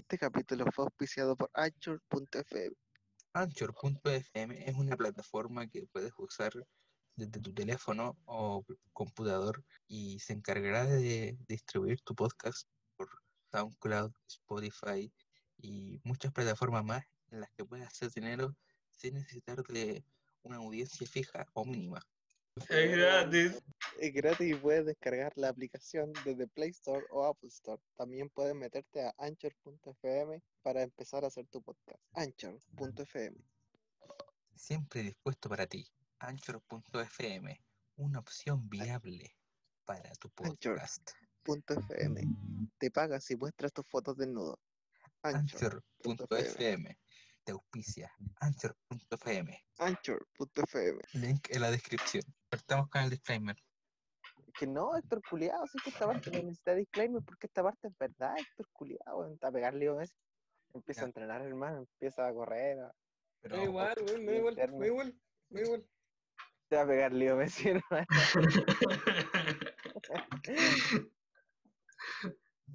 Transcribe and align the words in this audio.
Este 0.00 0.16
capítulo 0.16 0.64
fue 0.72 0.86
auspiciado 0.86 1.36
por 1.36 1.50
Anchor.fm. 1.52 2.74
Anchor.fm 3.34 4.64
es 4.66 4.74
una 4.74 4.96
plataforma 4.96 5.68
que 5.68 5.86
puedes 5.92 6.10
usar 6.16 6.52
desde 7.16 7.38
tu 7.38 7.52
teléfono 7.52 8.16
o 8.24 8.64
computador 8.94 9.62
y 9.88 10.18
se 10.20 10.32
encargará 10.32 10.86
de 10.86 11.36
distribuir 11.46 12.00
tu 12.00 12.14
podcast 12.14 12.66
por 12.96 13.10
SoundCloud, 13.52 14.10
Spotify 14.26 15.12
y 15.58 16.00
muchas 16.02 16.32
plataformas 16.32 16.82
más 16.82 17.04
en 17.30 17.40
las 17.42 17.50
que 17.52 17.66
puedes 17.66 17.86
hacer 17.86 18.10
dinero 18.10 18.56
sin 18.92 19.14
necesitar 19.14 19.62
de 19.64 20.02
una 20.44 20.56
audiencia 20.56 21.06
fija 21.06 21.46
o 21.52 21.66
mínima. 21.66 22.00
Es 22.70 22.90
gratis. 22.90 23.62
Es 24.00 24.14
gratis 24.14 24.50
y 24.50 24.54
puedes 24.54 24.86
descargar 24.86 25.30
la 25.36 25.50
aplicación 25.50 26.10
desde 26.24 26.48
Play 26.48 26.70
Store 26.70 27.04
o 27.10 27.26
Apple 27.26 27.50
Store. 27.50 27.82
También 27.96 28.30
puedes 28.30 28.54
meterte 28.54 29.04
a 29.04 29.14
Anchor.fm 29.18 30.42
para 30.62 30.80
empezar 30.80 31.22
a 31.22 31.26
hacer 31.26 31.46
tu 31.48 31.60
podcast. 31.60 32.02
Anchor.fm. 32.14 33.36
Siempre 34.56 35.02
dispuesto 35.02 35.50
para 35.50 35.66
ti. 35.66 35.86
Anchor.fm, 36.18 37.62
una 37.96 38.20
opción 38.20 38.70
viable 38.70 39.36
para 39.84 40.10
tu 40.14 40.30
podcast. 40.30 41.10
.fm. 41.44 42.22
Te 42.78 42.90
pagan 42.90 43.20
si 43.20 43.36
muestras 43.36 43.70
tus 43.70 43.86
fotos 43.86 44.16
desnudo. 44.16 44.58
Anchor. 45.20 45.84
Anchor.fm, 46.06 46.98
te 47.44 47.52
auspicia. 47.52 48.10
Anchor.fm, 48.40 49.62
Anchor.fm. 49.76 51.00
link 51.12 51.48
en 51.50 51.60
la 51.60 51.70
descripción. 51.70 52.24
Partamos 52.48 52.88
con 52.88 53.02
el 53.02 53.10
disclaimer. 53.10 53.62
Que 54.52 54.66
no, 54.66 54.96
Héctor 54.96 55.22
Culeado, 55.28 55.66
sí 55.66 55.78
que 55.82 55.90
esta 55.90 56.06
parte 56.06 56.30
no 56.30 56.38
necesita 56.42 56.74
disclaimer 56.74 57.22
porque 57.22 57.46
esta 57.46 57.62
parte 57.62 57.88
es 57.88 57.96
verdad, 57.98 58.34
Héctor 58.38 58.68
Culeado, 58.72 59.36
a 59.40 59.52
pegarle 59.52 59.88
a 59.88 59.94
Messi. 59.94 60.14
Empieza 60.74 61.00
Ya. 61.00 61.04
a 61.04 61.08
entrenar, 61.08 61.42
hermano, 61.42 61.78
empieza 61.78 62.26
a 62.26 62.32
correr, 62.32 62.78
a- 62.80 62.94
Pero 63.40 63.56
Me 63.56 63.62
da 63.62 63.68
igual, 63.68 63.94
da 63.94 64.02
igual, 64.12 64.22
me 64.24 64.32
da 64.32 64.38
igual, 64.86 65.20
igual. 65.50 65.86
te 66.68 66.76
va 66.76 66.82
a 66.82 66.86
pegar 66.86 67.12
Leo 67.12 67.36
Messi, 67.36 67.68
hermano. 67.70 68.06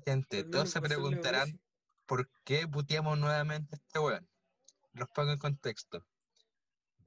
gente, 0.06 0.44
todos 0.44 0.70
se 0.70 0.81
preguntarán 0.81 1.59
por 2.06 2.30
qué 2.44 2.68
puteamos 2.68 3.18
nuevamente 3.18 3.76
a 3.76 3.78
este 3.78 4.00
weón. 4.00 4.28
Los 4.94 5.09
pongo 5.09 5.31
en 5.31 5.40
contexto. 5.40 6.06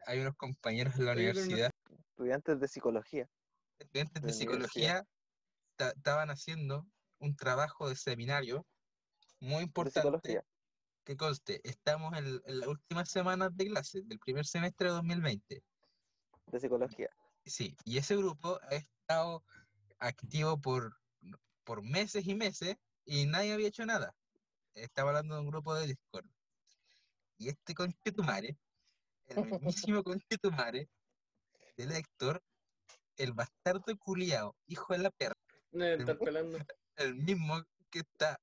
Hay 0.06 0.20
unos 0.20 0.36
compañeros 0.36 0.94
en 0.98 1.06
la 1.06 1.14
no- 1.14 1.20
universidad 1.20 1.70
Estudiantes 2.10 2.60
de 2.60 2.68
psicología. 2.68 3.28
Estudiantes 3.78 4.22
de 4.22 4.32
psicología 4.32 5.04
ta- 5.76 5.90
estaban 5.90 6.30
haciendo 6.30 6.86
un 7.18 7.34
trabajo 7.36 7.88
de 7.88 7.96
seminario 7.96 8.66
muy 9.40 9.58
De 9.58 9.62
importante 9.64 10.00
psicología. 10.00 10.44
que 11.04 11.16
conste, 11.16 11.60
estamos 11.64 12.16
en, 12.18 12.26
en 12.44 12.60
las 12.60 12.68
últimas 12.68 13.10
semanas 13.10 13.50
de 13.54 13.66
clase 13.66 14.02
del 14.02 14.18
primer 14.18 14.46
semestre 14.46 14.88
de 14.88 14.94
2020. 14.94 15.62
De 16.46 16.60
psicología. 16.60 17.08
Sí, 17.44 17.76
y 17.84 17.98
ese 17.98 18.16
grupo 18.16 18.58
ha 18.62 18.74
estado 18.74 19.44
activo 19.98 20.60
por, 20.60 20.96
por 21.64 21.82
meses 21.82 22.26
y 22.26 22.34
meses 22.34 22.76
y 23.04 23.26
nadie 23.26 23.52
había 23.52 23.68
hecho 23.68 23.86
nada. 23.86 24.14
Estaba 24.74 25.10
hablando 25.10 25.34
de 25.34 25.40
un 25.40 25.48
grupo 25.48 25.74
de 25.74 25.86
Discord. 25.86 26.26
Y 27.38 27.48
este 27.48 27.74
conchetumare, 27.74 28.56
el 29.26 29.36
mismísimo 29.62 30.02
conchetumare 30.02 30.88
del 31.76 31.92
Héctor, 31.92 32.42
el 33.18 33.32
bastardo 33.32 33.96
culiao, 33.98 34.56
hijo 34.66 34.92
de 34.92 35.00
la 35.00 35.10
perra, 35.10 35.34
No 35.72 35.84
debe 35.84 36.00
estar 36.00 36.18
pelando. 36.18 36.58
el 36.96 37.14
mismo 37.16 37.62
que 37.90 38.00
está. 38.00 38.40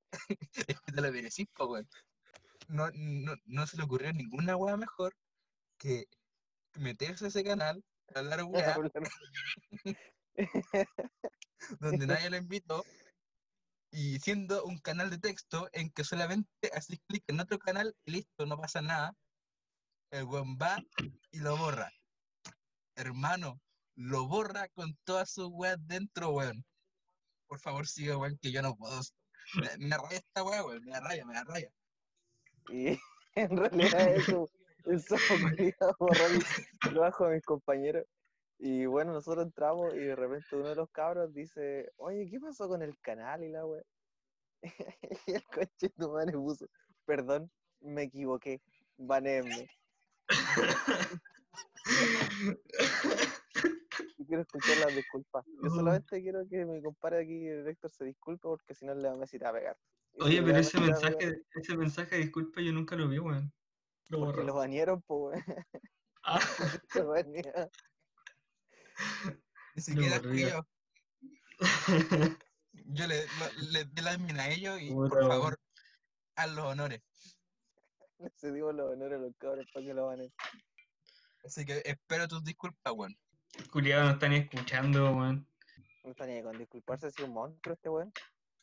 es 0.67 0.79
que 0.81 0.91
te 0.91 1.01
lo 1.01 1.11
merecís, 1.11 1.47
po, 1.53 1.65
weón. 1.65 1.87
No, 2.67 2.89
no, 2.93 3.35
no 3.45 3.67
se 3.67 3.77
le 3.77 3.83
ocurrió 3.83 4.11
ninguna 4.11 4.55
weá 4.55 4.75
mejor 4.77 5.15
que 5.77 6.05
meterse 6.73 7.25
a 7.25 7.27
ese 7.27 7.43
canal, 7.43 7.83
hablar 8.13 8.43
weá, 8.43 8.75
donde 11.79 12.07
nadie 12.07 12.29
lo 12.29 12.37
invitó, 12.37 12.83
y 13.91 14.19
siendo 14.19 14.65
un 14.65 14.79
canal 14.79 15.09
de 15.09 15.19
texto 15.19 15.69
en 15.71 15.89
que 15.91 16.03
solamente 16.03 16.69
haces 16.73 16.99
clic 17.07 17.23
en 17.27 17.39
otro 17.39 17.57
canal 17.59 17.95
y 18.03 18.11
listo, 18.11 18.45
no 18.45 18.57
pasa 18.57 18.81
nada, 18.81 19.15
el 20.11 20.25
weón 20.25 20.57
va 20.57 20.83
y 21.31 21.39
lo 21.39 21.55
borra. 21.57 21.91
Hermano, 22.95 23.61
lo 23.95 24.27
borra 24.27 24.67
con 24.69 24.95
todas 25.03 25.31
sus 25.31 25.49
weas 25.51 25.77
dentro, 25.87 26.31
weón. 26.31 26.63
Por 27.47 27.59
favor, 27.59 27.87
sigue, 27.87 28.15
weón, 28.15 28.37
que 28.41 28.51
yo 28.51 28.61
no 28.61 28.75
puedo. 28.75 28.99
Me, 29.55 29.87
me 29.87 29.97
raya 29.97 30.17
esta 30.17 30.43
wea, 30.43 30.65
weón, 30.65 30.83
me 30.83 30.91
da 30.91 30.99
raya, 31.01 31.25
me 31.25 31.33
da 31.33 31.43
raya. 31.43 31.69
Y 32.69 32.99
en 33.35 33.57
realidad 33.57 34.15
eso, 34.15 34.49
eso 34.85 35.15
borró 35.99 36.25
el 36.27 36.43
trabajo 36.81 37.27
de 37.27 37.35
mis 37.35 37.45
compañeros. 37.45 38.05
Y 38.57 38.85
bueno, 38.85 39.11
nosotros 39.13 39.45
entramos 39.45 39.93
y 39.93 39.99
de 39.99 40.15
repente 40.15 40.55
uno 40.55 40.69
de 40.69 40.75
los 40.75 40.89
cabros 40.89 41.33
dice, 41.33 41.91
oye, 41.97 42.29
¿qué 42.29 42.39
pasó 42.39 42.67
con 42.67 42.81
el 42.81 42.97
canal 42.99 43.43
y 43.43 43.49
la 43.49 43.65
wea? 43.65 43.83
Y 45.27 45.33
el 45.33 45.43
coche 45.43 45.89
tu 45.97 46.11
madre 46.11 46.33
puso, 46.33 46.65
perdón, 47.05 47.51
me 47.81 48.03
equivoqué, 48.03 48.61
banéenme. 48.97 49.69
Yo 53.55 53.61
quiero 54.27 54.41
escuchar 54.41 54.77
las 54.77 54.95
disculpas. 54.95 55.45
Yo 55.61 55.69
solamente 55.69 56.21
quiero 56.21 56.47
que 56.49 56.65
mi 56.65 56.81
compadre 56.81 57.23
aquí, 57.23 57.47
el 57.47 57.67
Héctor, 57.67 57.91
se 57.91 58.05
disculpe 58.05 58.41
porque 58.43 58.73
si 58.75 58.85
no 58.85 58.93
le 58.95 59.07
va 59.07 59.13
a 59.13 59.17
va 59.17 59.49
a 59.49 59.53
pegar. 59.53 59.77
Y 60.13 60.23
Oye, 60.23 60.37
si 60.37 60.43
pero 60.43 60.57
a 60.57 60.59
ese 60.59 60.77
a 60.77 60.81
mensaje, 60.81 61.15
pegar, 61.17 61.41
ese 61.55 61.77
mensaje 61.77 62.15
de 62.15 62.21
disculpa 62.23 62.61
yo 62.61 62.71
nunca 62.71 62.95
lo 62.95 63.07
vi, 63.07 63.19
weón. 63.19 63.53
Lo 64.09 64.19
Porque 64.19 64.37
borró. 64.37 64.43
lo 64.47 64.53
banearon, 64.55 65.01
pues, 65.01 65.43
Ah, 66.23 66.39
Lo. 66.95 67.13
Ni 69.75 69.81
siquiera 69.81 70.19
río. 70.19 70.47
yo. 70.49 70.65
Yo 72.87 73.07
le, 73.07 73.25
lo- 73.25 73.71
le 73.71 73.85
di 73.85 74.01
la 74.01 74.11
admin 74.11 74.39
a 74.39 74.49
ellos 74.49 74.81
y 74.81 74.89
por 74.91 75.11
weón. 75.13 75.27
favor, 75.29 75.59
haz 76.35 76.51
los 76.51 76.65
honores. 76.65 77.01
Se 78.35 78.51
digo 78.51 78.71
los 78.71 78.91
honores 78.93 79.19
a 79.19 79.21
los 79.21 79.35
cabros 79.37 79.65
para 79.73 79.85
que 79.85 79.93
lo 79.93 80.07
baneen. 80.07 80.33
Así 81.43 81.65
que 81.65 81.81
espero 81.85 82.27
tus 82.27 82.43
disculpas, 82.43 82.93
weón. 82.95 83.15
Culiado 83.71 84.05
no 84.05 84.11
están 84.11 84.31
ni 84.31 84.37
escuchando, 84.37 85.11
weón. 85.15 85.47
No 86.03 86.11
está 86.11 86.25
ni 86.25 86.41
con 86.41 86.57
disculparse 86.57 87.11
si 87.11 87.21
es 87.21 87.27
un 87.27 87.33
monstruo 87.33 87.73
este 87.73 87.89
weón. 87.89 88.13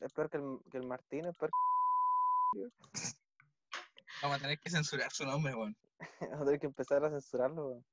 Es 0.01 0.13
peor 0.13 0.31
que 0.31 0.39
el, 0.39 0.59
que 0.71 0.79
el 0.79 0.87
Martín, 0.87 1.27
es 1.27 1.37
peor 1.37 1.51
Vamos 4.23 4.37
a 4.37 4.41
tener 4.41 4.59
que 4.59 4.71
censurar 4.71 5.11
su 5.11 5.25
nombre, 5.25 5.55
weón. 5.55 5.77
que 5.99 6.07
vamos 6.31 6.43
a 6.43 6.45
tener 6.45 6.61
que 6.61 6.67
empezar 6.67 7.05
a 7.05 7.11
censurarlo, 7.11 7.69
weón. 7.69 7.85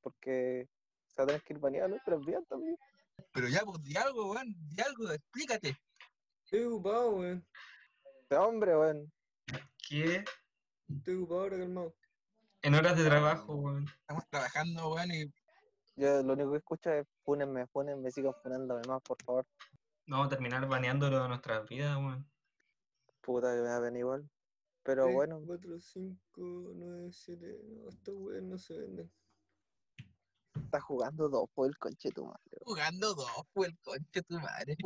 Porque 0.00 0.68
se 1.06 1.16
va 1.16 1.24
a 1.24 1.26
tener 1.26 1.42
que 1.42 1.54
ir 1.54 1.60
baneado, 1.60 1.96
pero 2.04 2.18
bien 2.20 2.44
también. 2.46 2.76
Pero 3.32 3.48
ya, 3.48 3.60
pues, 3.64 3.82
di 3.82 3.96
algo, 3.96 4.32
weón, 4.32 4.54
di 4.58 4.82
algo, 4.82 5.10
explícate. 5.10 5.78
Estoy 6.44 6.64
ocupado, 6.64 7.10
weón. 7.10 7.46
Este 8.22 8.36
hombre, 8.36 8.76
weón. 8.76 9.12
¿Qué? 9.88 10.24
Estoy 10.88 11.14
ocupado 11.14 11.40
ahora, 11.40 11.58
calmado. 11.58 11.94
En 12.62 12.74
horas 12.74 12.96
de 12.96 13.04
trabajo, 13.04 13.54
weón. 13.54 13.86
Estamos 14.00 14.28
trabajando, 14.28 14.90
weón, 14.90 15.10
y 15.12 15.32
Yo 15.96 16.22
lo 16.22 16.32
único 16.34 16.50
que 16.52 16.58
escucho 16.58 16.90
es 16.92 17.06
fúnenme, 17.24 17.66
fúnenme, 17.68 18.10
sigan 18.10 18.34
funándome 18.42 18.82
más, 18.86 19.02
por 19.02 19.16
favor. 19.22 19.46
Vamos 20.06 20.26
a 20.26 20.30
terminar 20.30 20.66
baneándolo 20.68 21.22
de 21.22 21.28
nuestras 21.28 21.66
vidas, 21.68 21.96
weón. 21.96 22.28
Puta 23.22 23.54
que 23.54 23.62
me 23.62 23.68
va 23.68 23.76
a 23.76 23.80
venir 23.80 24.00
igual. 24.00 24.28
Pero 24.84 25.04
Tres, 25.04 25.14
bueno, 25.14 25.40
4, 25.44 25.80
5, 25.80 26.18
9, 26.36 27.08
7. 27.12 27.60
No, 27.64 27.88
estos 27.88 28.14
weones 28.14 28.42
no 28.44 28.58
se 28.58 28.78
venden. 28.78 29.10
está 30.54 30.80
jugando 30.80 31.28
dos 31.28 31.48
por 31.54 31.66
el 31.66 31.76
conche 31.78 32.10
tu 32.12 32.24
madre. 32.26 32.60
jugando 32.64 33.14
dos, 33.14 33.32
fue 33.52 33.66
el 33.68 33.78
conche 33.82 34.22
tu 34.22 34.38
madre. 34.38 34.76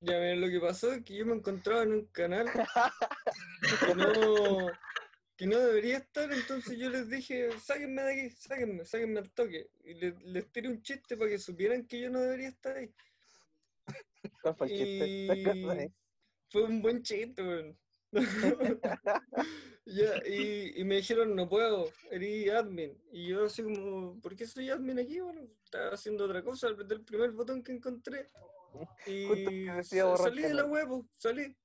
Ya, 0.00 0.14
miren, 0.18 0.40
lo 0.40 0.48
que 0.48 0.60
pasó 0.60 0.92
es 0.92 1.04
que 1.04 1.16
yo 1.16 1.26
me 1.26 1.34
encontraba 1.34 1.82
en 1.82 1.92
un 1.92 2.06
canal 2.06 2.46
no, 3.96 4.66
que 5.36 5.46
no 5.46 5.58
debería 5.58 5.98
estar, 5.98 6.32
entonces 6.32 6.78
yo 6.78 6.88
les 6.88 7.10
dije, 7.10 7.50
sáquenme 7.60 8.02
de 8.02 8.12
aquí, 8.12 8.36
sáquenme, 8.36 8.84
sáquenme 8.84 9.20
al 9.20 9.30
toque. 9.32 9.68
Y 9.84 9.94
les, 9.94 10.22
les 10.22 10.50
tiré 10.50 10.68
un 10.68 10.80
chiste 10.82 11.16
para 11.16 11.30
que 11.30 11.38
supieran 11.38 11.86
que 11.86 12.00
yo 12.00 12.10
no 12.10 12.20
debería 12.20 12.48
estar 12.48 12.76
ahí. 12.76 12.90
¿Cuál 14.42 14.56
fue 16.48 16.62
un 16.62 16.80
buen 16.80 17.02
chiste, 17.02 17.42
weón. 17.42 17.78
Ya, 19.88 20.20
y, 20.26 20.80
y 20.80 20.84
me 20.84 20.96
dijeron, 20.96 21.36
no 21.36 21.48
puedo, 21.48 21.88
eres 22.10 22.50
admin. 22.50 23.00
Y 23.12 23.28
yo 23.28 23.44
así 23.44 23.62
como, 23.62 24.20
¿por 24.20 24.34
qué 24.34 24.44
soy 24.44 24.68
admin 24.68 24.98
aquí? 24.98 25.20
Bueno, 25.20 25.42
estaba 25.62 25.90
haciendo 25.90 26.24
otra 26.24 26.42
cosa, 26.42 26.68
apreté 26.68 26.94
el 26.94 27.04
primer 27.04 27.30
botón 27.30 27.62
que 27.62 27.72
encontré. 27.72 28.30
Y 29.06 29.68
salí 29.84 30.42
de 30.42 30.54
la 30.54 30.66
web, 30.66 30.88
salí. 31.12 31.56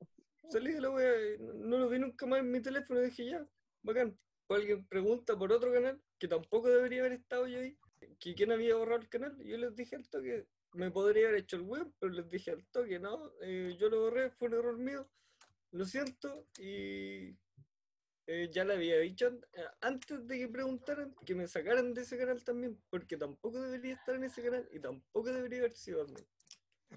Salí 0.50 0.72
de 0.72 0.82
la 0.82 0.92
web, 0.92 1.40
y 1.40 1.44
no, 1.44 1.54
no 1.54 1.78
lo 1.80 1.90
vi 1.90 2.00
nunca 2.00 2.26
más 2.26 2.40
en 2.40 2.52
mi 2.52 2.62
teléfono 2.62 3.02
y 3.02 3.06
dije, 3.06 3.26
ya, 3.26 3.46
bacán. 3.84 4.20
O 4.48 4.54
alguien 4.56 4.86
pregunta 4.88 5.38
por 5.38 5.52
otro 5.52 5.72
canal, 5.72 6.04
que 6.20 6.28
tampoco 6.28 6.68
debería 6.70 7.02
haber 7.02 7.14
estado 7.14 7.48
yo 7.48 7.60
ahí, 7.60 7.78
que 8.20 8.36
quién 8.36 8.52
había 8.52 8.76
borrado 8.76 9.02
el 9.02 9.10
canal. 9.10 9.38
Yo 9.44 9.58
les 9.58 9.76
dije 9.76 9.96
al 9.96 10.10
toque, 10.10 10.48
me 10.74 10.92
podría 10.92 11.28
haber 11.30 11.42
hecho 11.42 11.56
el 11.58 11.64
web, 11.64 11.94
pero 12.00 12.12
les 12.14 12.30
dije 12.30 12.52
al 12.52 12.66
toque, 12.68 13.00
no, 13.00 13.32
eh, 13.42 13.76
yo 13.80 13.90
lo 13.90 14.02
borré, 14.02 14.32
fue 14.32 14.48
un 14.50 14.56
error 14.56 14.78
mío. 14.78 15.10
lo 15.72 15.86
siento, 15.86 16.48
y 16.60 17.38
eh, 18.28 18.50
ya 18.52 18.64
le 18.66 18.74
había 18.76 19.00
dicho 19.00 19.28
eh, 19.54 19.66
antes 19.82 20.28
de 20.28 20.40
que 20.40 20.48
preguntaran 20.48 21.14
que 21.26 21.36
me 21.36 21.48
sacaran 21.48 21.94
de 21.94 22.02
ese 22.02 22.18
canal 22.18 22.44
también, 22.44 22.82
porque 22.90 23.18
tampoco 23.18 23.62
debería 23.62 23.96
estar 23.96 24.16
en 24.16 24.24
ese 24.26 24.44
canal 24.44 24.68
y 24.72 24.80
tampoco 24.80 25.32
debería 25.32 25.60
haber 25.60 25.74
sido 25.74 26.02
admin. 26.04 26.26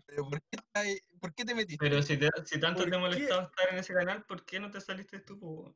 Pero 0.06 0.24
¿por 0.28 0.40
qué, 0.40 0.46
estás 0.52 0.66
ahí- 0.74 1.00
¿por 1.20 1.34
qué 1.34 1.44
te 1.44 1.54
metiste? 1.54 1.84
Pero 1.84 2.02
si, 2.02 2.16
te- 2.16 2.28
si 2.44 2.60
tanto 2.60 2.82
¿Por 2.82 2.90
te 2.90 2.98
molestaba 2.98 3.44
estar 3.44 3.72
en 3.72 3.78
ese 3.78 3.94
canal, 3.94 4.24
¿por 4.26 4.44
qué 4.44 4.60
no 4.60 4.70
te 4.70 4.80
saliste 4.80 5.20
tú? 5.20 5.74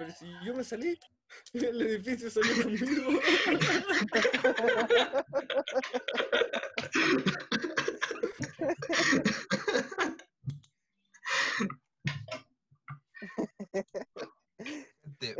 Pero 0.00 0.12
si 0.14 0.32
yo 0.42 0.54
me 0.54 0.64
salí, 0.64 0.98
el 1.52 1.82
edificio 1.82 2.30
salió 2.30 2.62
conmigo. 2.62 3.20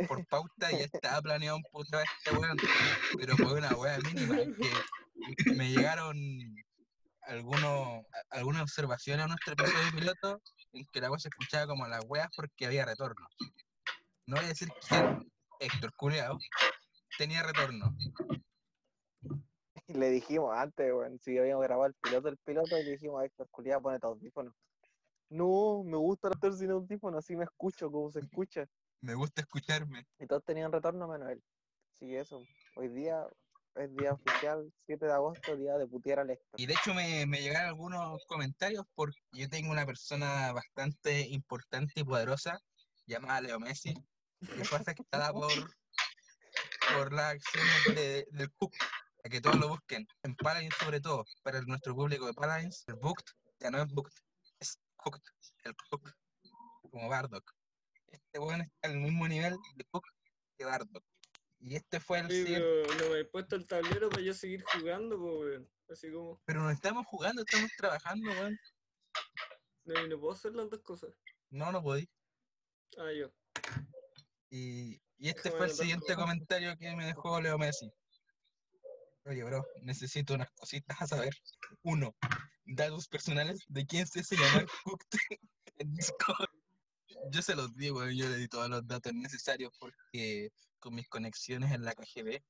Por 0.07 0.27
pauta 0.27 0.69
ya 0.69 0.77
estaba 0.77 1.23
planeado 1.23 1.57
un 1.57 1.63
puto 1.71 1.99
este 1.99 2.37
weón, 2.37 2.57
pero 3.17 3.35
fue 3.35 3.53
una 3.53 3.75
wea 3.75 3.97
mínima, 3.97 4.37
que 5.43 5.53
me 5.55 5.69
llegaron 5.69 6.15
algunos, 7.23 8.05
algunas 8.29 8.61
observaciones 8.61 9.25
a 9.25 9.27
nuestro 9.27 9.53
episodio 9.53 9.91
piloto 9.91 10.41
en 10.73 10.85
que 10.93 11.01
la 11.01 11.09
wea 11.09 11.17
se 11.17 11.29
escuchaba 11.29 11.65
como 11.65 11.87
las 11.87 12.05
weas 12.07 12.29
porque 12.35 12.67
había 12.67 12.85
retorno. 12.85 13.27
No 14.31 14.37
voy 14.37 14.45
a 14.45 14.47
decir 14.47 14.69
quién, 14.87 15.29
Héctor 15.59 15.93
Culeado, 15.97 16.39
tenía 17.17 17.43
retorno. 17.43 17.93
Le 19.87 20.09
dijimos 20.09 20.55
antes, 20.55 20.89
weón, 20.93 21.19
si 21.19 21.37
habíamos 21.37 21.65
grabado 21.65 21.87
el 21.87 21.95
piloto 21.95 22.29
del 22.29 22.37
piloto, 22.37 22.79
y 22.79 22.83
le 22.85 22.91
dijimos 22.91 23.21
a 23.21 23.25
Héctor 23.25 23.49
Culiá, 23.49 23.81
ponete 23.81 24.07
audífonos. 24.07 24.53
No, 25.27 25.83
me 25.83 25.97
gusta 25.97 26.29
estar 26.29 26.53
sin 26.53 26.71
audífonos, 26.71 27.25
así 27.25 27.35
me 27.35 27.43
escucho 27.43 27.91
como 27.91 28.09
se 28.09 28.19
escucha. 28.21 28.65
Me 29.01 29.15
gusta 29.15 29.41
escucharme. 29.41 30.07
Y 30.17 30.27
todos 30.27 30.45
tenían 30.45 30.71
retorno 30.71 31.09
menos 31.09 31.29
él. 31.29 31.43
Así 31.93 32.05
que 32.05 32.21
eso, 32.21 32.41
hoy 32.77 32.87
día 32.87 33.27
es 33.75 33.93
día 33.97 34.13
oficial, 34.13 34.71
7 34.85 35.07
de 35.07 35.11
agosto, 35.11 35.57
día 35.57 35.77
de 35.77 35.87
putear 35.87 36.19
al 36.19 36.29
Héctor. 36.29 36.57
Y 36.57 36.67
de 36.67 36.73
hecho 36.73 36.93
me, 36.93 37.25
me 37.25 37.41
llegaron 37.41 37.67
algunos 37.67 38.25
comentarios 38.27 38.85
porque 38.95 39.19
yo 39.33 39.49
tengo 39.49 39.73
una 39.73 39.85
persona 39.85 40.53
bastante 40.53 41.19
importante 41.27 41.99
y 41.99 42.05
poderosa 42.05 42.57
llamada 43.05 43.41
Leo 43.41 43.59
Messi, 43.59 43.93
que 44.47 44.65
fue 44.65 44.77
afectada 44.79 45.31
por, 45.31 45.51
por 46.95 47.13
las 47.13 47.33
acciones 47.35 47.95
de- 47.95 48.27
del 48.31 48.51
Cook, 48.53 48.73
a 49.23 49.29
que 49.29 49.39
todos 49.41 49.57
lo 49.57 49.69
busquen. 49.69 50.07
En 50.23 50.35
Paladins 50.35 50.75
sobre 50.75 50.99
todo, 50.99 51.25
para 51.43 51.61
nuestro 51.61 51.95
público 51.95 52.25
de 52.25 52.33
Paladins, 52.33 52.83
el 52.87 52.95
Booked 52.95 53.25
ya 53.59 53.69
no 53.69 53.81
es 53.81 53.87
Booked, 53.93 54.13
es 54.59 54.77
Cooked, 54.97 55.21
el 55.63 55.75
Cook, 55.89 56.11
como 56.89 57.07
Bardock. 57.07 57.51
Este 58.07 58.39
weón 58.39 58.61
está 58.61 58.89
al 58.89 58.97
mismo 58.97 59.27
nivel 59.27 59.55
de 59.75 59.85
Cook 59.85 60.05
que 60.57 60.65
Bardock. 60.65 61.03
Y 61.59 61.75
este 61.75 61.99
fue 61.99 62.19
el 62.19 62.29
Sí, 62.31 62.43
pero 62.47 62.83
no 63.09 63.15
he 63.15 63.25
puesto 63.25 63.55
el 63.55 63.67
tablero 63.67 64.09
para 64.09 64.23
yo 64.23 64.33
seguir 64.33 64.63
jugando, 64.73 65.17
weón. 65.21 65.69
Así 65.87 66.11
como, 66.11 66.41
Pero 66.45 66.61
no 66.61 66.71
estamos 66.71 67.05
jugando, 67.05 67.43
estamos 67.43 67.69
trabajando, 67.77 68.31
weón. 68.31 68.57
no, 69.85 70.05
y 70.05 70.09
no 70.09 70.19
puedo 70.19 70.33
hacer 70.33 70.53
las 70.55 70.69
dos 70.69 70.81
cosas. 70.81 71.13
No, 71.51 71.71
no 71.71 71.83
podí. 71.83 72.09
Ah, 72.97 73.11
yo. 73.11 73.31
Y, 74.51 75.01
y 75.17 75.29
este 75.29 75.49
Déjame 75.49 75.57
fue 75.57 75.65
el 75.67 75.73
siguiente 75.73 76.15
comentario 76.15 76.77
que 76.77 76.93
me 76.95 77.05
dejó 77.05 77.39
Leo 77.39 77.57
Messi. 77.57 77.89
Oye, 79.25 79.43
bro, 79.43 79.65
necesito 79.81 80.33
unas 80.33 80.51
cositas 80.51 81.01
a 81.01 81.07
saber. 81.07 81.33
Uno, 81.83 82.13
datos 82.65 83.07
personales 83.07 83.63
de 83.69 83.85
quién 83.85 84.05
se 84.05 84.19
hace 84.19 84.35
llamar 84.35 84.67
en 85.77 85.93
Discord. 85.93 86.49
Yo 87.31 87.41
se 87.41 87.55
los 87.55 87.73
digo, 87.75 88.05
yo 88.09 88.27
le 88.27 88.37
di 88.37 88.47
todos 88.47 88.69
los 88.69 88.85
datos 88.85 89.13
necesarios 89.13 89.71
porque 89.79 90.51
con 90.79 90.95
mis 90.95 91.07
conexiones 91.07 91.71
en 91.71 91.85
la 91.85 91.93
KGB, 91.93 92.43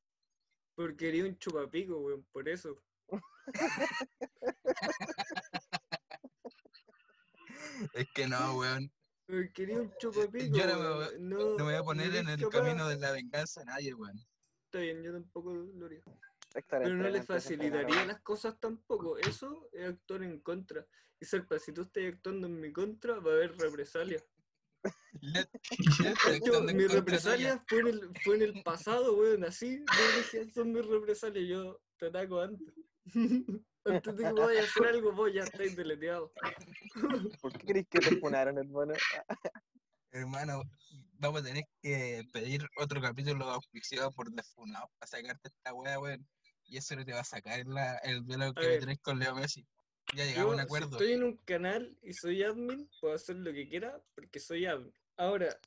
Porque 0.76 0.96
quería 0.96 1.26
un 1.26 1.38
chupapico, 1.38 2.00
weón, 2.00 2.26
por 2.32 2.50
eso. 2.50 2.82
es 7.94 8.08
que 8.16 8.28
no, 8.28 8.58
weón, 8.58 8.92
quería 9.54 9.82
un. 9.82 9.94
Yo 10.00 10.12
no 10.68 10.80
me 10.80 10.90
voy- 10.96 11.20
no, 11.20 11.38
no 11.38 11.56
me 11.58 11.64
voy 11.64 11.74
a 11.76 11.84
poner 11.84 12.16
en 12.16 12.30
el 12.30 12.40
capaz. 12.42 12.60
camino 12.60 12.88
de 12.88 12.98
la 12.98 13.12
venganza 13.12 13.62
a 13.62 13.66
nadie, 13.66 13.94
weón. 13.94 14.18
Está 14.66 14.80
bien, 14.80 15.04
yo 15.04 15.12
tampoco 15.14 15.54
lo 15.54 15.86
haría. 15.86 16.02
Pero 16.70 16.96
no 16.96 17.10
le 17.10 17.24
facilitaría 17.24 18.06
las 18.06 18.22
cosas 18.22 18.60
tampoco. 18.60 19.18
Eso 19.18 19.70
es 19.72 19.88
actuar 19.90 20.24
en 20.24 20.40
contra. 20.42 20.86
Y 21.20 21.26
Serpa, 21.26 21.60
si 21.60 21.72
tú 21.72 21.84
estás 21.84 22.04
actuando 22.06 22.48
en 22.48 22.60
mi 22.60 22.72
contra, 22.74 23.20
va 23.20 23.32
a 23.32 23.36
haber 23.36 23.58
represalia. 23.58 24.24
Ya- 25.22 25.48
ya 26.02 26.12
estoy 26.12 26.40
Yo, 26.40 26.46
actuando 26.46 26.72
en 26.72 26.78
mi 26.78 26.84
contra 26.84 26.88
tuya. 26.88 27.00
represalia 27.00 27.64
fue 27.68 27.80
en, 27.82 27.88
el, 27.88 28.12
fue 28.24 28.36
en 28.38 28.42
el 28.42 28.64
pasado, 28.64 29.16
weón, 29.18 29.44
así. 29.44 29.78
Yo 29.80 30.18
decía, 30.18 30.54
son 30.54 30.72
mis 30.72 30.86
represalias, 30.86 31.48
yo 31.48 31.82
te 31.98 32.08
ataco 32.08 32.40
antes. 32.40 32.74
antes 33.86 34.18
de 34.18 34.24
que 34.24 34.32
vaya 34.32 34.62
a 34.62 34.64
hacer 34.64 34.88
algo, 34.88 35.12
vos 35.12 35.32
ya 35.34 35.44
estáis 35.44 35.76
deleteado. 35.76 36.32
¿Por 37.42 37.54
qué 37.54 37.66
crees 37.66 37.88
que 37.88 38.00
te 38.00 38.18
funaron, 38.18 38.58
hermano? 38.58 38.94
Hermano, 40.14 40.64
vamos 41.20 41.42
a 41.42 41.46
tener 41.46 41.64
que 41.82 42.24
pedir 42.34 42.68
otro 42.78 43.02
capítulo 43.02 43.46
auspiciado 43.46 44.12
por 44.12 44.30
Defunado 44.30 44.90
para 45.00 45.08
sacarte 45.10 45.48
esta 45.48 45.74
wea, 45.74 46.00
weón. 46.00 46.28
Y 46.66 46.78
eso 46.78 46.96
no 46.96 47.06
te 47.06 47.14
va 47.14 47.22
a 47.22 47.26
sacar 47.26 47.66
la, 47.66 47.96
el 48.00 48.26
duelo 48.26 48.54
que 48.54 48.80
tenés 48.80 49.00
con 49.00 49.20
Leo 49.20 49.36
Messi. 49.36 49.66
Ya 50.14 50.26
llegamos 50.26 50.52
a 50.52 50.54
un 50.54 50.60
si 50.60 50.66
acuerdo. 50.66 50.92
estoy 50.92 51.14
en 51.14 51.24
un 51.24 51.38
canal 51.38 51.98
y 52.02 52.14
soy 52.14 52.44
admin, 52.44 52.90
puedo 53.00 53.14
hacer 53.14 53.38
lo 53.38 53.54
que 53.54 53.70
quiera 53.70 54.02
porque 54.14 54.40
soy 54.40 54.66
admin. 54.66 54.94
Ahora, 55.16 55.58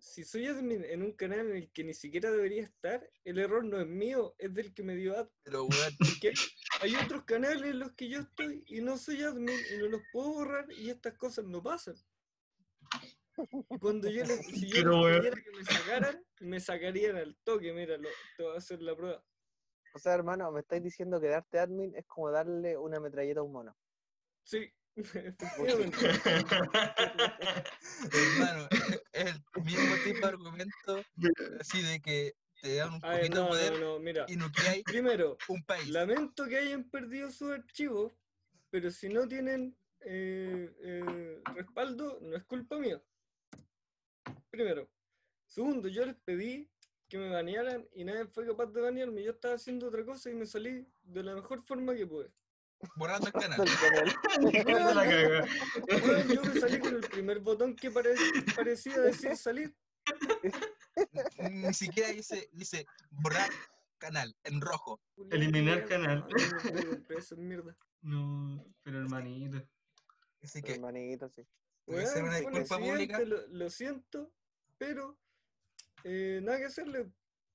si 0.00 0.24
soy 0.24 0.46
admin 0.46 0.84
en 0.84 1.02
un 1.02 1.12
canal 1.12 1.40
en 1.50 1.56
el 1.56 1.70
que 1.72 1.84
ni 1.84 1.94
siquiera 1.94 2.30
debería 2.30 2.62
estar, 2.64 3.08
el 3.24 3.38
error 3.38 3.64
no 3.64 3.80
es 3.80 3.86
mío, 3.86 4.34
es 4.38 4.52
del 4.54 4.72
que 4.74 4.82
me 4.82 4.96
dio 4.96 5.16
admin. 5.16 5.32
Pero, 5.44 5.64
weón, 5.64 5.96
Porque 5.98 6.32
hay 6.80 6.94
otros 6.96 7.24
canales 7.24 7.62
en 7.70 7.78
los 7.78 7.92
que 7.92 8.08
yo 8.08 8.20
estoy 8.20 8.64
y 8.66 8.80
no 8.80 8.96
soy 8.96 9.22
admin 9.22 9.58
y 9.74 9.78
no 9.78 9.88
los 9.88 10.02
puedo 10.12 10.32
borrar 10.32 10.66
y 10.72 10.90
estas 10.90 11.14
cosas 11.14 11.44
no 11.44 11.62
pasan. 11.62 11.94
Cuando 13.80 14.10
yo 14.10 14.24
les, 14.24 14.44
si 14.46 14.68
yo 14.68 14.76
Pero, 14.76 14.90
les 14.92 15.02
weón. 15.02 15.18
pidiera 15.20 15.42
que 15.42 15.50
me 15.50 15.64
sacaran, 15.64 16.24
me 16.40 16.60
sacarían 16.60 17.16
al 17.16 17.36
toque, 17.44 17.72
míralo, 17.72 18.08
te 18.36 18.42
voy 18.42 18.54
a 18.54 18.58
hacer 18.58 18.82
la 18.82 18.96
prueba. 18.96 19.24
O 19.94 19.98
sea, 19.98 20.14
hermano, 20.14 20.50
me 20.52 20.60
estáis 20.60 20.82
diciendo 20.82 21.20
que 21.20 21.28
darte 21.28 21.58
admin 21.58 21.94
es 21.96 22.06
como 22.06 22.30
darle 22.30 22.76
una 22.76 23.00
metralleta 23.00 23.40
a 23.40 23.42
un 23.42 23.52
mono. 23.52 23.76
Sí. 24.44 24.72
hermano, 28.12 28.68
es- 28.70 29.02
el 29.12 29.34
mismo 29.64 29.94
tipo 30.04 30.18
de 30.20 30.26
argumento 30.26 31.04
así 31.60 31.82
de 31.82 32.00
que 32.00 32.34
te 32.60 32.74
dan 32.76 32.94
un 32.94 33.04
A 33.04 33.10
ver, 33.10 33.20
poquito 33.30 33.36
de 33.36 33.42
no, 33.42 33.48
poder 33.48 33.72
no, 33.72 33.78
no, 33.80 33.98
mira. 34.00 34.26
y 34.28 34.36
nucleáis 34.36 34.84
Primero, 34.84 35.38
un 35.48 35.62
país. 35.64 35.88
Lamento 35.88 36.46
que 36.46 36.58
hayan 36.58 36.84
perdido 36.90 37.30
sus 37.30 37.50
archivos, 37.52 38.12
pero 38.70 38.90
si 38.90 39.08
no 39.08 39.26
tienen 39.28 39.76
eh, 40.00 40.70
eh, 40.82 41.42
respaldo, 41.54 42.18
no 42.20 42.36
es 42.36 42.44
culpa 42.44 42.78
mía. 42.78 43.02
Primero. 44.50 44.88
Segundo, 45.46 45.88
yo 45.88 46.04
les 46.06 46.16
pedí 46.16 46.68
que 47.08 47.18
me 47.18 47.28
banearan 47.28 47.88
y 47.94 48.04
nadie 48.04 48.26
fue 48.26 48.46
capaz 48.46 48.66
de 48.66 48.80
banearme. 48.80 49.22
Yo 49.22 49.32
estaba 49.32 49.54
haciendo 49.54 49.88
otra 49.88 50.04
cosa 50.04 50.30
y 50.30 50.34
me 50.34 50.46
salí 50.46 50.86
de 51.02 51.22
la 51.24 51.34
mejor 51.34 51.64
forma 51.64 51.94
que 51.94 52.06
pude. 52.06 52.30
Borrando 52.96 53.26
el 53.26 53.32
canal. 53.32 53.64
Yo 56.34 56.42
me 56.42 56.60
salí 56.60 56.78
con 56.78 56.94
el 56.94 57.00
primer 57.00 57.40
botón 57.40 57.74
que 57.76 57.90
pare- 57.90 58.14
parecía 58.56 58.98
decir 59.00 59.36
salir. 59.36 59.74
Ni 61.50 61.74
siquiera 61.74 62.08
dice, 62.10 62.48
dice 62.52 62.86
borrar 63.10 63.50
canal 63.98 64.34
en 64.44 64.60
rojo. 64.60 65.00
Eliminar 65.30 65.84
canal. 65.86 66.26
No 68.02 68.64
pero 68.82 68.98
hermanito. 69.00 69.62
Así 70.42 70.62
que 70.62 70.72
Hermanito, 70.72 71.28
sí. 71.28 71.46
voy 71.86 72.00
a 72.00 72.04
hacer 72.04 72.24
una 72.24 72.38
disculpa 72.38 72.78
pública. 72.78 73.20
Lo, 73.20 73.46
lo 73.48 73.68
siento, 73.68 74.32
pero 74.78 75.18
eh, 76.04 76.40
nada 76.42 76.58
que 76.58 76.64
hacerle. 76.64 77.12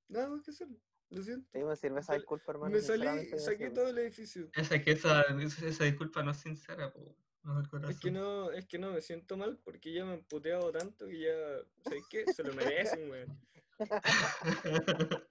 Nada 0.07 0.29
más 0.29 0.43
que 0.43 0.51
hacerle. 0.51 0.79
Lo 1.09 1.23
siento. 1.23 1.49
Sí, 1.51 1.63
me 1.63 1.75
sirve 1.75 1.99
esa 1.99 2.13
disculpa, 2.13 2.51
hermano. 2.51 2.73
me 2.73 2.81
salí, 2.81 3.29
saqué 3.37 3.69
todo 3.69 3.89
el 3.89 3.97
edificio. 3.99 4.49
Esa, 4.53 4.81
que 4.81 4.91
esa, 4.91 5.21
esa, 5.21 5.83
disculpa 5.83 6.23
no 6.23 6.31
es 6.31 6.37
sincera, 6.37 6.91
po. 6.91 7.15
No 7.43 7.57
del 7.57 7.67
corazón. 7.69 7.91
Es 7.91 7.99
que 7.99 8.11
no, 8.11 8.51
es 8.51 8.65
que 8.65 8.79
no 8.79 8.91
me 8.91 9.01
siento 9.01 9.37
mal 9.37 9.59
porque 9.63 9.93
ya 9.93 10.03
me 10.03 10.13
han 10.13 10.23
puteado 10.23 10.71
tanto 10.71 11.05
que 11.05 11.19
ya, 11.19 11.35
¿sabes 11.83 12.03
qué? 12.09 12.25
Se 12.33 12.43
lo 12.43 12.53
merecen, 12.53 13.09
weón. 13.09 13.39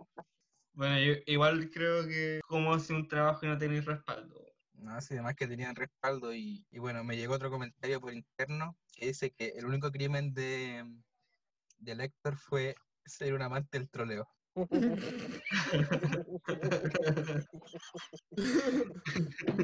bueno, 0.75 0.99
yo 1.01 1.15
igual 1.27 1.71
creo 1.71 2.07
que 2.07 2.41
como 2.47 2.73
hace 2.73 2.93
un 2.93 3.09
trabajo 3.09 3.45
y 3.45 3.49
no 3.49 3.59
tenéis 3.59 3.85
respaldo. 3.85 4.45
No, 4.75 5.01
sí, 5.01 5.15
además 5.15 5.35
que 5.35 5.49
tenían 5.49 5.75
respaldo 5.75 6.33
y, 6.35 6.65
y 6.71 6.79
bueno, 6.79 7.03
me 7.03 7.17
llegó 7.17 7.35
otro 7.35 7.51
comentario 7.51 8.01
por 8.01 8.13
interno 8.13 8.77
que 8.95 9.07
dice 9.07 9.33
que 9.33 9.49
el 9.57 9.65
único 9.67 9.91
crimen 9.91 10.35
de, 10.35 10.85
de 11.79 11.93
Héctor 11.93 12.37
fue 12.37 12.77
ser 13.05 13.35
un 13.35 13.43
amante 13.43 13.79
del 13.79 13.89
troleo. 13.89 14.29
Mi 14.55 14.67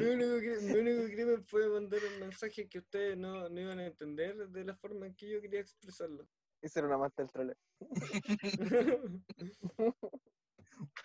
único, 0.03 0.61
mi 0.63 0.73
único 0.73 1.05
crimen 1.05 1.45
fue 1.45 1.69
mandar 1.69 2.01
un 2.13 2.19
mensaje 2.19 2.67
que 2.67 2.79
ustedes 2.79 3.17
no, 3.17 3.47
no 3.47 3.61
iban 3.61 3.79
a 3.79 3.85
entender 3.85 4.49
de 4.49 4.65
la 4.65 4.75
forma 4.75 5.05
en 5.07 5.15
que 5.15 5.29
yo 5.29 5.39
quería 5.41 5.61
expresarlo. 5.61 6.27
Ese 6.61 6.79
era 6.79 6.89
una 6.89 6.97
más 6.97 7.15
del 7.15 7.31
trole. 7.31 7.55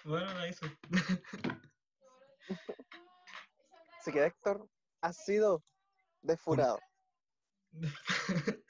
Bueno, 0.04 0.34
la 0.34 0.48
hizo. 0.48 0.66
Así 4.00 4.12
que 4.12 4.24
Héctor 4.24 4.68
ha 5.02 5.12
sido 5.12 5.62
desfurado. 6.22 6.78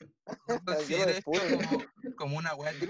Desfuro, 0.88 1.40
como, 1.68 2.16
como 2.16 2.36
una 2.38 2.54
weá 2.54 2.72
Yo 2.72 2.86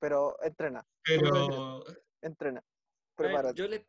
pero 0.00 0.36
entrena, 0.42 0.84
Pero 1.04 1.84
entrena. 2.22 2.64
Prepárate. 3.14 3.58
yo, 3.58 3.68
le, 3.68 3.86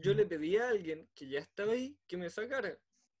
yo 0.00 0.14
le 0.14 0.26
pedí 0.26 0.56
a 0.56 0.68
alguien 0.68 1.08
que 1.14 1.28
ya 1.28 1.40
estaba 1.40 1.72
ahí 1.72 1.96
que 2.08 2.16
me 2.16 2.30
sacara. 2.30 2.76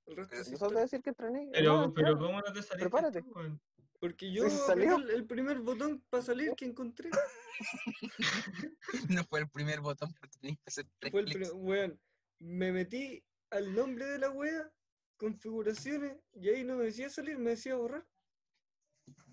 El 0.06 0.16
resto 0.16 0.30
Pero 0.30 0.42
es 0.42 0.48
No 0.48 0.54
historia. 0.54 0.68
solo 0.68 0.80
decir 0.80 1.02
que 1.02 1.10
entrené. 1.10 1.50
Pero, 1.52 1.76
no, 1.86 1.94
pero. 1.94 2.18
¿cómo 2.18 2.38
no 2.40 2.52
te 2.52 2.62
saliste? 2.62 2.78
Prepárate. 2.78 3.22
tú? 3.22 3.60
Porque 4.00 4.32
yo 4.32 4.44
salió. 4.50 4.96
el, 4.96 5.10
el 5.10 5.26
primer 5.26 5.58
botón 5.60 6.02
para 6.08 6.22
salir 6.22 6.54
que 6.56 6.64
encontré. 6.64 7.10
No 9.10 9.24
fue 9.24 9.40
el 9.40 9.50
primer 9.50 9.80
botón 9.80 10.12
porque 10.18 10.38
tenías 10.40 10.58
que 10.58 10.64
hacer 10.68 10.86
tres 10.98 11.12
Fue 11.12 11.20
el 11.20 11.26
clics. 11.26 11.50
primer, 11.50 11.64
weón. 11.64 12.00
Me 12.38 12.72
metí 12.72 13.22
al 13.50 13.74
nombre 13.74 14.06
de 14.06 14.18
la 14.18 14.30
wea, 14.30 14.70
configuraciones, 15.18 16.16
y 16.32 16.48
ahí 16.48 16.64
no 16.64 16.76
me 16.76 16.84
decía 16.84 17.10
salir, 17.10 17.38
me 17.38 17.50
decía 17.50 17.74
borrar. 17.76 18.06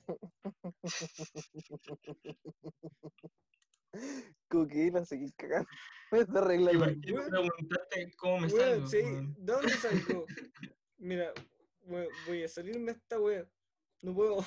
Coquila, 4.50 5.06
seguí 5.06 5.32
cagando. 5.34 5.68
Me 6.12 6.20
está 6.20 6.56
¿Y 6.56 6.78
por 6.78 7.02
qué 7.02 7.14
me 7.14 7.22
preguntaste 7.24 8.12
cómo 8.18 8.40
me 8.40 8.48
Weón, 8.48 8.88
salgo? 8.88 8.90
sí? 8.90 9.02
¿de 9.38 9.54
dónde 9.54 9.74
salgo? 9.74 10.26
Mira, 10.98 11.34
voy 12.26 12.44
a 12.44 12.48
salirme 12.48 12.92
a 12.92 12.96
esta 12.96 13.20
wea. 13.20 13.46
No 14.02 14.16
puedo. 14.16 14.42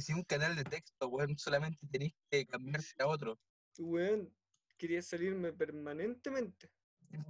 Si 0.00 0.12
un 0.12 0.22
canal 0.22 0.54
de 0.54 0.64
texto, 0.64 1.08
weón, 1.08 1.36
solamente 1.36 1.84
tenés 1.90 2.12
que 2.30 2.46
cambiarse 2.46 2.94
a 3.00 3.08
otro. 3.08 3.40
weón, 3.78 4.32
quería 4.76 5.02
salirme 5.02 5.52
permanentemente. 5.52 6.70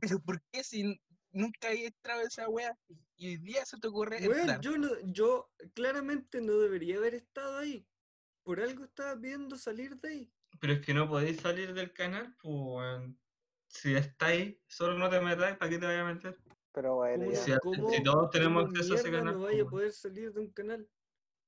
Pero 0.01 0.21
¿por 0.21 0.43
qué 0.53 0.63
si 0.63 1.01
nunca 1.39 1.69
había 1.69 1.87
entrado 1.87 2.23
esa 2.23 2.49
weá 2.49 2.77
y 3.17 3.29
hoy 3.29 3.37
día 3.39 3.65
se 3.65 3.79
te 3.79 3.89
ocurre 3.89 4.19
Weón, 4.19 4.41
entrar? 4.41 4.61
yo, 4.61 4.77
no, 4.77 4.89
yo 5.13 5.51
claramente 5.75 6.41
no 6.41 6.59
debería 6.59 6.97
haber 6.97 7.15
estado 7.15 7.59
ahí. 7.59 7.87
Por 8.43 8.61
algo 8.61 8.85
estaba 8.85 9.19
pidiendo 9.21 9.57
salir 9.57 9.97
de 9.97 10.09
ahí. 10.09 10.33
Pero 10.61 10.73
es 10.75 10.81
que 10.85 10.95
no 10.95 11.09
podéis 11.09 11.41
salir 11.41 11.75
del 11.75 11.93
canal, 11.93 12.35
pues. 12.43 13.03
Si 13.69 13.95
estáis, 13.95 14.57
solo 14.67 14.99
no 14.99 15.11
te 15.11 15.21
metáis, 15.21 15.57
¿para 15.59 15.71
qué 15.71 15.79
te 15.79 15.87
vayas 15.87 16.01
a 16.03 16.15
meter? 16.15 16.39
Pero 16.73 16.97
bueno, 16.97 17.25
¿Cómo, 17.25 17.33
ya. 17.33 17.45
Si- 17.45 17.53
cómo- 17.61 17.91
si 17.91 18.03
todos 18.03 18.31
tenemos 18.31 18.63
cómo 18.65 18.71
acceso 18.73 18.95
a 18.95 18.97
ese 18.97 19.11
canal, 19.11 19.35
no 19.35 19.43
vaya 19.43 19.63
a 19.63 19.65
pues, 19.65 19.71
poder 19.71 19.93
salir 19.93 20.33
de 20.33 20.41
un 20.41 20.51
canal? 20.51 20.89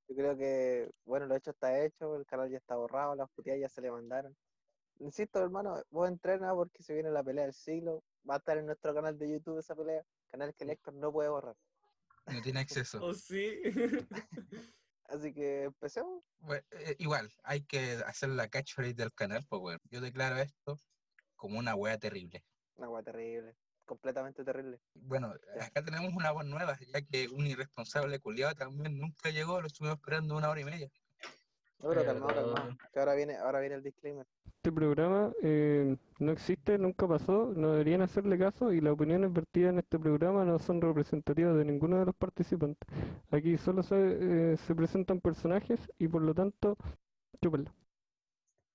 Yo 0.09 0.17
creo 0.17 0.37
que, 0.37 0.91
bueno, 1.05 1.27
lo 1.27 1.37
hecho 1.37 1.51
está 1.53 1.83
hecho, 1.85 2.17
el 2.17 2.27
canal 2.27 2.51
ya 2.51 2.59
está 2.59 2.77
borrado, 2.77 3.15
las 3.15 3.31
puteadas 3.31 3.61
ya 3.61 3.69
se 3.69 3.81
le 3.81 3.91
mandaron. 3.91 4.37
Insisto, 5.01 5.43
hermano, 5.43 5.83
vos 5.91 6.09
entrena 6.09 6.55
porque 6.55 6.83
se 6.83 6.93
viene 6.93 7.11
la 7.11 7.25
pelea 7.25 7.45
del 7.45 7.55
siglo. 7.55 8.05
Va 8.29 8.35
a 8.35 8.39
estar 8.39 8.59
en 8.59 8.67
nuestro 8.67 8.95
canal 8.95 9.19
de 9.19 9.31
YouTube 9.31 9.59
esa 9.59 9.75
pelea, 9.75 10.05
canal 10.31 10.55
que 10.55 10.65
el 10.65 10.71
Héctor 10.71 10.95
no 10.95 11.11
puede 11.11 11.31
borrar. 11.31 11.57
No 12.27 12.43
tiene 12.43 12.61
acceso. 12.85 13.03
¿O 13.03 13.15
sí? 13.15 13.63
Así 15.05 15.33
que 15.33 15.65
empecemos. 15.65 16.23
Bueno, 16.39 16.63
eh, 16.73 16.97
igual, 16.99 17.33
hay 17.43 17.63
que 17.63 17.95
hacer 18.07 18.29
la 18.29 18.49
catchphrase 18.49 18.95
del 18.95 19.13
canal, 19.13 19.45
pues 19.49 19.63
weón. 19.63 19.81
Yo 19.91 20.01
declaro 20.01 20.37
esto 20.37 20.79
como 21.35 21.59
una 21.59 21.75
weá 21.75 21.99
terrible. 21.99 22.45
Una 22.77 22.91
weá 22.91 23.03
terrible, 23.03 23.57
completamente 23.87 24.45
terrible. 24.45 24.79
Bueno, 24.95 25.35
acá 25.61 25.83
tenemos 25.83 26.13
una 26.13 26.31
voz 26.31 26.45
nueva, 26.45 26.79
ya 26.93 27.01
que 27.01 27.27
un 27.29 27.47
irresponsable 27.47 28.21
culiado 28.21 28.55
también 28.55 28.99
nunca 28.99 29.31
llegó, 29.31 29.61
lo 29.61 29.67
estuvimos 29.67 29.97
esperando 29.97 30.37
una 30.37 30.51
hora 30.51 30.61
y 30.61 30.65
media. 30.65 30.91
No, 31.83 31.89
pero 31.89 32.05
calmado, 32.05 32.35
calmado. 32.35 32.77
Que 32.93 32.99
ahora 32.99 33.15
viene, 33.15 33.37
ahora 33.37 33.61
viene 33.61 33.77
el 33.77 33.83
disclaimer. 33.83 34.27
Este 34.45 34.73
programa 34.73 35.33
eh, 35.43 35.97
no 36.19 36.33
existe, 36.33 36.77
nunca 36.77 37.09
pasó, 37.09 37.51
no 37.57 37.73
deberían 37.73 38.03
hacerle 38.03 38.39
caso 38.39 38.73
y 38.73 38.83
las 38.83 38.93
opiniones 38.93 39.33
vertidas 39.33 39.73
en 39.73 39.79
este 39.79 39.99
programa 39.99 40.45
no 40.45 40.59
son 40.59 40.83
representativas 40.83 41.57
de 41.57 41.65
ninguno 41.65 41.99
de 41.99 42.05
los 42.05 42.15
participantes. 42.15 42.87
Aquí 43.31 43.57
solo 43.57 43.83
se, 43.83 43.97
eh, 43.97 44.57
se 44.59 44.75
presentan 44.75 45.21
personajes 45.21 45.81
y 45.99 46.09
por 46.09 46.21
lo 46.21 46.35
tanto, 46.35 46.77
chúpenlo. 47.43 47.73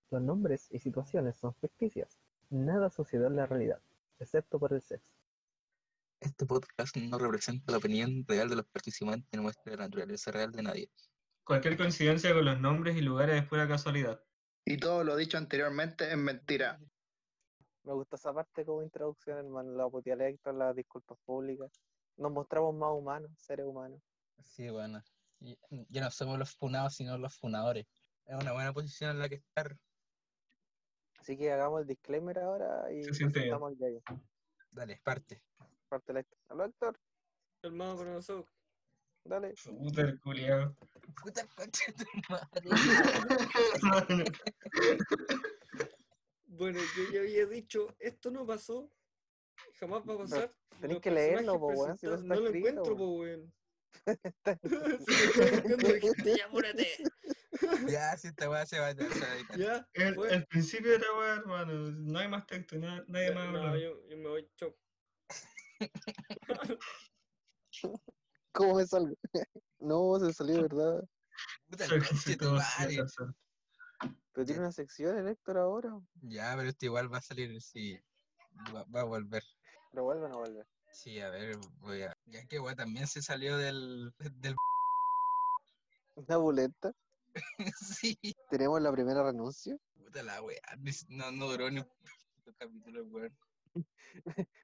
Los 0.10 0.22
nombres 0.24 0.68
y 0.72 0.80
situaciones 0.80 1.36
son 1.36 1.54
ficticias. 1.54 2.18
Nada 2.50 2.90
sucedió 2.90 3.28
en 3.28 3.36
la 3.36 3.46
realidad, 3.46 3.80
excepto 4.20 4.58
por 4.58 4.74
el 4.74 4.82
sexo. 4.82 5.14
Este 6.20 6.46
podcast 6.48 6.98
no 6.98 7.20
representa 7.20 7.72
la 7.72 7.78
opinión 7.78 8.26
real 8.28 8.50
de 8.50 8.56
los 8.56 8.66
participantes 8.66 9.28
ni 9.32 9.40
muestra 9.40 9.76
la 9.76 9.84
naturaleza 9.84 10.32
real 10.32 10.52
de 10.52 10.64
nadie. 10.64 10.90
Cualquier 11.46 11.78
coincidencia 11.78 12.34
con 12.34 12.44
los 12.44 12.60
nombres 12.60 12.98
y 12.98 13.02
lugares 13.02 13.40
es 13.40 13.48
pura 13.48 13.68
casualidad. 13.68 14.20
Y 14.66 14.78
todo 14.78 15.04
lo 15.04 15.16
dicho 15.16 15.38
anteriormente 15.38 16.10
es 16.10 16.18
mentira. 16.18 16.80
Me 17.84 17.94
gusta 17.94 18.16
esa 18.16 18.34
parte 18.34 18.66
como 18.66 18.82
introducción, 18.82 19.38
hermano. 19.38 19.72
La 19.74 20.16
de 20.16 20.30
Héctor, 20.30 20.56
las 20.56 20.75
disculpas 20.75 21.20
públicas. 21.24 21.72
Nos 22.18 22.32
mostramos 22.32 22.74
más 22.74 22.90
humanos, 22.92 23.32
seres 23.38 23.64
humanos. 23.68 24.02
Sí, 24.44 24.70
bueno. 24.70 25.04
Ya 25.90 26.02
no 26.02 26.10
somos 26.10 26.40
los 26.40 26.56
funados, 26.56 26.96
sino 26.96 27.16
los 27.20 27.38
funadores. 27.38 27.86
Es 28.25 28.42
una 28.42 28.54
buena 28.54 28.74
posición 28.74 29.12
en 29.12 29.20
la 29.20 29.30
que 29.30 29.36
estar. 29.36 29.78
Así 31.20 31.38
que 31.38 31.52
hagamos 31.52 31.82
el 31.82 31.88
disclaimer 31.88 32.40
ahora 32.40 32.92
y 32.92 33.04
gallo. 33.04 34.02
Dale, 34.72 35.00
parte. 35.04 35.44
Parte 35.88 36.12
del 36.12 36.24
Héctor. 36.24 36.40
Para 37.62 38.14
nosotros. 38.14 38.55
Dale. 39.25 39.53
Puta 39.65 40.01
el 40.01 40.20
culiao. 40.20 40.75
Puta 41.22 41.41
el 41.41 41.48
concha 41.50 41.91
de 41.91 42.05
tu 42.05 42.10
madre. 42.29 42.72
Bueno, 46.48 46.79
yo 46.79 47.03
ya 47.12 47.20
había 47.20 47.46
dicho, 47.48 47.88
esto 48.00 48.32
no 48.32 48.46
pasó, 48.46 48.89
jamás 49.77 50.08
va 50.08 50.13
a 50.13 50.17
pasar. 50.20 50.53
tenés 50.79 50.94
Los 50.94 51.01
que 51.01 51.12
leerlo, 51.12 51.60
po, 51.60 51.67
weón, 51.67 51.98
si 51.98 52.05
no 52.05 52.15
No 52.17 52.36
lo 52.36 52.46
escrito, 52.46 52.70
encuentro, 52.70 52.96
po, 52.98 53.10
weón. 53.15 53.53
Ya, 56.24 56.46
apúrate. 56.46 56.88
ya, 57.89 58.15
si 58.17 58.27
esta 58.27 58.50
weá 58.50 58.65
se 58.65 58.79
va 58.79 58.88
a. 58.88 58.96
Ya, 59.58 59.86
El, 59.94 60.15
fue. 60.15 60.34
el 60.34 60.46
principio 60.46 60.91
de 60.91 61.00
la 61.00 61.13
weá, 61.17 61.34
hermano. 61.36 61.74
No 61.91 62.20
hay 62.20 62.27
más 62.29 62.46
texto, 62.48 62.77
na- 62.77 63.03
nadie 63.08 63.34
más 63.34 63.51
No, 63.51 63.77
yo, 63.77 64.08
yo 64.08 64.17
me 64.17 64.29
voy, 64.29 64.50
chau. 64.55 64.77
¿Cómo 68.56 68.76
me 68.76 68.88
salgo? 68.88 69.16
no, 69.80 70.18
se 70.20 70.34
salió, 70.34 70.62
¿verdad? 70.62 71.04
Puta. 71.70 71.86
Pero 74.32 74.46
tiene 74.46 74.62
una 74.62 74.72
sección 74.72 75.18
el 75.18 75.28
Héctor 75.28 75.58
ahora. 75.58 76.00
Ya, 76.22 76.54
pero 76.56 76.70
esto 76.70 76.86
igual 76.86 77.14
va 77.14 77.18
a 77.18 77.22
salir, 77.22 77.62
sí. 77.62 78.00
Va, 78.74 78.86
va 78.86 79.02
a 79.02 79.04
volver. 79.04 79.44
Pero 79.92 80.06
vuelve 80.06 80.26
o 80.26 80.30
no 80.30 80.38
vuelve. 80.40 80.64
Sí, 80.94 81.20
a 81.20 81.30
ver, 81.30 81.58
voy 81.80 82.04
a. 82.04 82.18
Ya 82.26 82.46
que 82.46 82.60
weá 82.60 82.76
también 82.76 83.08
se 83.08 83.22
salió 83.22 83.58
del. 83.58 84.14
del. 84.20 84.56
Una 86.16 86.38
boleta. 86.38 86.94
sí. 87.82 88.18
Tenemos 88.50 88.82
la 88.82 88.92
primera 88.94 89.22
renuncia. 89.22 89.78
Puta 89.98 90.24
la 90.24 90.42
weá. 90.42 90.62
No, 91.10 91.32
no 91.32 91.48
duró 91.48 91.70
ni 91.70 91.82
un 91.82 91.88
capítulo, 92.58 93.04
weón. 93.06 93.38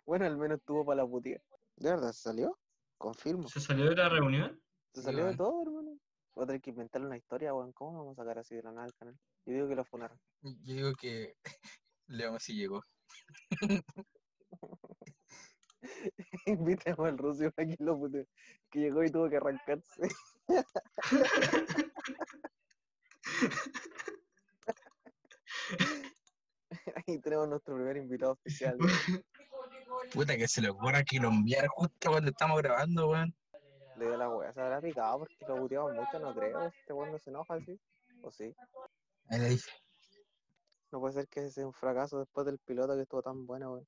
Bueno, 0.05 0.25
al 0.25 0.38
menos 0.38 0.62
tuvo 0.65 0.86
para 0.86 1.03
la 1.03 1.07
puteada. 1.10 1.43
¿De 1.75 1.89
verdad 1.89 2.13
se 2.13 2.21
salió? 2.21 2.57
Confirmo. 3.01 3.48
¿Se 3.48 3.60
salió 3.60 3.89
de 3.89 3.96
la 3.96 4.10
reunión? 4.10 4.62
Se 4.93 5.01
salió 5.01 5.25
de 5.25 5.36
todo, 5.36 5.63
hermano. 5.63 5.98
Voy 6.36 6.43
a 6.43 6.46
tener 6.46 6.62
que 6.62 6.70
inventarle 6.70 7.08
una 7.08 7.17
historia, 7.17 7.51
weón. 7.51 7.74
¿Cómo 7.74 7.98
vamos 7.98 8.20
a 8.20 8.22
sacar 8.22 8.38
así 8.38 8.55
de 8.55 8.62
la 8.62 8.72
nada 8.72 8.86
al 8.86 8.93
canal? 8.93 9.17
Yo 9.43 9.55
digo 9.55 9.67
que 9.67 9.75
lo 9.75 9.84
funaron. 9.84 10.20
Yo 10.43 10.75
digo 10.75 10.93
que 10.93 11.36
Leo 12.08 12.39
sí 12.39 12.53
llegó. 12.53 12.84
Invitemos 16.46 17.08
al 17.08 17.17
ruso 17.17 17.50
para 17.51 17.70
que 17.70 17.75
lo 17.79 17.98
putee. 17.98 18.27
Que 18.70 18.81
llegó 18.81 19.03
y 19.03 19.10
tuvo 19.10 19.27
que 19.29 19.38
arrancarse. 19.38 20.08
Ahí 27.07 27.19
tenemos 27.19 27.47
nuestro 27.47 27.75
primer 27.75 27.97
invitado 27.97 28.33
oficial. 28.33 28.77
Puta 30.13 30.38
que 30.38 30.47
se 30.47 30.61
le 30.61 30.69
ocurra 30.69 31.03
enviar 31.11 31.67
justo 31.67 32.09
cuando 32.09 32.29
estamos 32.29 32.57
grabando, 32.61 33.09
weón. 33.09 33.35
Le 33.97 34.05
dio 34.05 34.17
la 34.17 34.29
wea, 34.29 34.53
se 34.53 34.61
habrá 34.61 34.81
picado 34.81 35.19
porque 35.19 35.35
lo 35.47 35.57
puteamos 35.57 35.93
mucho, 35.93 36.19
no 36.19 36.33
creo. 36.33 36.65
Este 36.67 36.93
weón 36.93 37.11
no 37.11 37.19
se 37.19 37.29
enoja 37.29 37.53
así. 37.55 37.79
¿O 38.23 38.31
sí? 38.31 38.55
Ahí 39.29 39.39
le 39.39 39.50
dije. 39.50 39.71
No 40.91 41.00
puede 41.00 41.13
ser 41.13 41.27
que 41.27 41.50
sea 41.50 41.65
un 41.65 41.73
fracaso 41.73 42.19
después 42.19 42.45
del 42.45 42.59
piloto 42.59 42.95
que 42.95 43.03
estuvo 43.03 43.21
tan 43.21 43.45
bueno, 43.45 43.73
weón. 43.73 43.85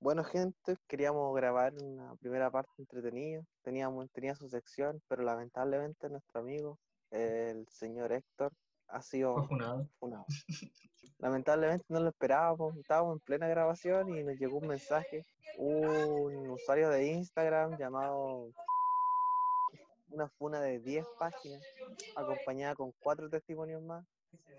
Bueno, 0.00 0.22
gente, 0.22 0.76
queríamos 0.86 1.34
grabar 1.34 1.72
una 1.82 2.14
primera 2.16 2.50
parte 2.50 2.72
entretenida. 2.78 3.42
Teníamos, 3.62 4.10
tenía 4.12 4.34
su 4.34 4.48
sección, 4.48 5.02
pero 5.08 5.22
lamentablemente 5.22 6.10
nuestro 6.10 6.40
amigo, 6.40 6.78
el 7.10 7.66
señor 7.68 8.12
Héctor, 8.12 8.52
ha 8.88 9.00
Fue 9.00 9.02
sido 9.02 9.44
funado. 9.46 9.88
funado. 9.98 10.26
Lamentablemente 11.18 11.84
no 11.88 12.00
lo 12.00 12.08
esperábamos, 12.08 12.76
estábamos 12.76 13.14
en 13.14 13.20
plena 13.20 13.48
grabación 13.48 14.08
y 14.16 14.22
nos 14.22 14.36
llegó 14.36 14.58
un 14.58 14.68
mensaje, 14.68 15.22
un 15.58 16.50
usuario 16.50 16.90
de 16.90 17.06
Instagram 17.06 17.78
llamado 17.78 18.50
una 20.08 20.28
funa 20.28 20.60
de 20.60 20.80
10 20.80 21.06
páginas, 21.18 21.62
acompañada 22.14 22.74
con 22.74 22.92
cuatro 23.00 23.28
testimonios 23.28 23.82
más 23.82 24.04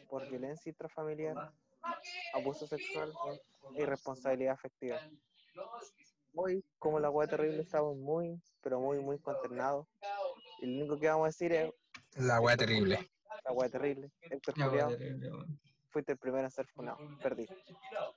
por 0.09 0.27
violencia 0.29 0.69
intrafamiliar, 0.69 1.53
abuso 2.33 2.67
sexual 2.67 3.11
e 3.75 3.81
irresponsabilidad 3.81 4.53
afectiva. 4.53 4.99
Hoy, 6.33 6.63
como 6.79 6.99
la 6.99 7.09
hueá 7.09 7.27
terrible, 7.27 7.61
estamos 7.61 7.95
muy, 7.95 8.41
pero 8.61 8.79
muy, 8.79 8.99
muy 8.99 9.17
consternados. 9.19 9.87
Y 10.61 10.65
lo 10.65 10.79
único 10.81 10.99
que 10.99 11.07
vamos 11.07 11.25
a 11.25 11.27
decir 11.27 11.53
es, 11.53 11.71
La 12.17 12.41
weá 12.41 12.57
terrible. 12.57 13.09
La 13.45 13.51
hueá 13.53 13.69
terrible, 13.69 14.11
weón. 14.57 15.59
fuiste 15.89 16.11
el 16.13 16.17
primero 16.17 16.43
en 16.43 16.51
ser 16.51 16.67
funado, 16.67 16.97
perdí. 17.21 17.47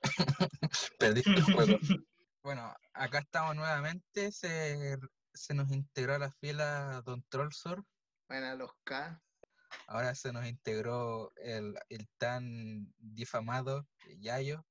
Perdiste 0.99 1.31
el 1.31 1.43
juego. 1.43 1.77
Bueno, 2.41 2.73
acá 2.93 3.19
estamos 3.19 3.53
nuevamente. 3.57 4.31
Se, 4.31 4.97
se 5.33 5.53
nos 5.53 5.69
integró 5.71 6.15
a 6.15 6.19
la 6.19 6.31
fila 6.31 7.01
Don 7.05 7.21
Trollsor. 7.29 7.83
Bueno, 8.29 8.55
los 8.55 8.71
K. 8.85 9.21
Ahora 9.87 10.15
se 10.15 10.31
nos 10.31 10.47
integró 10.47 11.33
el, 11.35 11.75
el 11.89 12.07
tan 12.17 12.93
difamado 12.97 13.85
Yayo, 14.19 14.65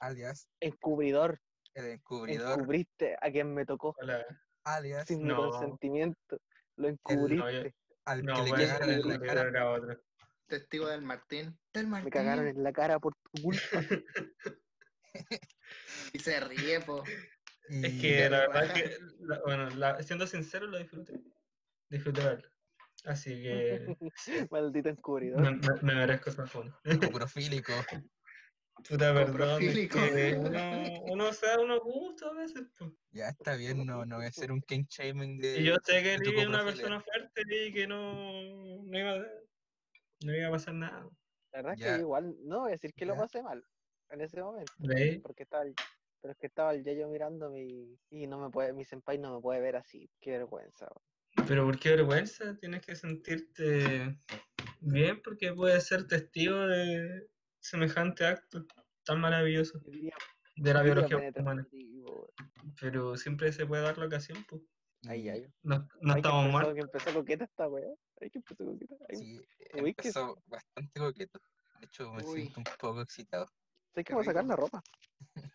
alias 0.00 0.48
Encubridor, 0.60 1.40
el 1.74 1.86
encubridor, 1.86 2.58
encubriste 2.58 3.16
a 3.20 3.30
quien 3.30 3.52
me 3.54 3.66
tocó 3.66 3.94
Hola. 4.00 4.24
alias 4.64 5.06
sin 5.06 5.22
mi 5.22 5.28
No. 5.28 5.50
consentimiento, 5.50 6.40
lo 6.76 6.88
no, 6.88 6.94
encubriste, 6.94 7.74
al 8.10 8.24
No, 8.24 8.34
que 8.36 8.42
le 8.42 8.48
bueno, 8.50 8.64
cagaron 8.66 8.90
en 8.90 9.08
la 9.08 9.14
era 9.14 9.26
cara. 9.52 9.70
otro. 9.70 10.02
Testigo 10.46 10.88
del 10.88 11.02
Martín. 11.02 11.58
Del 11.72 11.86
Martín. 11.86 12.04
me 12.06 12.10
cagaron 12.10 12.46
en 12.48 12.62
la 12.62 12.72
cara 12.72 12.98
por 12.98 13.14
tu 13.14 13.42
culpa. 13.42 13.60
Y 16.12 16.18
se 16.18 16.40
ríe, 16.40 16.80
po. 16.80 17.04
Es 17.68 18.00
que 18.00 18.28
la 18.28 18.40
verdad 18.40 18.64
es 18.64 18.72
que, 18.72 18.96
la- 19.20 19.40
bueno, 19.42 19.70
la- 19.70 20.02
siendo 20.02 20.26
sincero, 20.26 20.66
lo 20.66 20.78
disfruté. 20.78 21.20
Disfruté 21.88 22.20
verlo. 22.24 22.48
Así 23.04 23.30
que 23.42 23.96
Maldito 24.50 24.88
encubridor. 24.88 25.40
me, 25.40 25.52
me- 25.52 25.82
me 25.82 25.94
merezco 25.94 26.30
esa 26.30 26.46
funa. 26.46 26.76
coprofílico. 27.00 27.72
Puta, 28.88 29.14
perdón. 29.14 29.62
es 29.62 29.88
que 29.88 30.36
uno, 30.38 31.02
uno 31.12 31.32
se 31.32 31.46
da 31.46 31.60
unos 31.60 31.80
gustos 31.80 32.30
a 32.30 32.34
veces. 32.34 32.62
pues. 32.78 32.90
Ya 33.12 33.28
está 33.28 33.56
bien, 33.56 33.84
no, 33.84 34.04
no 34.04 34.16
voy 34.16 34.26
a 34.26 34.28
hacer 34.28 34.52
un 34.52 34.62
king 34.62 34.84
shaming 34.88 35.38
de. 35.38 35.60
Y 35.60 35.64
yo 35.64 35.76
sé 35.82 36.02
que 36.02 36.18
Lili 36.18 36.40
es 36.40 36.46
una 36.48 36.64
persona 36.64 37.00
fuerte 37.00 37.42
y 37.66 37.72
que 37.72 37.86
no, 37.86 38.82
no, 38.82 38.98
iba, 38.98 39.26
no 40.24 40.36
iba 40.36 40.48
a 40.48 40.50
pasar 40.50 40.74
nada. 40.74 41.08
La 41.52 41.62
verdad 41.62 41.74
es 41.76 41.84
que 41.84 42.00
igual, 42.00 42.36
no 42.44 42.60
voy 42.60 42.70
a 42.70 42.72
decir 42.72 42.94
que 42.94 43.06
lo 43.06 43.16
pasé 43.16 43.42
mal 43.42 43.64
en 44.10 44.20
ese 44.20 44.42
momento, 44.42 44.72
porque 45.22 45.42
estaba 45.42 45.64
el, 45.64 45.74
pero 46.20 46.32
es 46.32 46.38
que 46.38 46.46
estaba 46.46 46.74
el 46.74 46.84
Yayo 46.84 47.08
mirándome 47.08 47.62
y, 47.62 47.98
y 48.10 48.26
no 48.26 48.38
me 48.38 48.50
puede, 48.50 48.72
mi 48.72 48.84
senpai 48.84 49.18
no 49.18 49.34
me 49.34 49.40
puede 49.40 49.60
ver 49.60 49.76
así, 49.76 50.08
qué 50.20 50.32
vergüenza. 50.32 50.86
Pero 51.46 51.64
¿por 51.64 51.78
qué 51.78 51.90
vergüenza? 51.90 52.56
Tienes 52.58 52.84
que 52.84 52.94
sentirte 52.94 54.16
bien 54.80 55.20
porque 55.22 55.52
puedes 55.52 55.86
ser 55.86 56.06
testigo 56.06 56.56
de 56.66 57.28
semejante 57.60 58.24
acto 58.26 58.66
tan 59.04 59.20
maravilloso 59.20 59.78
Diría- 59.80 60.14
de 60.56 60.74
la 60.74 60.82
biología 60.82 61.18
humana. 61.36 61.66
Pero 62.80 63.16
siempre 63.16 63.52
se 63.52 63.66
puede 63.66 63.82
dar 63.82 63.98
la 63.98 64.06
ocasión, 64.06 64.44
pues. 64.48 64.62
Ay, 65.08 65.20
Y- 65.20 65.24
Yayo. 65.24 65.48
No, 65.62 65.88
no 66.02 66.14
Ay, 66.14 66.22
que 66.22 66.28
estamos 66.28 66.52
mal. 66.52 66.74
que 66.74 66.80
empezó 66.80 67.14
coqueta 67.14 67.44
esta 67.44 67.68
weá. 67.68 67.86
Ay, 68.20 68.30
que 68.30 68.38
empezó 68.38 68.64
coqueta. 68.64 68.94
Ay, 69.08 69.16
Sí, 69.16 69.38
Uy, 69.74 69.94
que- 69.94 70.08
empezó 70.08 70.42
bastante 70.46 71.00
coqueto. 71.00 71.40
De 71.80 71.86
hecho, 71.86 72.12
me 72.12 72.22
Uy. 72.24 72.42
siento 72.42 72.60
un 72.60 72.64
poco 72.78 73.00
excitado. 73.00 73.46
sé 73.94 74.04
que 74.04 74.12
a 74.12 74.22
sacar 74.22 74.44
la 74.44 74.56
ropa. 74.56 74.82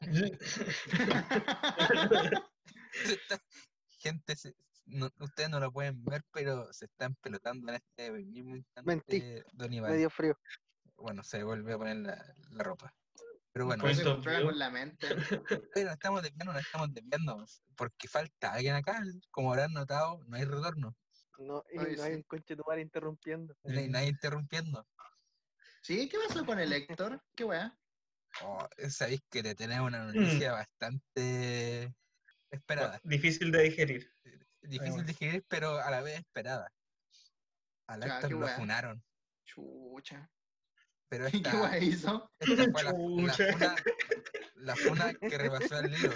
Gente, 3.99 4.35
se- 4.35 4.55
no- 4.85 5.09
ustedes 5.19 5.49
no 5.49 5.59
lo 5.59 5.71
pueden 5.71 6.03
ver, 6.03 6.23
pero 6.31 6.71
se 6.73 6.85
están 6.85 7.15
pelotando 7.15 7.69
en 7.69 7.75
este 7.75 8.11
mismo 8.11 8.55
instante. 8.55 8.87
Mentí. 8.87 9.23
Don 9.53 9.73
Iván. 9.73 9.91
Me 9.91 9.97
dio 9.97 10.09
frío. 10.09 10.37
Bueno, 10.97 11.23
se 11.23 11.43
vuelve 11.43 11.73
a 11.73 11.77
poner 11.77 11.97
la, 11.97 12.35
la 12.51 12.63
ropa. 12.63 12.93
Pero 13.51 13.65
bueno, 13.67 13.83
Pues- 13.83 14.01
con 14.03 14.59
la 14.59 14.69
mente. 14.69 15.07
pero 15.73 15.91
estamos 15.91 16.21
desviando, 16.21 16.53
no 16.53 16.59
estamos 16.59 16.93
desviando. 16.93 17.45
Porque 17.77 18.07
falta 18.07 18.53
alguien 18.53 18.75
acá. 18.75 19.01
Como 19.31 19.51
habrán 19.51 19.73
notado, 19.73 20.21
no 20.27 20.35
hay 20.35 20.43
retorno. 20.43 20.95
No, 21.37 21.63
y 21.71 21.79
Ay, 21.79 21.95
no 21.97 22.03
hay 22.03 22.11
sí. 22.11 22.17
un 22.17 22.23
conche 22.23 22.55
tu 22.55 22.63
madre 22.65 22.81
interrumpiendo. 22.81 23.55
No 23.63 23.79
hay 23.79 23.89
nadie 23.89 24.09
interrumpiendo. 24.09 24.87
¿Sí? 25.81 26.09
¿Qué 26.09 26.17
pasó 26.27 26.45
con 26.45 26.59
el 26.59 26.71
Héctor? 26.73 27.21
¿Qué 27.35 27.43
weá? 27.43 27.77
Oh, 28.41 28.67
sabéis 28.89 29.21
que 29.29 29.43
te 29.43 29.55
tenemos 29.55 29.87
una 29.87 30.03
Mm. 30.03 30.07
noticia 30.15 30.51
bastante 30.53 31.93
esperada. 32.51 32.99
Difícil 33.03 33.51
de 33.51 33.63
digerir. 33.63 34.11
Difícil 34.61 34.91
bueno. 34.91 34.97
de 34.97 35.03
digerir, 35.13 35.45
pero 35.47 35.77
a 35.79 35.89
la 35.91 36.01
vez 36.01 36.19
esperada. 36.19 36.73
Al 37.87 38.03
Héctor 38.03 38.31
lo 38.31 38.47
funaron. 38.49 39.03
Chucha. 39.45 40.29
Pero 41.09 41.25
¿Qué 41.31 41.37
esta, 41.37 41.61
weá 41.61 41.77
hizo? 41.77 42.29
esta 42.39 42.71
fue 42.71 42.83
la, 42.83 42.91
la 42.91 42.95
funa, 42.95 43.35
la 44.55 44.75
funa 44.75 45.13
que 45.13 45.37
rebasó 45.37 45.79
el 45.79 45.91
libro. 45.91 46.15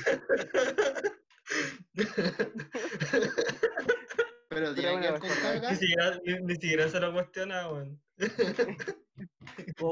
Pero 4.50 4.74
tiene 4.74 4.96
una 4.96 5.14
que 5.14 5.20
con 5.20 5.30
carga. 5.30 5.72
Ni 5.72 5.78
siquiera, 5.78 6.20
ni, 6.26 6.34
ni 6.42 6.56
siquiera 6.56 6.90
se 6.90 7.00
lo 7.00 7.14
cuestiona, 7.14 7.70
weón. 7.70 8.02
Oh. 9.82 9.92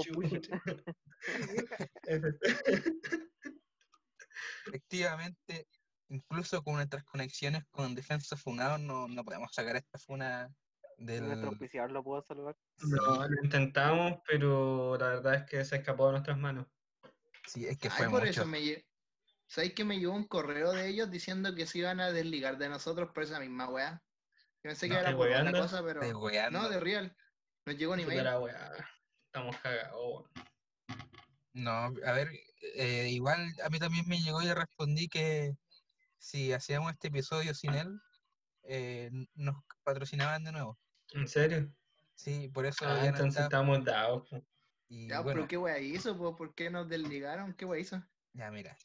Efectivamente, 4.68 5.68
incluso 6.08 6.64
con 6.64 6.76
nuestras 6.76 7.04
conexiones 7.04 7.66
con 7.70 7.96
Defensa 7.96 8.38
Funado, 8.38 8.78
no, 8.78 9.10
no 9.10 9.26
podemos 9.26 9.54
sacar 9.54 9.76
esta 9.76 9.98
funa 9.98 10.50
del. 10.98 11.26
Nuestro 11.28 11.50
auspiciador 11.50 11.92
lo 11.92 12.04
puedo 12.04 12.22
salvar. 12.24 12.58
No, 12.90 13.28
lo 13.28 13.44
intentamos, 13.44 14.20
pero 14.28 14.98
la 14.98 15.08
verdad 15.08 15.36
es 15.36 15.44
que 15.46 15.66
se 15.66 15.78
escapó 15.78 16.08
de 16.08 16.12
nuestras 16.14 16.38
manos. 16.38 16.68
Sí, 17.46 17.66
es 17.66 17.78
que 17.78 17.88
Ay, 17.88 17.94
fue 17.98 18.10
por 18.10 18.20
mucho. 18.20 18.30
eso 18.42 18.46
me 18.46 18.60
lle- 18.60 18.86
¿Sabéis 19.50 19.74
que 19.74 19.86
me 19.86 19.98
llegó 19.98 20.14
un 20.14 20.28
correo 20.28 20.74
de 20.74 20.90
ellos 20.90 21.10
diciendo 21.10 21.56
que 21.56 21.66
se 21.66 21.78
iban 21.80 22.02
a 22.02 22.12
desligar 22.12 22.58
de 22.58 22.68
nosotros 22.68 23.12
por 23.14 23.24
esa 23.24 23.40
misma 23.40 23.70
weá? 23.70 24.04
Yo 24.64 24.70
pensé 24.70 24.88
que 24.88 24.94
No, 24.96 25.00
era 25.00 25.10
¿te 25.12 25.16
por 25.16 25.30
otra 25.30 25.52
cosa, 25.54 25.84
pero. 25.84 26.02
No, 26.52 26.68
de 26.70 26.80
real. 26.82 27.16
No 27.66 27.72
llegó 27.74 27.96
ni 27.96 28.04
Puta 28.04 28.16
mail. 28.16 28.26
la 28.26 28.40
weá. 28.40 28.72
Estamos 29.28 29.56
cagados. 29.58 30.30
No, 31.54 31.72
a 31.72 32.12
ver, 32.12 32.30
eh, 32.76 33.08
igual 33.10 33.54
a 33.64 33.70
mí 33.70 33.80
también 33.80 34.08
me 34.08 34.20
llegó 34.20 34.42
y 34.42 34.54
respondí 34.54 35.08
que 35.08 35.56
si 36.18 36.52
hacíamos 36.54 36.92
este 36.92 37.08
episodio 37.08 37.54
sin 37.54 37.74
él, 37.74 38.00
eh, 38.64 39.10
nos 39.36 39.56
patrocinaban 39.84 40.44
de 40.44 40.52
nuevo. 40.52 40.78
¿En 41.14 41.28
serio? 41.28 41.74
Sí, 42.16 42.50
por 42.50 42.66
eso 42.66 42.86
Ah, 42.86 43.06
entonces 43.06 43.44
estamos 43.44 43.84
dados. 43.84 44.30
Y 44.90 45.08
Ya, 45.08 45.22
bueno, 45.22 45.42
pero 45.42 45.48
¿qué 45.48 45.58
weá 45.58 45.80
hizo? 45.80 46.18
po? 46.18 46.36
¿Por 46.36 46.54
qué 46.54 46.70
nos 46.70 46.88
desligaron? 46.88 47.54
¿Qué 47.54 47.66
weá 47.66 47.80
hizo? 47.80 48.02
ya 48.34 48.52
mira, 48.52 48.78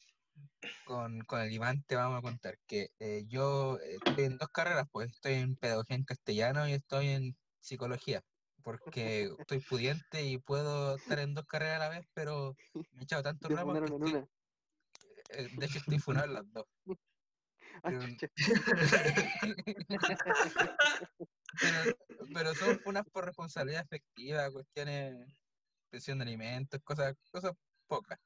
con, 0.85 1.21
con 1.21 1.41
el 1.41 1.51
Iván 1.51 1.83
te 1.83 1.95
vamos 1.95 2.19
a 2.19 2.21
contar 2.21 2.57
que 2.65 2.89
eh, 2.99 3.25
yo 3.27 3.77
estoy 3.79 4.25
en 4.25 4.37
dos 4.37 4.49
carreras, 4.49 4.87
pues 4.91 5.11
estoy 5.11 5.33
en 5.33 5.55
pedagogía 5.55 5.95
en 5.95 6.03
castellano 6.05 6.67
y 6.67 6.73
estoy 6.73 7.07
en 7.09 7.37
psicología, 7.59 8.21
porque 8.63 9.23
estoy 9.39 9.59
pudiente 9.59 10.23
y 10.25 10.37
puedo 10.39 10.95
estar 10.95 11.19
en 11.19 11.33
dos 11.35 11.45
carreras 11.45 11.75
a 11.77 11.79
la 11.79 11.89
vez, 11.89 12.05
pero 12.13 12.55
me 12.93 13.01
he 13.01 13.03
echado 13.03 13.23
tanto 13.23 13.47
Te 13.47 13.55
ramo 13.55 13.73
que 13.73 13.79
estoy- 13.85 14.09
una. 14.09 14.27
eh, 15.29 15.49
de 15.51 15.65
hecho 15.65 15.79
estoy 15.79 15.99
funado 15.99 16.25
en 16.27 16.33
las 16.33 16.51
dos. 16.51 16.65
Ah, 17.81 17.89
Pero- 17.89 18.05
pero, 21.59 21.95
pero 22.33 22.55
son 22.55 22.79
funas 22.79 23.03
por 23.11 23.25
responsabilidad 23.25 23.83
efectiva, 23.83 24.49
cuestiones, 24.51 25.27
pensión 25.89 26.17
de 26.19 26.23
alimentos, 26.23 26.79
cosas, 26.83 27.15
cosas 27.31 27.53
pocas. 27.87 28.19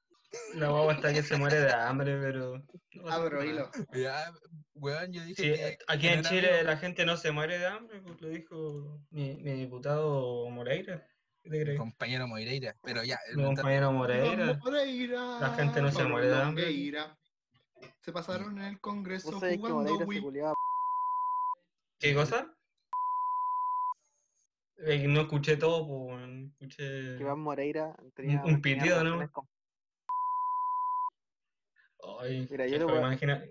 La 0.56 0.68
guagua 0.70 0.94
está 0.94 1.14
que 1.14 1.24
se 1.24 1.38
muere 1.38 1.58
de 1.62 1.72
hambre, 1.74 2.20
pero. 2.20 2.62
Abro 3.10 3.40
nada. 3.40 3.46
hilo. 3.50 3.72
Ya, 3.94 4.32
weón, 4.74 5.14
yo 5.14 5.24
dije 5.24 5.42
Sí, 5.42 5.50
que 5.54 5.78
aquí 5.88 6.08
en 6.08 6.22
Chile 6.24 6.50
amigo. 6.50 6.64
la 6.72 6.78
gente 6.78 7.06
no 7.06 7.16
se 7.16 7.32
muere 7.32 7.58
de 7.60 7.68
hambre, 7.68 8.02
pues 8.02 8.20
lo 8.20 8.28
dijo 8.30 9.00
mi, 9.10 9.36
mi 9.36 9.52
diputado 9.54 10.50
Moreira. 10.50 11.08
¿Qué 11.44 11.50
te 11.50 11.66
mi 11.66 11.78
compañero 11.78 12.28
Moireira, 12.28 12.76
pero 12.84 13.06
ya, 13.06 13.18
el 13.30 13.38
Mi 13.38 13.44
compañero 13.46 13.94
Moreira. 13.94 14.54
Moreira. 14.62 15.40
La 15.40 15.54
gente 15.56 15.82
no 15.82 15.92
se 15.94 16.04
muere 16.04 16.28
de 16.28 16.36
hambre. 16.36 16.64
Longueira. 16.66 17.18
Se 18.08 18.14
pasaron 18.14 18.58
en 18.58 18.64
el 18.64 18.80
Congreso 18.80 19.32
Vos 19.32 19.42
sabés 19.42 19.58
que 19.58 19.70
jugando 19.70 19.98
Wii. 20.06 20.22
culiaba. 20.22 20.54
¿Qué 22.00 22.16
cosa? 22.16 22.56
Eh, 24.78 25.06
no 25.10 25.20
escuché 25.24 25.58
todo, 25.58 25.86
pues, 25.86 26.24
escuché. 26.54 27.18
Que 27.18 27.20
Iván 27.20 27.42
Moreira 27.42 27.94
tenía. 28.16 28.42
un 28.46 28.62
pitido, 28.62 29.04
¿no? 29.04 29.30
con- 29.30 29.46
Ay, 32.22 32.48
Mira, 32.50 32.66
yo 32.68 32.86
voy 32.88 32.96
a- 32.96 33.00
imagina- 33.02 33.44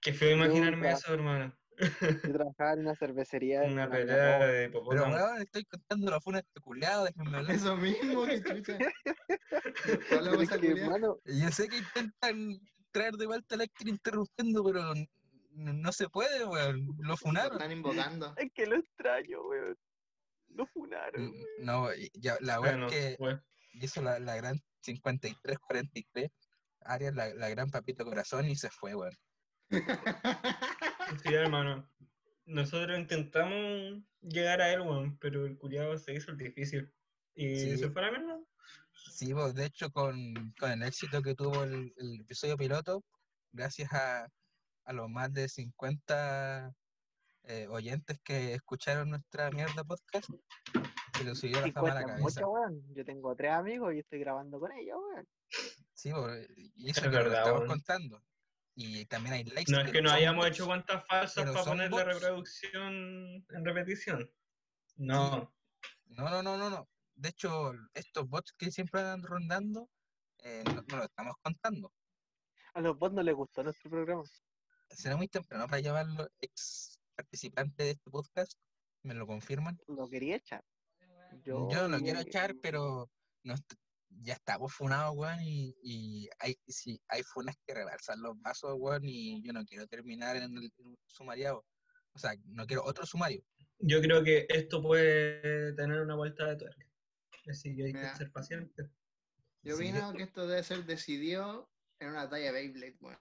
qué 0.00 0.12
feo 0.14 0.34
imaginarme 0.36 0.88
Nunca. 0.88 0.90
eso, 0.90 1.14
hermano. 1.14 1.56
Yo 1.78 2.32
trabajaba 2.32 2.72
en 2.72 2.80
una 2.80 2.96
cervecería. 2.96 3.62
Una 3.72 3.88
pelea 3.88 4.46
de 4.48 4.68
Pero 4.68 4.82
weón, 4.82 5.42
estoy 5.42 5.64
contando 5.66 6.10
la 6.10 6.20
funa 6.20 6.38
de 6.38 6.46
este 6.48 6.60
culiado, 6.60 7.04
déjenme 7.04 7.36
hablar. 7.36 7.54
Eso 7.54 7.76
mismo, 7.76 8.24
que 8.26 8.42
chucha. 8.42 8.78
Que, 10.58 11.38
Yo 11.38 11.50
sé 11.52 11.68
que 11.68 11.76
intentan 11.76 12.58
traer 12.90 13.14
de 13.14 13.26
vuelta 13.26 13.54
a 13.54 13.58
Lecter 13.58 13.88
interrumpiendo, 13.88 14.64
pero 14.64 14.92
no 15.52 15.92
se 15.92 16.08
puede, 16.08 16.44
weón. 16.44 16.86
Lo 16.98 17.10
Lo 17.10 17.16
funaron. 17.16 17.52
están 17.52 17.72
invocando. 17.72 18.34
es 18.36 18.50
que 18.52 18.66
lo 18.66 18.76
extraño, 18.76 19.42
weón. 19.42 19.76
Lo 20.48 20.66
funaron. 20.66 21.22
N- 21.22 21.44
No, 21.60 21.88
ya, 22.14 22.36
la 22.40 22.60
weá 22.60 22.72
Bueno, 22.72 22.86
es 22.88 22.92
que 22.92 23.16
bueno. 23.18 23.42
hizo 23.74 24.02
la, 24.02 24.18
la 24.18 24.36
gran 24.36 24.60
53-43, 24.84 26.30
Arias 26.82 27.14
la, 27.14 27.34
la 27.34 27.48
gran 27.50 27.70
papito 27.70 28.04
corazón 28.04 28.46
y 28.48 28.56
se 28.56 28.70
fue, 28.70 28.94
weón. 28.94 29.16
Sí, 29.70 31.34
hermano. 31.34 31.88
Nosotros 32.46 32.98
intentamos 32.98 34.02
llegar 34.22 34.60
a 34.60 34.72
él, 34.72 34.80
weón, 34.80 35.16
pero 35.18 35.46
el 35.46 35.56
culiado 35.58 35.96
se 35.98 36.14
hizo 36.14 36.30
el 36.32 36.38
difícil. 36.38 36.92
Y 37.34 37.56
Sí. 37.56 37.78
se 37.78 37.90
fue 37.90 38.02
a 38.02 38.10
la 38.10 38.18
mierda. 38.18 38.40
Sí, 39.10 39.32
pues, 39.34 39.54
de 39.54 39.66
hecho, 39.66 39.90
con, 39.90 40.52
con 40.58 40.70
el 40.70 40.82
éxito 40.82 41.22
que 41.22 41.34
tuvo 41.34 41.62
el, 41.64 41.92
el 41.96 42.20
episodio 42.20 42.56
piloto, 42.56 43.04
gracias 43.52 43.92
a, 43.92 44.28
a 44.84 44.92
los 44.92 45.08
más 45.08 45.32
de 45.32 45.48
50 45.48 46.72
eh, 47.44 47.66
oyentes 47.68 48.18
que 48.22 48.54
escucharon 48.54 49.10
nuestra 49.10 49.50
mierda 49.50 49.84
podcast, 49.84 50.28
se 51.16 51.24
le 51.24 51.34
subió 51.34 51.60
la 51.60 51.72
fama 51.72 51.92
a 51.92 51.94
la 51.94 52.00
50 52.00 52.16
cabeza. 52.16 52.46
mucho. 52.46 52.94
Yo 52.94 53.04
tengo 53.04 53.34
tres 53.34 53.52
amigos 53.52 53.94
y 53.94 53.98
estoy 54.00 54.20
grabando 54.20 54.60
con 54.60 54.72
ellos, 54.72 54.98
weón. 54.98 55.28
Sí, 55.94 56.12
pues, 56.12 56.48
y 56.56 56.90
eso 56.90 57.00
Es 57.00 57.06
que 57.06 57.10
lo 57.10 57.24
verdad, 57.24 57.42
estamos 57.42 57.66
contando. 57.66 58.22
Y 58.74 59.04
también 59.06 59.34
hay 59.34 59.44
likes. 59.44 59.72
No 59.72 59.80
es 59.80 59.90
que 59.90 60.00
no 60.00 60.10
hayamos 60.10 60.44
bots. 60.44 60.56
hecho 60.56 60.66
cuentas 60.66 61.04
falsas 61.06 61.44
para 61.50 61.64
poner 61.64 61.90
la 61.90 62.04
reproducción 62.04 62.94
en 63.48 63.64
repetición. 63.64 64.30
No. 64.96 65.52
No, 66.06 66.30
no, 66.30 66.42
no, 66.42 66.56
no, 66.56 66.70
no. 66.70 66.88
De 67.20 67.28
hecho, 67.28 67.72
estos 67.92 68.26
bots 68.26 68.54
que 68.56 68.70
siempre 68.70 69.00
andan 69.00 69.22
rondando, 69.22 69.90
eh, 70.38 70.64
no, 70.64 70.82
no 70.88 70.96
lo 70.96 71.04
estamos 71.04 71.34
contando. 71.42 71.92
A 72.72 72.80
los 72.80 72.98
bots 72.98 73.14
no 73.14 73.22
les 73.22 73.34
gustó 73.34 73.62
nuestro 73.62 73.90
programa. 73.90 74.22
Será 74.88 75.16
muy 75.18 75.28
temprano 75.28 75.66
para 75.66 75.80
llamarlo 75.80 76.26
ex 76.40 76.98
participante 77.14 77.82
de 77.82 77.90
este 77.90 78.10
podcast. 78.10 78.54
¿Me 79.02 79.12
lo 79.12 79.26
confirman? 79.26 79.78
Lo 79.86 80.08
quería 80.08 80.36
echar. 80.36 80.64
Yo, 81.44 81.88
lo 81.88 81.98
quiero 82.00 82.20
echar, 82.20 82.54
pero 82.62 83.10
no 83.44 83.54
ya 84.08 84.34
estamos 84.34 84.72
funados, 84.72 85.14
weón, 85.16 85.40
y, 85.42 85.76
y 85.82 86.28
hay, 86.38 86.56
sí, 86.66 87.00
hay 87.08 87.22
funas 87.22 87.56
que 87.66 87.74
rebalsan 87.74 88.20
los 88.22 88.40
vasos, 88.40 88.74
weón, 88.78 89.04
y 89.04 89.42
yo 89.42 89.52
no 89.52 89.64
quiero 89.64 89.86
terminar 89.86 90.36
en, 90.36 90.56
el, 90.56 90.72
en 90.78 90.86
un 90.86 90.98
sumariado. 91.06 91.64
O 92.12 92.18
sea, 92.18 92.32
no 92.46 92.66
quiero 92.66 92.82
otro 92.84 93.04
sumario. 93.04 93.44
Yo 93.78 94.00
creo 94.00 94.24
que 94.24 94.46
esto 94.48 94.82
puede 94.82 95.74
tener 95.74 96.00
una 96.00 96.16
vuelta 96.16 96.46
de 96.46 96.56
tuerca. 96.56 96.89
Así 97.48 97.74
que 97.76 97.84
hay 97.86 97.92
Mira. 97.92 98.12
que 98.12 98.18
ser 98.18 98.32
paciente. 98.32 98.90
Yo 99.62 99.76
Sí, 99.76 99.88
opino 99.90 100.12
que 100.14 100.22
esto 100.24 100.46
debe 100.46 100.62
ser 100.62 100.84
decidido 100.84 101.70
en 101.98 102.10
una 102.10 102.28
talla 102.28 102.52
Beyblade, 102.52 102.96
weón. 103.00 103.18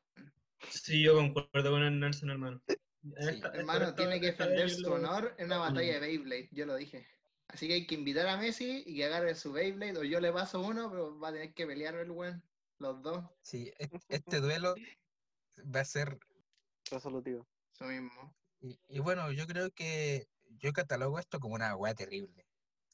Sí, 0.70 1.02
yo 1.04 1.16
concuerdo 1.16 1.72
con 1.72 1.84
el 1.84 2.00
Nelson, 2.00 2.30
hermano. 2.32 2.62
Sí. 2.68 2.76
esta- 3.18 3.54
Hermano, 3.54 3.86
esta- 3.86 3.96
tiene 3.96 4.20
que 4.20 4.28
defender 4.28 4.70
su 4.70 4.92
honor 4.92 5.34
en 5.38 5.46
una 5.48 5.58
batalla 5.58 5.94
de 5.94 6.00
Beyblade, 6.00 6.50
yo 6.52 6.66
lo 6.66 6.76
dije. 6.76 7.08
Así 7.48 7.68
que 7.68 7.74
hay 7.76 7.88
que 7.88 7.96
invitar 7.96 8.28
a 8.28 8.38
Messi 8.38 8.84
y 8.86 8.96
que 8.98 9.06
agarre 9.06 9.36
su 9.36 9.52
Beyblade, 9.54 9.98
o 9.98 10.04
yo 10.04 10.20
le 10.20 10.32
paso 10.32 10.62
uno, 10.62 10.90
pero 10.92 11.18
va 11.20 11.30
a 11.30 11.34
tener 11.34 11.54
que 11.54 11.66
pelear 11.66 11.96
el 11.96 12.12
weón, 12.12 12.44
los 12.78 13.02
dos, 13.02 13.26
Sí, 13.42 13.72
este 14.10 14.40
duelo 14.42 14.76
va 15.76 15.80
a 15.82 15.86
ser 15.86 16.20
Resolutivo. 16.92 17.48
eso 17.74 17.86
mismo. 17.86 18.36
Y, 18.62 18.78
y 18.90 19.00
bueno, 19.00 19.32
yo 19.32 19.48
creo 19.48 19.72
que 19.72 20.28
yo 20.58 20.74
catalogo 20.74 21.20
esto 21.20 21.40
como 21.40 21.56
una 21.56 21.76
weá 21.76 21.94
terrible. 21.96 22.46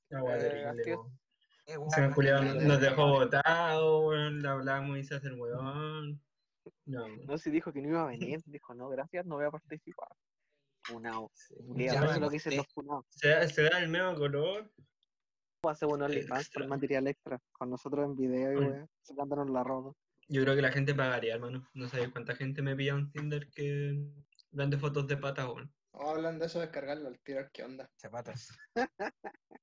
La 0.09 0.23
weá 0.23 0.37
Eh, 0.37 0.39
terrible, 0.39 0.83
terrible. 0.83 2.65
nos 2.67 2.79
dejó 2.79 3.07
botados, 3.07 4.05
weón, 4.05 4.41
le 4.41 4.47
hablamos 4.47 4.97
y 4.99 5.03
se 5.03 5.15
hace 5.15 5.27
el 5.27 5.39
weón. 5.39 6.21
No. 6.85 7.07
No, 7.25 7.37
si 7.37 7.49
dijo 7.51 7.71
que 7.73 7.81
no 7.81 7.89
iba 7.89 8.01
a 8.03 8.07
venir. 8.07 8.39
Dijo, 8.45 8.73
no, 8.75 8.89
gracias, 8.89 9.25
no 9.25 9.35
voy 9.35 9.45
a 9.45 9.51
participar. 9.51 10.09
Funao. 10.83 11.31
Eso 11.33 12.19
lo 12.19 12.29
que 12.29 12.33
dicen 12.35 12.57
los 12.57 12.67
funados. 12.73 13.05
Se, 13.09 13.29
da- 13.29 13.47
se 13.47 13.63
da 13.63 13.79
el 13.79 13.89
mismo 13.89 14.15
color. 14.15 14.71
Hacer 15.63 15.87
un 15.87 16.03
OnlyFans 16.03 16.49
por 16.51 16.67
material 16.67 17.07
extra. 17.07 17.39
Con 17.51 17.71
nosotros 17.71 18.05
en 18.05 18.15
video 18.15 18.53
y 18.53 18.55
weón. 18.57 18.89
Sacándonos 19.01 19.49
la 19.49 19.63
ropa. 19.63 19.97
Yo 20.27 20.43
creo 20.43 20.55
que 20.55 20.61
la 20.61 20.71
gente 20.71 20.93
pagaría, 20.93 21.35
hermano. 21.35 21.67
No 21.73 21.87
sabéis 21.87 22.09
cuánta 22.11 22.35
gente 22.35 22.61
me 22.61 22.75
pilla 22.75 22.93
en 22.93 23.11
Tinder 23.11 23.49
que 23.49 24.05
vende 24.51 24.77
fotos 24.77 25.07
de 25.07 25.17
patas, 25.17 25.47
weón. 25.47 25.73
Oh, 25.91 26.11
hablando 26.11 26.41
de 26.41 26.47
eso, 26.47 26.59
descargarlo 26.59 27.07
al 27.07 27.19
tiro, 27.19 27.47
¿qué 27.53 27.63
onda? 27.63 27.89
Zapatos. 27.95 28.49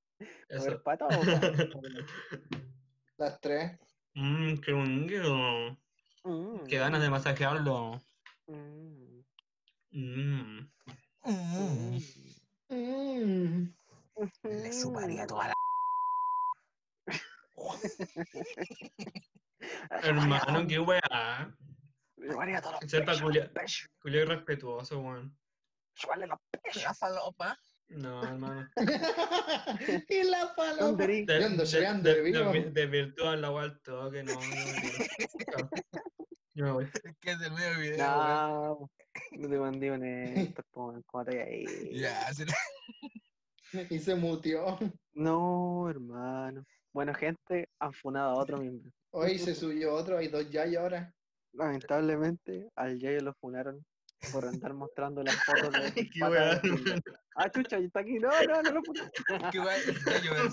Eso. 0.49 0.83
pata 0.83 1.07
o 1.07 1.09
pata? 1.09 1.21
Las 3.19 3.41
tres. 3.41 3.79
Mmm, 4.15 4.57
qué 4.59 4.73
bonito. 4.73 5.79
Mm, 6.25 6.65
Qué 6.69 6.79
ganas 6.79 7.01
de 7.03 7.11
masajearlo. 7.11 8.01
mm, 8.47 9.23
Mmm. 9.93 10.69
Mm. 11.25 11.99
Mm. 12.69 13.75
Le 14.45 14.73
sumaría 14.73 15.27
toda 15.27 15.49
la. 15.49 15.55
Hermano, 20.03 20.67
qué 20.67 20.79
weá. 20.79 21.55
Sepa 22.87 23.13
Culio 23.21 24.23
irrespetuoso, 24.23 25.01
weón. 25.01 25.37
chuparle 25.95 26.27
los 26.27 26.39
pechos. 26.51 26.85
No, 27.89 28.23
hermano. 28.23 28.69
y 30.09 30.23
la 30.25 30.55
paloma. 30.57 31.07
De, 31.07 31.25
de, 31.25 32.87
de, 32.87 33.37
la 33.37 33.51
weá 33.51 33.65
al 33.65 33.81
toque, 33.83 34.23
no, 34.23 34.35
no, 34.35 34.41
no. 34.41 35.71
Yo 36.55 36.65
me 36.65 36.73
voy. 36.73 36.85
Es 36.85 37.17
que 37.21 37.31
es 37.33 37.39
del 37.39 37.53
medio 37.53 37.79
video. 37.79 37.99
No, 37.99 38.91
no 39.33 39.49
te 39.49 39.59
mandé 39.59 39.91
un 39.91 40.05
esto, 40.05 40.63
¿cómo 40.71 41.25
te 41.25 41.43
ahí? 41.43 41.65
Ya, 41.99 42.33
se 42.33 42.47
lo- 42.47 42.53
y 43.91 43.99
se 43.99 44.15
mutió. 44.15 44.79
No, 45.15 45.89
hermano. 45.89 46.65
Bueno, 46.93 47.15
gente, 47.15 47.69
han 47.79 47.93
funado 47.93 48.33
a 48.33 48.43
otro 48.43 48.59
miembro. 48.59 48.91
Hoy 49.11 49.39
se 49.39 49.55
subió 49.55 49.95
otro, 49.95 50.19
hay 50.19 50.29
dos 50.29 50.51
ya 50.51 50.67
y 50.67 50.77
ahora. 50.77 51.15
Lamentablemente, 51.53 52.71
al 52.75 52.99
Yayo 52.99 53.21
lo 53.21 53.35
funaron 53.35 53.85
por 54.31 54.47
andar 54.47 54.75
mostrando 54.75 55.23
las 55.23 55.37
fotos 55.45 55.73
de 55.73 55.93
Qué 56.11 56.21
patas 56.21 56.63
weá. 56.63 57.03
Ah, 57.37 57.51
chucha, 57.51 57.79
y 57.81 57.87
está 57.87 58.01
aquí. 58.01 58.19
No, 58.19 58.29
no, 58.29 58.63
no 58.63 58.71
lo 58.73 58.83
funaron. 58.83 59.11
¿Qué 59.51 59.59
weá? 59.59 59.77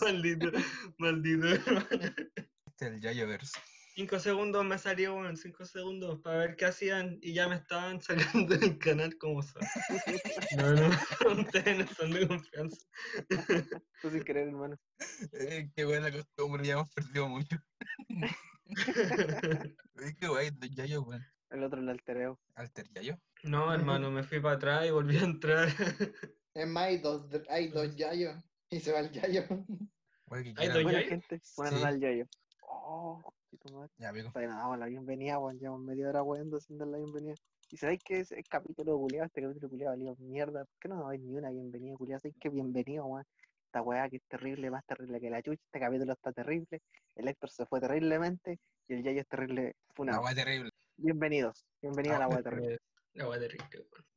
Maldito, 0.01 0.51
maldito. 0.97 1.47
Este 1.47 2.85
es 2.85 2.93
el 2.93 3.01
Yayoverse. 3.01 3.59
Cinco 3.99 4.17
segundos 4.17 4.63
me 4.63 4.77
salió, 4.77 5.15
weón, 5.15 5.35
cinco 5.35 5.65
segundos 5.65 6.21
para 6.21 6.37
ver 6.37 6.55
qué 6.55 6.63
hacían 6.63 7.17
y 7.21 7.33
ya 7.33 7.49
me 7.49 7.55
estaban 7.55 7.99
sacando 7.99 8.55
del 8.55 8.77
canal 8.79 9.17
como 9.17 9.43
son. 9.43 9.61
No, 10.55 10.73
no, 10.73 10.89
ustedes 11.41 11.79
no 11.79 11.87
son 11.95 12.11
de 12.11 12.25
confianza. 12.25 12.77
Tú 14.01 14.09
sin 14.09 14.23
querer, 14.23 14.47
hermano. 14.47 14.77
Eh, 15.33 15.69
qué 15.75 15.83
buena 15.83 16.09
costumbre, 16.11 16.65
ya 16.65 16.73
hemos 16.73 16.89
perdido 16.93 17.27
mucho. 17.27 17.57
Es 19.95 20.15
que 20.15 20.27
guay, 20.27 20.47
el 20.47 20.75
Yayo, 20.75 21.01
weón. 21.01 21.25
El 21.49 21.63
otro 21.63 21.79
el 21.79 21.89
altereo. 21.89 22.39
Alter 22.55 22.89
Yayo. 22.93 23.17
No, 23.43 23.73
hermano, 23.73 24.11
me 24.11 24.23
fui 24.23 24.39
para 24.39 24.55
atrás 24.55 24.85
y 24.85 24.91
volví 24.91 25.17
a 25.17 25.23
entrar. 25.23 25.67
Es 26.53 26.67
más, 26.67 26.83
hay 26.85 26.97
dos, 26.99 27.25
hay 27.49 27.69
dos 27.69 27.95
yayos. 27.95 28.35
Y 28.69 28.79
se 28.79 28.91
va 28.91 28.99
el 28.99 29.11
yayo. 29.11 29.43
Que 29.47 30.53
Hay 30.57 30.67
dos 30.67 30.83
Buena 30.83 30.99
Yayo? 30.99 31.09
gente, 31.09 31.41
buena 31.57 31.77
Sí. 31.77 31.83
al 31.83 31.99
Yayo. 31.99 32.25
Oh, 32.61 33.19
tu 33.59 33.73
madre. 33.73 33.91
Ya, 33.97 34.09
amigo. 34.09 34.31
No 34.35 34.41
damos 34.41 34.77
la 34.77 34.85
bienvenida, 34.85 35.39
weón. 35.39 35.57
Llevamos 35.57 35.81
media 35.81 36.09
hora 36.09 36.21
weando 36.21 36.59
sin 36.59 36.77
dar 36.77 36.87
la 36.87 36.97
bienvenida. 36.97 37.33
Y 37.71 37.77
sabéis 37.77 38.03
que 38.03 38.19
ese 38.19 38.43
capítulo 38.43 38.97
culiado, 38.97 39.25
este 39.25 39.41
capítulo 39.41 39.69
culiado 39.69 39.95
valió 39.95 40.15
mierda. 40.17 40.65
¿Por 40.65 40.79
qué 40.79 40.89
no 40.89 41.07
dais 41.07 41.19
ni 41.21 41.35
una 41.35 41.49
bienvenida, 41.49 41.95
culiado? 41.95 42.19
¿Sabéis 42.19 42.35
que 42.39 42.49
bienvenido, 42.49 43.05
weón? 43.05 43.25
Esta 43.65 43.81
weá 43.81 44.07
que 44.09 44.17
es 44.17 44.23
terrible, 44.27 44.69
más 44.71 44.85
terrible 44.85 45.19
que 45.19 45.29
la 45.29 45.41
chucha. 45.41 45.61
Este 45.65 45.79
capítulo 45.79 46.13
está 46.13 46.31
terrible. 46.31 46.81
El 47.15 47.27
Héctor 47.27 47.49
se 47.49 47.65
fue 47.65 47.79
terriblemente. 47.79 48.59
Y 48.87 48.93
el 48.93 49.03
Yayo 49.03 49.21
es 49.21 49.27
terrible. 49.27 49.75
Fue 49.95 50.03
Una 50.03 50.13
una 50.13 50.21
weá 50.25 50.35
terrible. 50.35 50.69
Bienvenidos. 51.01 51.65
Bienvenido 51.81 52.15
a 52.15 52.19
la 52.19 52.25
Ah, 52.25 52.27
weá 52.27 52.43
terrible. 52.43 52.77
La 53.13 53.27
weón. 53.29 53.43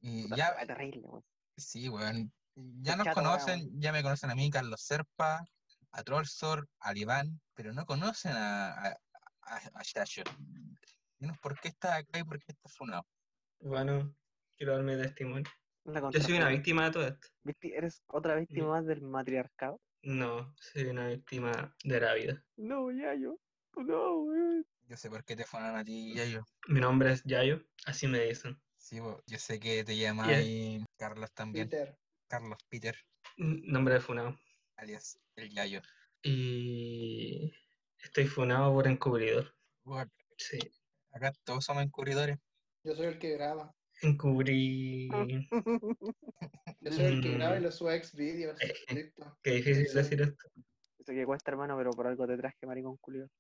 Y 0.00 0.22
Puta, 0.24 0.36
ya, 0.36 0.54
la 0.54 0.66
terrible, 0.66 1.00
weón. 1.04 1.24
sí, 1.56 1.88
weón. 1.88 2.32
Ya 2.54 2.96
nos 2.96 3.08
conocen, 3.14 3.80
ya 3.80 3.92
me 3.92 4.02
conocen 4.02 4.30
a 4.30 4.34
mí, 4.34 4.50
Carlos 4.50 4.82
Serpa, 4.82 5.46
a 5.92 6.02
Trollsor, 6.02 6.68
al 6.80 6.98
Iván, 6.98 7.40
pero 7.54 7.72
no 7.72 7.86
conocen 7.86 8.32
a, 8.32 8.72
a, 8.72 8.88
a, 9.42 9.56
a. 9.56 10.04
Dinos 11.18 11.38
por 11.38 11.58
qué 11.60 11.68
está 11.68 11.96
acá 11.96 12.18
y 12.18 12.24
por 12.24 12.38
qué 12.40 12.46
está 12.48 12.68
funado. 12.68 13.06
Bueno, 13.60 14.12
quiero 14.56 14.72
darme 14.74 14.96
testimonio. 14.96 15.48
Yo 15.84 16.20
soy 16.20 16.34
una 16.34 16.48
víctima 16.48 16.86
de 16.86 16.90
todo 16.90 17.06
esto. 17.06 17.28
¿Eres 17.60 18.02
otra 18.08 18.34
víctima 18.34 18.68
más 18.68 18.86
del 18.86 19.02
matriarcado? 19.02 19.80
No, 20.02 20.52
soy 20.56 20.86
una 20.86 21.06
víctima 21.06 21.74
de 21.84 22.00
la 22.00 22.14
vida. 22.14 22.44
No, 22.56 22.90
Yayo. 22.90 23.38
No, 23.76 24.18
weón. 24.22 24.66
Yo 24.92 24.98
sé 24.98 25.08
por 25.08 25.24
qué 25.24 25.34
te 25.34 25.46
funan 25.46 25.74
a 25.74 25.82
ti, 25.82 26.12
Yayo. 26.14 26.44
Mi 26.68 26.78
nombre 26.78 27.12
es 27.12 27.24
Yayo, 27.24 27.64
así 27.86 28.06
me 28.06 28.20
dicen. 28.26 28.60
Sí, 28.76 28.96
yo 28.98 29.38
sé 29.38 29.58
que 29.58 29.84
te 29.84 29.96
llamáis 29.96 30.84
Carlos 30.98 31.32
también. 31.32 31.66
Peter. 31.70 31.98
Carlos 32.28 32.58
Peter, 32.68 32.94
Nombre 33.38 33.94
de 33.94 34.00
funado. 34.00 34.36
alias 34.76 35.18
el 35.36 35.48
Yayo. 35.48 35.80
Y 36.22 37.54
estoy 38.02 38.26
funado 38.26 38.70
por 38.74 38.86
encubridor. 38.86 39.54
Bueno, 39.82 40.10
Sí. 40.36 40.58
acá 41.10 41.32
todos 41.42 41.64
somos 41.64 41.84
encubridores. 41.84 42.36
Yo 42.84 42.94
soy 42.94 43.06
el 43.06 43.18
que 43.18 43.30
graba. 43.30 43.74
Encubrí. 44.02 45.08
Yo 46.80 46.92
soy 46.92 47.04
el 47.06 47.22
que 47.22 47.30
Mm. 47.30 47.34
graba 47.38 47.56
y 47.56 47.62
lo 47.62 47.72
sube 47.72 47.94
a 47.94 48.04
Xvideos. 48.04 48.60
Listo. 48.90 49.38
Qué 49.42 49.52
difícil 49.52 49.94
decir 49.94 50.20
esto. 50.20 50.50
Dice 50.98 51.14
que 51.14 51.24
cuesta, 51.24 51.50
hermano, 51.50 51.78
pero 51.78 51.92
por 51.92 52.06
algo 52.06 52.26
te 52.26 52.36
traje, 52.36 52.66
maricón 52.66 52.98
culiao. 52.98 53.30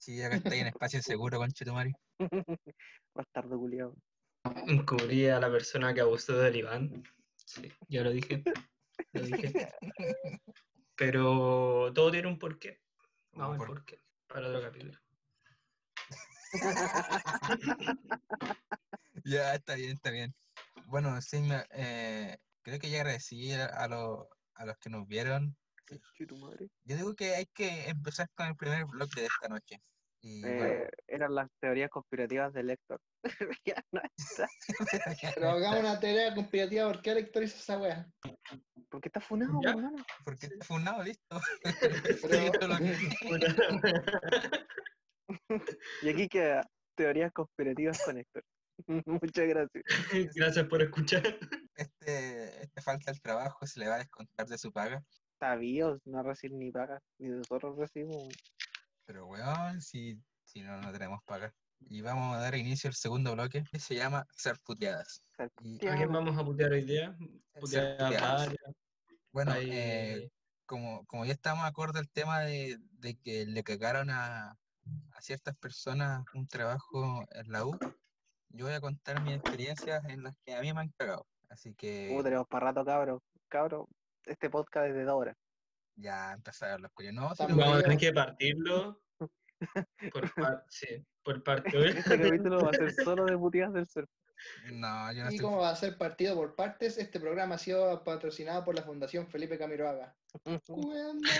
Sí, 0.00 0.22
acá 0.22 0.36
estáis 0.36 0.62
en 0.62 0.68
espacio 0.68 1.02
seguro, 1.02 1.36
conchetumari. 1.38 1.92
Bastardo 3.14 3.58
culiao. 3.58 3.94
Encubrí 4.66 5.28
a 5.28 5.38
la 5.38 5.50
persona 5.50 5.92
que 5.92 6.00
abusó 6.00 6.38
del 6.38 6.56
Iván. 6.56 7.02
Sí, 7.36 7.70
ya 7.88 8.02
lo 8.02 8.10
dije. 8.10 8.42
Lo 9.12 9.22
dije. 9.22 9.52
Pero 10.96 11.92
todo 11.92 12.10
tiene 12.10 12.28
un 12.28 12.38
porqué. 12.38 12.80
Vamos 13.32 13.52
al 13.52 13.58
por- 13.58 13.68
porqué. 13.68 14.00
Para 14.26 14.48
otro 14.48 14.62
capítulo. 14.62 14.98
Ya, 19.24 19.54
está 19.54 19.74
bien, 19.74 19.92
está 19.92 20.10
bien. 20.10 20.34
Bueno, 20.86 21.20
sí, 21.20 21.40
me- 21.42 21.66
eh, 21.72 22.38
creo 22.62 22.78
que 22.78 22.88
ya 22.88 23.00
agradecí 23.02 23.52
a, 23.52 23.66
a 23.66 23.86
los, 23.86 24.26
a 24.54 24.64
los 24.64 24.78
que 24.78 24.88
nos 24.88 25.06
vieron. 25.06 25.56
Conche 25.90 26.26
tu 26.26 26.36
madre. 26.38 26.68
Yo 26.84 26.96
digo 26.96 27.14
que 27.14 27.34
hay 27.34 27.46
que 27.46 27.88
empezar 27.88 28.28
con 28.34 28.46
el 28.46 28.56
primer 28.56 28.84
bloque 28.86 29.22
de 29.22 29.26
esta 29.26 29.48
noche. 29.48 29.80
Y 30.22 30.42
bueno, 30.42 30.64
Eh, 30.66 30.90
eran 31.08 31.34
las 31.34 31.48
teorías 31.60 31.88
conspirativas 31.90 32.52
de 32.52 32.62
Lector. 32.62 33.00
Ya 33.64 33.82
no 33.92 34.00
está. 34.16 34.46
Pero 35.34 35.50
hagamos 35.50 35.80
una 35.80 35.98
teoría 35.98 36.34
conspirativa. 36.34 36.92
¿Por 36.92 37.02
qué 37.02 37.14
Lector 37.14 37.42
hizo 37.42 37.56
esa 37.56 37.78
wea? 37.78 38.06
¿Por 38.90 39.00
qué 39.00 39.08
está 39.08 39.20
funado, 39.20 39.58
¿Ya? 39.62 39.70
hermano? 39.70 40.04
porque 40.24 40.46
está 40.46 40.64
funado, 40.64 41.02
listo. 41.02 41.40
Pero- 42.22 42.52
Y 46.02 46.08
aquí 46.08 46.28
queda 46.28 46.68
teorías 46.96 47.32
conspirativas 47.32 48.02
con 48.04 48.18
Héctor. 48.18 48.44
Muchas 49.06 49.46
gracias. 49.46 49.84
Gracias 50.34 50.66
por 50.66 50.82
escuchar. 50.82 51.22
este, 51.76 52.62
este 52.64 52.82
falta 52.82 53.10
el 53.10 53.20
trabajo, 53.20 53.66
se 53.66 53.80
le 53.80 53.88
va 53.88 53.96
a 53.96 53.98
descontar 53.98 54.46
de 54.46 54.58
su 54.58 54.72
paga. 54.72 55.02
Sabíos, 55.40 56.06
no 56.06 56.22
recibir 56.22 56.54
ni 56.58 56.70
paga, 56.70 57.00
ni 57.18 57.28
nosotros 57.30 57.74
recibimos. 57.78 58.28
Pero 59.06 59.26
weón, 59.26 59.80
si, 59.80 60.20
si 60.44 60.60
no, 60.60 60.76
no 60.82 60.92
tenemos 60.92 61.20
paga. 61.24 61.54
Y 61.88 62.02
vamos 62.02 62.36
a 62.36 62.40
dar 62.40 62.54
inicio 62.54 62.88
al 62.88 62.94
segundo 62.94 63.32
bloque, 63.32 63.64
que 63.72 63.78
se 63.80 63.94
llama 63.94 64.26
Ser 64.36 64.58
puteadas. 64.66 65.24
Y 65.62 65.76
¿A 65.86 65.96
quién 65.96 66.12
vamos 66.12 66.36
a 66.36 66.44
putear 66.44 66.72
hoy 66.72 66.84
día? 66.84 67.16
Puteadas. 67.58 68.54
Bueno, 69.32 69.52
Ahí- 69.52 69.70
eh, 69.72 70.30
como, 70.66 71.06
como 71.06 71.24
ya 71.24 71.32
estamos 71.32 71.64
acorde 71.64 71.98
al 72.00 72.10
tema 72.10 72.40
de, 72.40 72.76
de 72.98 73.16
que 73.18 73.46
le 73.46 73.62
cagaron 73.64 74.10
a, 74.10 74.50
a 74.50 75.20
ciertas 75.22 75.56
personas 75.56 76.22
un 76.34 76.46
trabajo 76.46 77.24
en 77.32 77.50
la 77.50 77.64
U, 77.64 77.78
yo 78.50 78.66
voy 78.66 78.74
a 78.74 78.80
contar 78.82 79.22
mis 79.22 79.36
experiencias 79.36 80.04
en 80.04 80.22
las 80.22 80.34
que 80.44 80.54
a 80.54 80.60
mí 80.60 80.70
me 80.74 80.80
han 80.80 80.90
cagado. 80.98 81.26
Así 81.48 81.74
que 81.74 82.14
Uh, 82.14 82.22
tenemos 82.22 82.46
para 82.46 82.66
rato, 82.66 82.84
cabro. 82.84 83.22
Cabro, 83.48 83.88
este 84.26 84.50
podcast 84.50 84.88
es 84.88 84.94
de 84.94 85.04
dos 85.04 85.14
horas. 85.14 85.36
ya 85.96 86.32
empezaron 86.32 86.82
los 86.82 86.92
cuellos. 86.92 87.14
No, 87.14 87.34
si 87.34 87.42
Vamos 87.44 87.78
a 87.78 87.82
tener 87.82 87.98
que 87.98 88.12
partirlo 88.12 89.00
por, 90.12 90.34
par- 90.34 90.64
sí, 90.68 91.04
por 91.22 91.42
parte. 91.42 91.88
Este 91.88 92.20
capítulo 92.20 92.62
va 92.64 92.70
a 92.70 92.74
ser 92.74 92.92
solo 93.04 93.26
de 93.26 93.36
puteadas 93.36 93.74
del 93.74 93.86
ser. 93.86 94.08
no, 94.72 95.12
yo 95.12 95.24
no 95.24 95.30
Y 95.30 95.34
estoy 95.34 95.38
como 95.38 95.58
va 95.58 95.70
a 95.70 95.76
ser 95.76 95.98
partido 95.98 96.34
por 96.34 96.54
partes, 96.56 96.96
este 96.96 97.20
programa 97.20 97.56
ha 97.56 97.58
sido 97.58 98.02
patrocinado 98.04 98.64
por 98.64 98.74
la 98.74 98.82
Fundación 98.82 99.26
Felipe 99.28 99.58
Camiroaga. 99.58 100.16
Cuando 100.42 100.60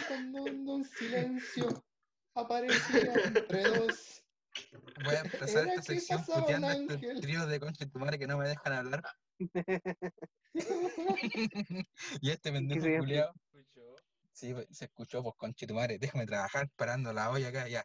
con 0.09 0.31
mundo 0.31 0.77
en 0.77 0.85
silencio 0.85 1.85
aparecía 2.35 3.15
entre 3.25 3.63
dos. 3.65 4.23
Voy 5.05 5.15
a 5.15 5.21
empezar 5.21 5.69
esta 5.69 5.83
sección 5.83 6.25
puteando 6.25 6.69
este 6.71 7.21
trío 7.21 7.47
de 7.47 7.61
concha 7.61 7.85
de 7.85 7.91
tu 7.91 7.99
madre 7.99 8.19
que 8.19 8.27
no 8.27 8.37
me 8.37 8.49
dejan 8.49 8.73
hablar. 8.73 9.03
y 12.21 12.31
este 12.31 12.53
pendejo 12.53 12.87
culiao. 12.99 13.33
Sí, 14.33 14.55
se 14.71 14.85
escuchó, 14.87 15.23
pues 15.23 15.35
concha 15.37 15.67
de 15.67 15.67
tu 15.67 15.75
madre, 15.75 15.99
déjame 15.99 16.25
trabajar 16.25 16.71
parando 16.77 17.13
la 17.13 17.31
olla 17.31 17.49
acá, 17.49 17.69
ya. 17.69 17.85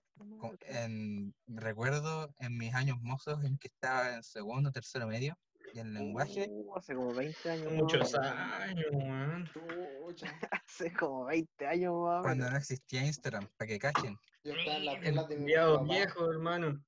En, 0.68 1.34
recuerdo 1.48 2.30
en 2.40 2.58
mis 2.58 2.74
años 2.74 2.98
mozos 3.02 3.44
en 3.44 3.58
que 3.58 3.68
estaba 3.68 4.16
en 4.16 4.24
segundo, 4.24 4.72
tercero 4.72 5.06
medio, 5.08 5.38
y 5.74 5.80
en 5.80 5.94
lenguaje, 5.94 6.48
Uh, 6.50 6.78
hace 6.78 6.96
como 6.96 7.14
20 7.14 7.50
años. 7.50 7.74
Muchos 7.74 8.16
años, 8.16 8.86
weón. 8.94 9.50
Chucha. 9.52 10.28
Hace 10.66 10.94
como 10.94 11.26
20 11.26 11.68
años 11.68 11.92
o 11.94 12.22
cuando 12.22 12.50
no 12.50 12.56
existía 12.56 13.06
Instagram, 13.06 13.50
para 13.58 13.68
que 13.68 13.80
cachen. 13.80 14.18
Yo 14.44 14.54
estaba 14.54 14.78
en 14.78 14.86
las 14.86 15.04
El 15.04 15.16
de 15.28 15.38
mi 15.38 15.94
viejo, 15.94 16.32
hermano. 16.32 16.82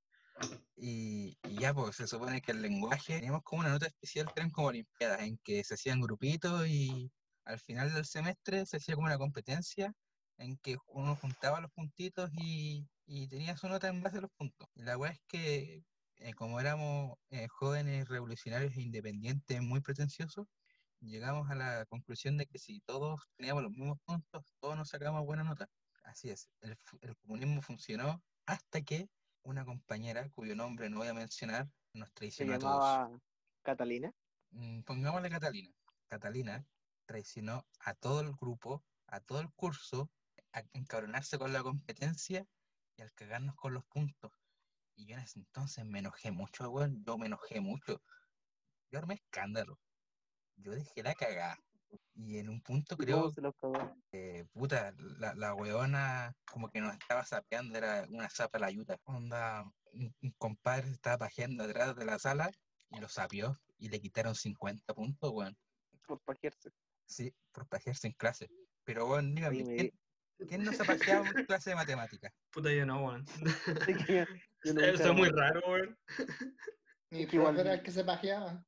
Y, 0.76 1.36
y 1.42 1.60
ya, 1.60 1.74
pues 1.74 1.96
se 1.96 2.06
supone 2.06 2.40
que 2.40 2.52
en 2.52 2.62
lenguaje 2.62 3.14
teníamos 3.16 3.42
como 3.42 3.60
una 3.60 3.70
nota 3.70 3.86
especial 3.86 4.26
que 4.26 4.40
eran 4.40 4.50
como 4.50 4.68
olimpiadas, 4.68 5.20
en 5.22 5.38
que 5.38 5.64
se 5.64 5.74
hacían 5.74 6.00
grupitos 6.00 6.66
y 6.68 7.10
al 7.44 7.58
final 7.58 7.92
del 7.92 8.04
semestre 8.04 8.64
se 8.66 8.76
hacía 8.76 8.94
como 8.94 9.06
una 9.06 9.18
competencia 9.18 9.92
en 10.36 10.56
que 10.58 10.76
uno 10.86 11.16
juntaba 11.16 11.60
los 11.60 11.72
puntitos 11.72 12.30
y, 12.34 12.86
y 13.06 13.26
tenía 13.28 13.56
su 13.56 13.68
nota 13.68 13.88
en 13.88 14.02
base 14.02 14.18
a 14.18 14.20
los 14.20 14.30
puntos. 14.36 14.68
La 14.74 14.96
weá 14.96 15.10
es 15.10 15.20
que 15.26 15.82
eh, 16.18 16.34
como 16.34 16.60
éramos 16.60 17.16
eh, 17.30 17.48
jóvenes 17.48 18.08
revolucionarios 18.08 18.76
e 18.76 18.82
independientes 18.82 19.60
muy 19.62 19.80
pretenciosos, 19.80 20.46
llegamos 21.00 21.50
a 21.50 21.54
la 21.54 21.86
conclusión 21.86 22.36
de 22.36 22.46
que 22.46 22.58
si 22.58 22.80
todos 22.80 23.20
teníamos 23.36 23.64
los 23.64 23.72
mismos 23.72 23.98
puntos, 24.04 24.44
todos 24.60 24.76
nos 24.76 24.88
sacábamos 24.88 25.26
buena 25.26 25.44
nota. 25.44 25.68
Así 26.04 26.30
es, 26.30 26.48
el, 26.60 26.76
el 27.00 27.16
comunismo 27.16 27.62
funcionó 27.62 28.22
hasta 28.46 28.80
que 28.82 29.08
una 29.48 29.64
compañera, 29.64 30.28
cuyo 30.30 30.54
nombre 30.54 30.90
no 30.90 30.98
voy 30.98 31.08
a 31.08 31.14
mencionar, 31.14 31.68
nos 31.94 32.12
traicionó 32.12 32.54
a 32.54 32.58
todos. 32.58 32.84
llamaba 32.84 33.20
Catalina. 33.62 34.12
Mm, 34.50 34.82
Pongámosle 34.82 35.30
Catalina. 35.30 35.74
Catalina 36.06 36.66
traicionó 37.06 37.66
a 37.80 37.94
todo 37.94 38.20
el 38.20 38.32
grupo, 38.32 38.84
a 39.06 39.20
todo 39.20 39.40
el 39.40 39.50
curso, 39.52 40.10
a 40.52 40.62
encabronarse 40.72 41.38
con 41.38 41.52
la 41.52 41.62
competencia 41.62 42.46
y 42.96 43.02
al 43.02 43.12
cagarnos 43.14 43.54
con 43.56 43.72
los 43.72 43.84
puntos. 43.86 44.32
Y 44.96 45.06
yo 45.06 45.14
en 45.14 45.22
ese 45.22 45.38
entonces 45.38 45.84
me 45.86 46.00
enojé 46.00 46.30
mucho, 46.30 46.68
weón. 46.70 47.02
Yo 47.04 47.16
me 47.16 47.26
enojé 47.26 47.60
mucho. 47.60 48.02
Yo 48.90 48.98
armé 48.98 49.14
escándalo. 49.14 49.78
Yo 50.56 50.72
dejé 50.72 51.02
la 51.02 51.14
cagada. 51.14 51.58
Y 52.14 52.38
en 52.38 52.48
un 52.48 52.60
punto 52.60 52.96
¿Y 52.98 53.04
creo 53.04 53.32
eh, 54.12 54.44
puta, 54.52 54.92
la, 55.18 55.34
la 55.34 55.54
weona 55.54 56.34
como 56.50 56.68
que 56.68 56.80
nos 56.80 56.92
estaba 56.92 57.24
sapeando, 57.24 57.78
era 57.78 58.04
una 58.10 58.28
zapa 58.28 58.58
la 58.58 58.70
yuta. 58.70 58.98
Onda, 59.04 59.64
un, 59.92 60.14
un 60.20 60.30
compadre 60.38 60.88
se 60.88 60.94
estaba 60.94 61.18
pajeando 61.18 61.64
atrás 61.64 61.94
de 61.96 62.04
la 62.04 62.18
sala 62.18 62.50
y 62.90 63.00
lo 63.00 63.08
sapió 63.08 63.58
y 63.78 63.88
le 63.88 64.00
quitaron 64.00 64.34
50 64.34 64.92
puntos, 64.94 65.30
weón. 65.32 65.56
Por 66.06 66.20
pajearse. 66.20 66.70
Sí, 67.06 67.32
por 67.52 67.66
pajearse 67.68 68.08
en 68.08 68.12
clase. 68.14 68.48
Pero 68.84 69.06
weón, 69.06 69.34
dígame, 69.34 69.64
¿quién, 69.64 69.90
quién 70.48 70.64
no 70.64 70.72
se 70.72 70.82
ha 70.82 70.86
pajeado 70.86 71.24
en 71.24 71.44
clase 71.46 71.70
de 71.70 71.76
matemáticas? 71.76 72.32
Puta, 72.52 72.72
yo 72.72 72.84
no, 72.84 73.04
weón. 73.04 73.24
Eso 74.62 75.10
es 75.10 75.14
muy 75.14 75.28
raro, 75.30 75.60
weón. 75.68 75.98
Mi 77.10 77.20
igual- 77.22 77.58
era 77.58 77.74
el 77.74 77.82
que 77.82 77.90
se 77.92 78.04
pajeaba. 78.04 78.64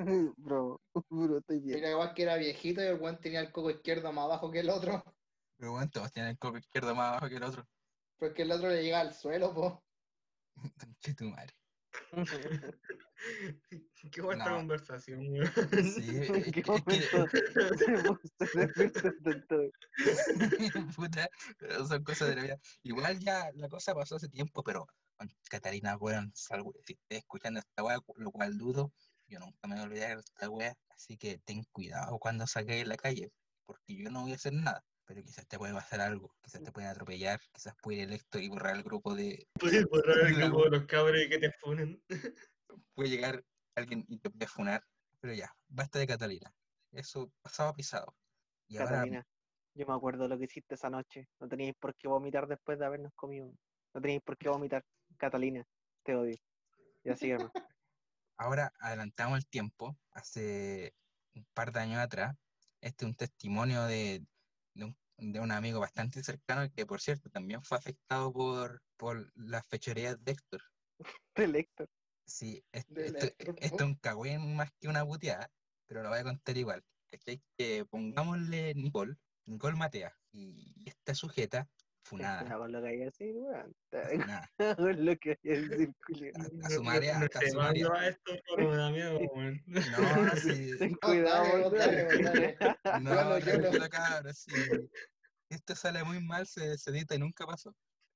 Bro, 0.38 0.80
bro, 1.10 1.38
estoy 1.38 1.60
bien. 1.60 1.78
Era 1.78 1.90
igual 1.90 2.14
que 2.14 2.22
era 2.22 2.36
viejito 2.36 2.82
y 2.82 2.86
el 2.86 3.00
weón 3.00 3.20
tenía 3.20 3.40
el 3.40 3.52
coco 3.52 3.70
izquierdo 3.70 4.12
más 4.12 4.24
abajo 4.24 4.50
que 4.50 4.60
el 4.60 4.70
otro. 4.70 5.04
Pero 5.58 5.74
weón, 5.74 5.90
todos 5.90 6.10
tienen 6.12 6.32
el 6.32 6.38
coco 6.38 6.56
izquierdo 6.58 6.94
más 6.94 7.10
abajo 7.10 7.28
que 7.28 7.36
el 7.36 7.42
otro. 7.42 7.66
Porque 8.18 8.42
el 8.42 8.52
otro 8.52 8.68
le 8.68 8.82
llega 8.82 9.00
al 9.00 9.12
suelo, 9.12 9.54
po. 9.54 9.82
Conche 10.80 11.14
tu 11.14 11.24
madre. 11.26 11.52
Qué 14.10 14.22
buena 14.22 14.48
No. 14.48 14.56
conversación, 14.56 15.20
weón. 15.28 15.46
Sí, 15.84 16.24
son 21.86 22.04
cosas 22.04 22.28
de 22.28 22.36
la 22.36 22.42
vida. 22.42 22.58
Igual 22.82 23.18
ya 23.18 23.50
la 23.54 23.68
cosa 23.68 23.94
pasó 23.94 24.16
hace 24.16 24.28
tiempo, 24.28 24.62
pero 24.62 24.86
con 25.16 25.28
Catalina, 25.50 25.96
weón, 25.98 26.32
salgo, 26.34 26.72
si 26.86 26.94
estés 26.94 27.18
escuchando 27.18 27.60
esta 27.60 27.84
weá, 27.84 27.98
lo 28.16 28.30
cual 28.30 28.56
dudo, 28.56 28.94
yo 29.30 29.38
nunca 29.38 29.68
me 29.68 29.76
voy 29.76 29.82
a 29.82 29.86
olvidar 29.86 30.16
de 30.16 30.20
esta 30.20 30.50
weá, 30.50 30.74
así 30.90 31.16
que 31.16 31.38
ten 31.44 31.62
cuidado 31.72 32.18
cuando 32.18 32.46
saques 32.46 32.82
en 32.82 32.88
la 32.88 32.96
calle, 32.96 33.30
porque 33.64 33.96
yo 33.96 34.10
no 34.10 34.22
voy 34.22 34.32
a 34.32 34.34
hacer 34.34 34.52
nada, 34.52 34.82
pero 35.06 35.22
quizás 35.22 35.46
te 35.46 35.56
puede 35.56 35.72
pasar 35.72 36.00
algo, 36.00 36.34
quizás 36.42 36.62
te 36.62 36.72
pueden 36.72 36.90
atropellar, 36.90 37.40
quizás 37.52 37.74
puede 37.80 37.98
ir 37.98 38.08
electo 38.08 38.38
y 38.38 38.48
borrar 38.48 38.76
el 38.76 38.82
grupo 38.82 39.14
de, 39.14 39.46
Puedes 39.60 39.86
borrar 39.86 40.18
el 40.26 40.34
grupo 40.58 40.64
de 40.64 40.70
los 40.70 40.86
cabros 40.86 41.22
y 41.22 41.28
que 41.28 41.38
te 41.38 41.52
funen. 41.52 42.02
puede 42.94 43.10
llegar 43.10 43.44
alguien 43.76 44.04
y 44.08 44.18
te 44.18 44.30
puede 44.30 44.46
funar, 44.48 44.82
pero 45.20 45.32
ya, 45.32 45.54
basta 45.68 46.00
de 46.00 46.08
Catalina, 46.08 46.52
eso 46.92 47.30
pasaba 47.40 47.72
pisado. 47.72 48.14
Y 48.66 48.78
ahora, 48.78 48.90
Catalina, 48.90 49.26
yo 49.74 49.86
me 49.86 49.94
acuerdo 49.94 50.26
lo 50.26 50.36
que 50.38 50.44
hiciste 50.44 50.74
esa 50.74 50.90
noche. 50.90 51.28
No 51.38 51.48
teníais 51.48 51.74
por 51.78 51.94
qué 51.94 52.08
vomitar 52.08 52.46
después 52.46 52.78
de 52.78 52.86
habernos 52.86 53.12
comido. 53.14 53.52
No 53.94 54.00
teníais 54.00 54.22
por 54.22 54.36
qué 54.36 54.48
vomitar. 54.48 54.84
Catalina, 55.16 55.64
te 56.02 56.14
odio. 56.14 56.36
Y 57.04 57.10
así, 57.10 57.30
hermano. 57.30 57.52
Ahora 58.40 58.72
adelantamos 58.78 59.38
el 59.38 59.46
tiempo, 59.46 59.98
hace 60.12 60.94
un 61.34 61.44
par 61.52 61.72
de 61.72 61.80
años 61.80 61.98
atrás, 62.00 62.34
este 62.80 63.04
es 63.04 63.10
un 63.10 63.14
testimonio 63.14 63.84
de, 63.84 64.24
de 64.74 64.84
un, 64.84 64.96
de 65.18 65.40
un 65.40 65.52
amigo 65.52 65.78
bastante 65.78 66.22
cercano 66.24 66.70
que, 66.74 66.86
por 66.86 67.00
cierto, 67.02 67.28
también 67.28 67.62
fue 67.62 67.76
afectado 67.76 68.32
por, 68.32 68.82
por 68.96 69.30
las 69.36 69.66
fechorías 69.68 70.16
de 70.24 70.32
Héctor. 70.32 70.62
Del 71.36 71.54
Héctor. 71.54 71.90
Sí, 72.26 72.64
es- 72.72 72.86
De 72.88 73.06
esto, 73.08 73.54
es 73.58 73.72
un 73.72 73.94
cagüín 73.96 74.56
más 74.56 74.70
que 74.80 74.88
una 74.88 75.04
puteada, 75.04 75.52
pero 75.86 76.02
lo 76.02 76.08
voy 76.08 76.18
a 76.20 76.24
contar 76.24 76.56
igual. 76.56 76.82
Que 77.58 77.84
pongámosle 77.90 78.74
Nicole, 78.74 79.16
Nicole 79.44 79.76
Matea, 79.76 80.16
y 80.32 80.88
esta 80.88 81.14
sujeta, 81.14 81.68
funada, 82.10 82.40
Cuidado 82.40 82.60
con 82.60 82.72
lo 82.72 82.82
que 82.82 82.88
hay 82.88 82.98
que 82.98 83.04
decir, 83.06 83.34
weón. 83.36 83.76
funada, 84.26 84.50
Con 84.76 85.04
lo 85.06 85.16
que 85.18 85.30
hay 85.30 85.36
que 85.42 85.68
decir, 85.68 86.32
a, 86.34 86.42
a 86.62 86.70
su 86.70 86.82
sé, 87.30 87.48
su 87.48 87.54
¿para 87.54 87.62
madre. 87.62 87.80
dónde 87.80 87.84
va 87.88 88.08
esto? 88.08 88.32
Pero 88.46 88.70
me 88.70 88.76
da 88.76 88.90
miedo, 88.90 89.18
weón. 89.34 89.60
No, 89.66 90.36
sí, 90.36 90.72
Ten 90.78 90.94
cuidado, 90.96 91.70
dale, 91.70 92.04
weón. 92.04 92.22
dale, 92.22 92.22
dale. 92.22 92.56
no, 93.00 93.14
Yo 93.14 93.24
no, 93.24 93.38
yo 93.38 93.58
no. 93.58 93.70
tranquilo, 93.70 93.88
cabros, 93.90 94.38
si 94.38 94.52
esto 95.48 95.74
sale 95.74 96.04
muy 96.04 96.20
mal, 96.24 96.46
se, 96.46 96.78
se 96.78 96.90
edita 96.90 97.14
y 97.14 97.18
nunca 97.18 97.46
pasó. 97.46 97.74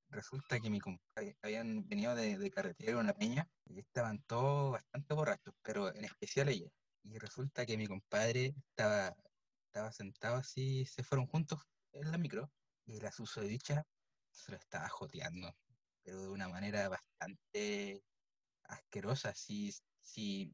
Resulta 0.09 0.61
que 0.61 0.71
mi 0.71 0.81
compadre 0.81 1.37
habían 1.43 1.87
venido 1.89 2.15
de, 2.15 2.39
de 2.39 2.51
carretera 2.51 2.99
una 2.99 3.15
peña 3.15 3.49
y 3.65 3.81
estaban 3.81 4.23
todos 4.25 4.73
bastante 4.73 5.15
borrachos, 5.15 5.55
pero 5.63 5.95
en 5.95 6.05
especial 6.05 6.49
ella. 6.49 6.69
Y 7.03 7.19
resulta 7.19 7.67
que 7.67 7.77
mi 7.77 7.87
compadre 7.87 8.55
estaba, 8.71 9.17
estaba 9.67 9.93
sentado 9.93 10.37
así, 10.37 10.85
se 10.87 11.03
fueron 11.03 11.27
juntos 11.27 11.61
en 11.93 12.11
la 12.13 12.19
micro 12.19 12.53
y 12.87 13.01
la 13.01 13.13
susodicha 13.13 13.85
se 14.31 14.53
lo 14.53 14.59
estaba 14.59 14.89
joteando, 14.89 15.57
pero 16.03 16.23
de 16.23 16.29
una 16.31 16.49
manera 16.49 16.89
bastante 16.89 18.05
asquerosa. 18.65 19.35
Si, 19.35 19.73
si 20.01 20.53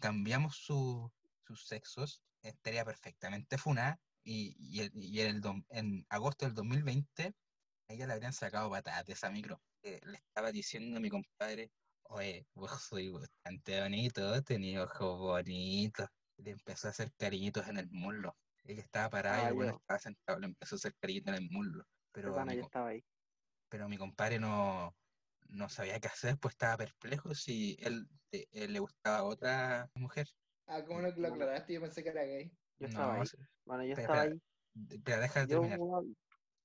cambiamos 0.00 0.56
su- 0.56 1.10
sus 1.46 1.66
sexos, 1.66 2.22
estaría 2.42 2.84
perfectamente 2.84 3.58
funada. 3.58 4.00
Y, 4.24 4.54
y, 4.58 4.80
en, 5.20 5.26
el 5.36 5.40
dom- 5.42 5.64
en 5.70 6.06
agosto 6.08 6.44
del 6.46 6.54
2020, 6.54 7.34
a 7.88 7.92
ella 7.92 8.06
le 8.06 8.12
habrían 8.14 8.32
sacado 8.32 8.70
patadas 8.70 9.04
de 9.06 9.14
esa 9.14 9.30
micro. 9.30 9.62
Eh, 9.82 10.00
le 10.04 10.18
estaba 10.18 10.52
diciendo 10.52 10.98
a 10.98 11.00
mi 11.00 11.10
compadre, 11.10 11.72
oye, 12.04 12.46
vos 12.54 12.70
soy 12.82 13.10
bastante 13.10 13.80
bonito, 13.80 14.42
tenía 14.42 14.84
ojos 14.84 15.18
bonitos. 15.18 16.08
Le 16.36 16.52
empezó 16.52 16.88
a 16.88 16.90
hacer 16.90 17.12
cariñitos 17.16 17.66
en 17.68 17.78
el 17.78 17.88
muslo. 17.90 18.36
Ella 18.64 18.82
estaba 18.82 19.10
parada 19.10 19.38
y 19.38 19.44
Ah, 19.44 19.48
el 19.48 19.54
bueno 19.54 19.76
estaba 19.76 19.98
sentado, 19.98 20.38
le 20.38 20.46
empezó 20.46 20.74
a 20.74 20.78
hacer 20.78 20.94
cariñitos 21.00 21.36
en 21.36 21.42
el 21.42 21.50
muslo. 21.50 21.84
Pero 22.12 22.28
Hermano, 22.28 22.52
mi 22.52 22.58
estaba 22.58 22.88
ahí. 22.88 23.04
pero 23.68 23.88
mi 23.88 23.96
compadre 23.96 24.38
no, 24.38 24.94
no 25.48 25.68
sabía 25.68 25.98
qué 25.98 26.08
hacer, 26.08 26.38
pues 26.38 26.52
estaba 26.54 26.76
perplejo 26.76 27.34
si 27.34 27.76
él, 27.80 28.06
eh, 28.30 28.46
él 28.52 28.72
le 28.72 28.78
gustaba 28.80 29.18
a 29.18 29.24
otra 29.24 29.90
mujer. 29.94 30.28
Ah, 30.66 30.84
¿cómo 30.84 31.00
no 31.00 31.12
que 31.14 31.20
lo 31.20 31.28
aclaraste? 31.28 31.72
Yo 31.74 31.80
pensé 31.80 32.02
que 32.02 32.10
era 32.10 32.22
gay. 32.24 32.52
Yo 32.78 32.86
estaba 32.86 33.14
No, 33.14 33.20
ahí. 33.20 33.26
se- 33.26 33.36
Bueno, 33.64 33.84
yo 33.84 33.90
espera, 33.90 34.02
estaba 34.02 34.22
espera, 34.22 34.34
ahí. 34.34 34.96
espera, 34.96 35.20
deja 35.20 35.40
de 35.40 35.46
Yo 35.46 35.60
terminar. 35.60 35.78
puedo 35.78 36.04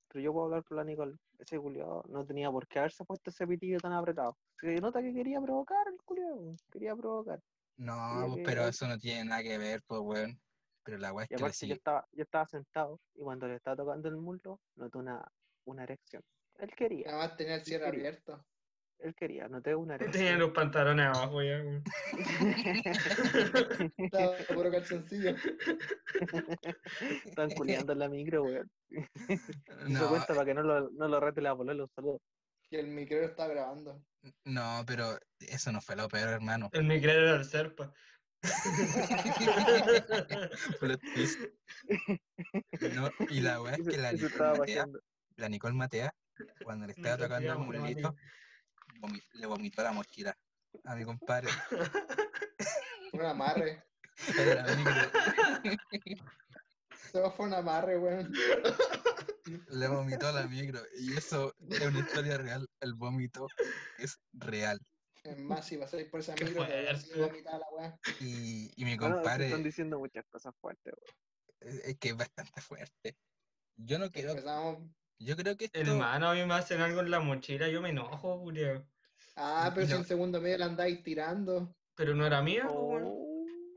pero 0.10 0.24
yo 0.24 0.32
puedo 0.32 0.46
hablar 0.46 0.64
por 0.64 0.78
la 0.78 0.84
Nicole. 0.86 1.18
Ese 1.38 1.60
culiado 1.60 2.04
no 2.10 2.26
tenía 2.26 2.50
por 2.50 2.66
qué 2.68 2.80
haberse 2.80 3.04
puesto 3.04 3.30
ese 3.30 3.46
pitillo 3.46 3.78
tan 3.80 3.92
apretado. 3.92 4.38
Se 4.62 4.80
nota 4.80 5.02
que 5.02 5.14
quería 5.14 5.42
provocar 5.42 5.86
el 5.88 5.98
culiado. 6.06 6.56
Quería 6.72 6.96
provocar. 6.96 7.42
No, 7.78 7.94
Quería 8.10 8.30
pues, 8.30 8.36
que 8.36 8.44
pero 8.46 8.62
él- 8.64 8.70
eso 8.70 8.88
no 8.88 8.98
tiene 8.98 9.26
nada 9.26 9.44
que 9.44 9.58
ver, 9.58 9.84
pues, 9.86 10.02
weón. 10.02 10.40
Pero 10.88 11.00
la 11.00 11.12
weá 11.14 11.26
es 11.26 11.32
Y 11.32 11.36
que 11.36 11.44
aparte 11.44 11.68
yo 11.68 11.74
estaba, 11.76 12.08
yo 12.14 12.24
estaba 12.24 12.46
sentado 12.48 13.02
y 13.14 13.22
cuando 13.22 13.48
le 13.48 13.56
estaba 13.56 13.76
tocando 13.76 14.08
el 14.08 14.16
muslo, 14.18 14.62
noté 14.76 14.98
una, 14.98 15.28
una 15.66 15.84
erección. 15.84 16.24
Él 16.56 16.72
quería, 16.76 17.10
Además 17.10 17.36
tenía 17.38 17.56
el 17.56 17.66
cierre 17.66 17.88
abierto. 17.88 18.46
él 19.00 19.14
quería, 19.16 19.48
noté 19.50 19.76
una 19.76 19.98
Tenía 19.98 20.34
erección. 20.34 20.40
los 20.40 20.52
pantalones 20.52 21.06
abajo 21.08 21.44
ya, 21.44 21.58
weón. 21.62 21.84
Estaba 23.98 24.38
puro 24.54 24.72
calzoncillo. 24.72 25.36
Estaban 27.26 27.52
culiando 27.52 27.94
en 27.94 28.00
la 28.00 28.10
micro, 28.10 28.44
weón. 28.44 28.72
Se 28.90 29.04
No, 29.90 30.10
cuenta 30.10 30.34
para 30.34 30.46
que 30.46 30.54
no 30.54 30.64
lo, 30.64 30.90
no 30.92 31.08
lo 31.08 31.20
rete 31.20 31.42
la 31.42 31.56
polola, 31.56 31.84
un 31.84 31.90
saludo. 31.90 32.22
Y 32.70 32.78
el 32.78 32.88
micro 32.88 33.20
estaba 33.24 33.50
grabando. 33.54 34.04
no, 34.46 34.84
pero 34.86 35.18
eso 35.40 35.72
no 35.72 35.80
fue 35.82 35.96
lo 35.96 36.08
peor, 36.10 36.30
hermano. 36.30 36.70
El 36.74 36.86
micrero 36.86 37.22
era 37.22 37.36
el 37.38 37.46
Serpa. 37.46 37.94
No, 42.94 43.10
y 43.30 43.42
la 43.42 43.62
weá 43.62 43.76
es 43.76 43.88
que 43.88 43.98
la 43.98 44.12
Nicole 44.12 44.58
Matea, 44.58 44.86
la 45.36 45.50
Nicole 45.50 45.74
Matea, 45.76 46.14
cuando 46.64 46.86
le 46.86 46.94
estaba 46.94 47.18
tocando 47.18 47.52
el 47.54 47.60
mulito, 47.60 48.16
vomi- 49.00 49.24
le 49.34 49.48
vomitó 49.48 49.84
la 49.84 49.92
mochila 49.92 50.38
a 50.86 50.96
mi 50.96 51.04
compadre. 51.06 51.50
Fue 53.12 53.20
un 53.22 53.26
amarre. 53.26 53.84
Era 54.38 54.66
la 54.66 54.76
micro. 54.76 54.94
Todo 57.12 57.32
fue 57.32 57.46
un 57.46 57.54
amarre, 57.54 57.98
weón. 57.98 58.34
Le 59.70 59.88
vomitó 59.88 60.32
la 60.32 60.46
micro. 60.48 60.82
Y 61.00 61.16
eso 61.16 61.54
es 61.70 61.82
una 61.82 62.00
historia 62.00 62.38
real. 62.38 62.68
El 62.82 62.96
vómito 62.96 63.48
es 63.98 64.20
real. 64.34 64.80
Es 65.28 65.38
más, 65.40 65.66
si 65.66 65.78
vas 65.78 65.94
a 65.94 66.00
ir 66.00 66.10
por 66.10 66.20
esa 66.22 66.34
micro, 66.34 66.48
te 66.48 66.54
voy 66.78 66.88
a 66.88 66.92
hacer 66.92 67.14
fuerte. 67.16 67.32
vomitar 67.32 67.60
la 67.60 67.68
weá. 67.72 68.00
Y, 68.22 68.72
y 68.82 68.86
mi 68.86 68.96
Bueno, 68.98 69.16
compadre 69.16 69.46
están 69.48 69.64
diciendo 69.64 70.00
muchas 70.00 70.26
cosas 70.30 70.54
fuertes, 70.60 70.94
weón. 70.94 71.16
es, 71.76 71.86
es 71.86 71.98
que 72.00 72.10
es 72.10 72.18
bastante 72.18 72.62
fuerte. 72.62 73.18
Yo 73.76 74.00
no 74.00 74.10
creo, 74.12 74.32
Empezamos. 74.32 74.90
yo 75.20 75.36
creo 75.36 75.58
que 75.58 75.66
esto, 75.66 75.80
Hermano, 75.80 76.30
a 76.30 76.34
mí 76.34 76.46
me 76.46 76.54
hacen 76.54 76.82
algo 76.82 77.02
en 77.02 77.12
la 77.12 77.20
mochila, 77.20 77.68
yo 77.70 77.82
me 77.82 77.90
enojo, 77.90 78.40
Julio. 78.40 78.90
Ah, 79.36 79.72
pero 79.74 79.86
y 79.86 79.90
si 79.90 79.96
en 79.96 80.06
segundo 80.06 80.42
medio 80.42 80.58
la 80.58 80.66
andáis 80.66 81.04
tirando. 81.04 81.76
Pero 81.96 82.16
no 82.16 82.26
era 82.26 82.42
mía, 82.42 82.66
po, 82.68 82.74
weón. 82.86 83.04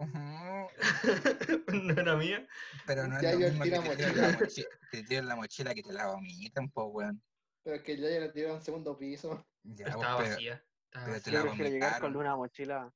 Oh, 0.02 0.68
no 1.72 1.92
era 2.00 2.16
mía. 2.16 2.46
pero 2.86 3.06
no 3.06 3.16
es 3.16 3.22
Ya 3.22 3.32
lo 3.32 3.40
yo 3.40 3.48
mismo 3.48 3.64
que 3.64 3.70
tira 3.70 3.82
te 3.82 3.92
tiren 3.92 4.16
la 4.16 4.38
mochila, 4.38 4.68
te 4.90 5.22
la 5.22 5.36
mochila 5.36 5.74
que 5.74 5.82
te 5.82 5.92
la 5.92 6.06
vomitan, 6.06 6.70
pues 6.70 6.86
weón. 6.90 7.22
Pero 7.62 7.76
es 7.76 7.82
que 7.82 7.96
ya 7.98 8.06
le 8.08 8.28
tiró 8.30 8.52
a 8.52 8.54
un 8.54 8.62
segundo 8.62 8.96
piso. 8.96 9.46
Ya, 9.62 9.84
pues, 9.84 9.96
Estaba 9.96 10.18
pero- 10.22 10.30
vacía. 10.30 10.64
Estaba 10.92 11.06
pero 11.06 11.20
te 11.22 11.30
la 11.30 11.42
prefiero 11.42 11.70
llegar 11.70 12.00
con 12.00 12.16
una 12.16 12.34
mochila 12.36 12.92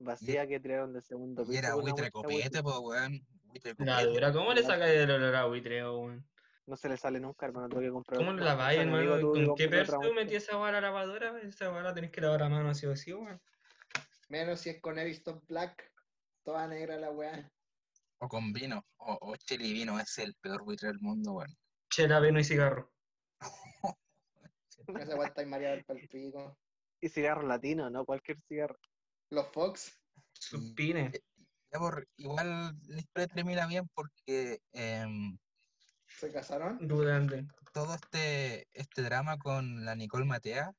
vacía 0.00 0.46
que 0.48 0.58
tiraron 0.58 0.92
del 0.92 1.02
segundo 1.02 1.42
y 1.42 1.46
piso. 1.46 1.58
era 1.58 1.70
con 1.70 1.82
una 1.84 1.92
buitre 1.92 2.10
copete, 2.10 2.62
pues 2.62 2.76
weón. 2.80 3.26
Buitre 3.44 3.74
La 3.78 3.94
copete. 3.94 4.06
dura, 4.10 4.32
¿cómo 4.32 4.52
le 4.52 4.62
Ya. 4.62 4.66
sacáis 4.66 4.94
el 4.98 5.10
olor 5.12 5.34
a 5.36 5.44
buitreo, 5.46 5.98
weón? 6.00 6.28
No 6.66 6.76
se 6.76 6.88
le 6.88 6.96
sale 6.96 7.20
nunca, 7.20 7.46
hermano. 7.46 7.68
Tengo 7.68 7.82
que 7.82 7.90
comprar 7.90 8.18
¿Cómo 8.18 8.32
mi 8.32 8.40
amigo 8.44 8.50
hermano? 9.14 9.20
¿Con 9.20 9.54
qué 9.56 9.68
mochila. 9.68 10.12
metí 10.14 10.34
esa 10.34 10.56
vara 10.56 10.78
a 10.78 10.80
la 10.80 10.88
lavadora? 10.88 11.40
Esa 11.42 11.68
vara 11.68 11.94
tenés 11.94 12.10
que 12.10 12.20
lavar 12.20 12.42
a 12.42 12.48
mano 12.48 12.68
así 12.70 12.86
o 12.86 12.96
sí, 12.96 13.12
weón. 13.14 13.40
Menos 14.28 14.58
si 14.60 14.70
es 14.70 14.80
con 14.80 14.98
Ariston 14.98 15.40
Black. 15.46 15.92
Toda 16.42 16.66
negra 16.66 16.96
la 16.96 17.10
weá. 17.12 17.48
O 18.18 18.26
con 18.28 18.52
vino. 18.52 18.84
O, 18.96 19.16
o 19.20 19.36
chile 19.36 19.66
y 19.66 19.72
vino. 19.72 20.00
Es 20.00 20.18
el 20.18 20.34
peor 20.34 20.64
buitre 20.64 20.88
del 20.88 20.98
mundo, 20.98 21.34
weón. 21.34 21.56
Chela, 21.90 22.18
vino 22.18 22.40
y 22.40 22.44
cigarro. 22.44 22.92
Esa 24.88 25.16
weá 25.16 25.28
estáis 25.28 25.46
mareado 25.48 25.76
del 25.76 25.84
palpico. 25.84 26.58
Y 27.00 27.08
cigarro 27.08 27.42
latino, 27.42 27.90
no 27.90 28.04
cualquier 28.04 28.38
cigarro. 28.48 28.78
Los 29.30 29.48
Fox. 29.48 29.98
Supine. 30.32 31.12
Ya 31.72 31.78
por, 31.78 32.06
igual 32.16 32.76
la 32.86 32.98
historia 32.98 33.26
termina 33.28 33.66
bien 33.66 33.88
porque 33.94 34.60
em, 34.72 35.36
¿Se 36.06 36.32
casaron? 36.32 36.78
Dudante. 36.86 37.46
todo 37.72 37.94
este, 37.94 38.68
este 38.72 39.02
drama 39.02 39.36
con 39.38 39.84
la 39.84 39.94
Nicole 39.94 40.24
Matea 40.24 40.72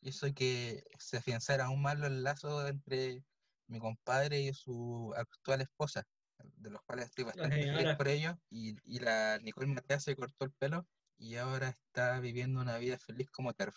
hizo 0.00 0.32
que 0.32 0.84
se 0.98 1.18
afianzara 1.18 1.66
aún 1.66 1.82
más 1.82 1.98
los 1.98 2.10
lazos 2.10 2.70
entre 2.70 3.22
mi 3.66 3.80
compadre 3.80 4.40
y 4.40 4.54
su 4.54 5.12
actual 5.16 5.60
esposa, 5.60 6.04
de 6.38 6.70
los 6.70 6.80
cuales 6.82 7.06
estoy 7.06 7.24
bastante 7.24 7.62
feliz 7.62 7.96
por 7.96 8.08
ello. 8.08 8.38
Y, 8.50 8.76
y 8.84 9.00
la 9.00 9.38
Nicole 9.42 9.66
Matea 9.66 10.00
se 10.00 10.16
cortó 10.16 10.46
el 10.46 10.52
pelo 10.52 10.86
y 11.18 11.36
ahora 11.36 11.68
está 11.68 12.20
viviendo 12.20 12.60
una 12.60 12.78
vida 12.78 12.98
feliz 12.98 13.28
como 13.30 13.52
TERF, 13.52 13.76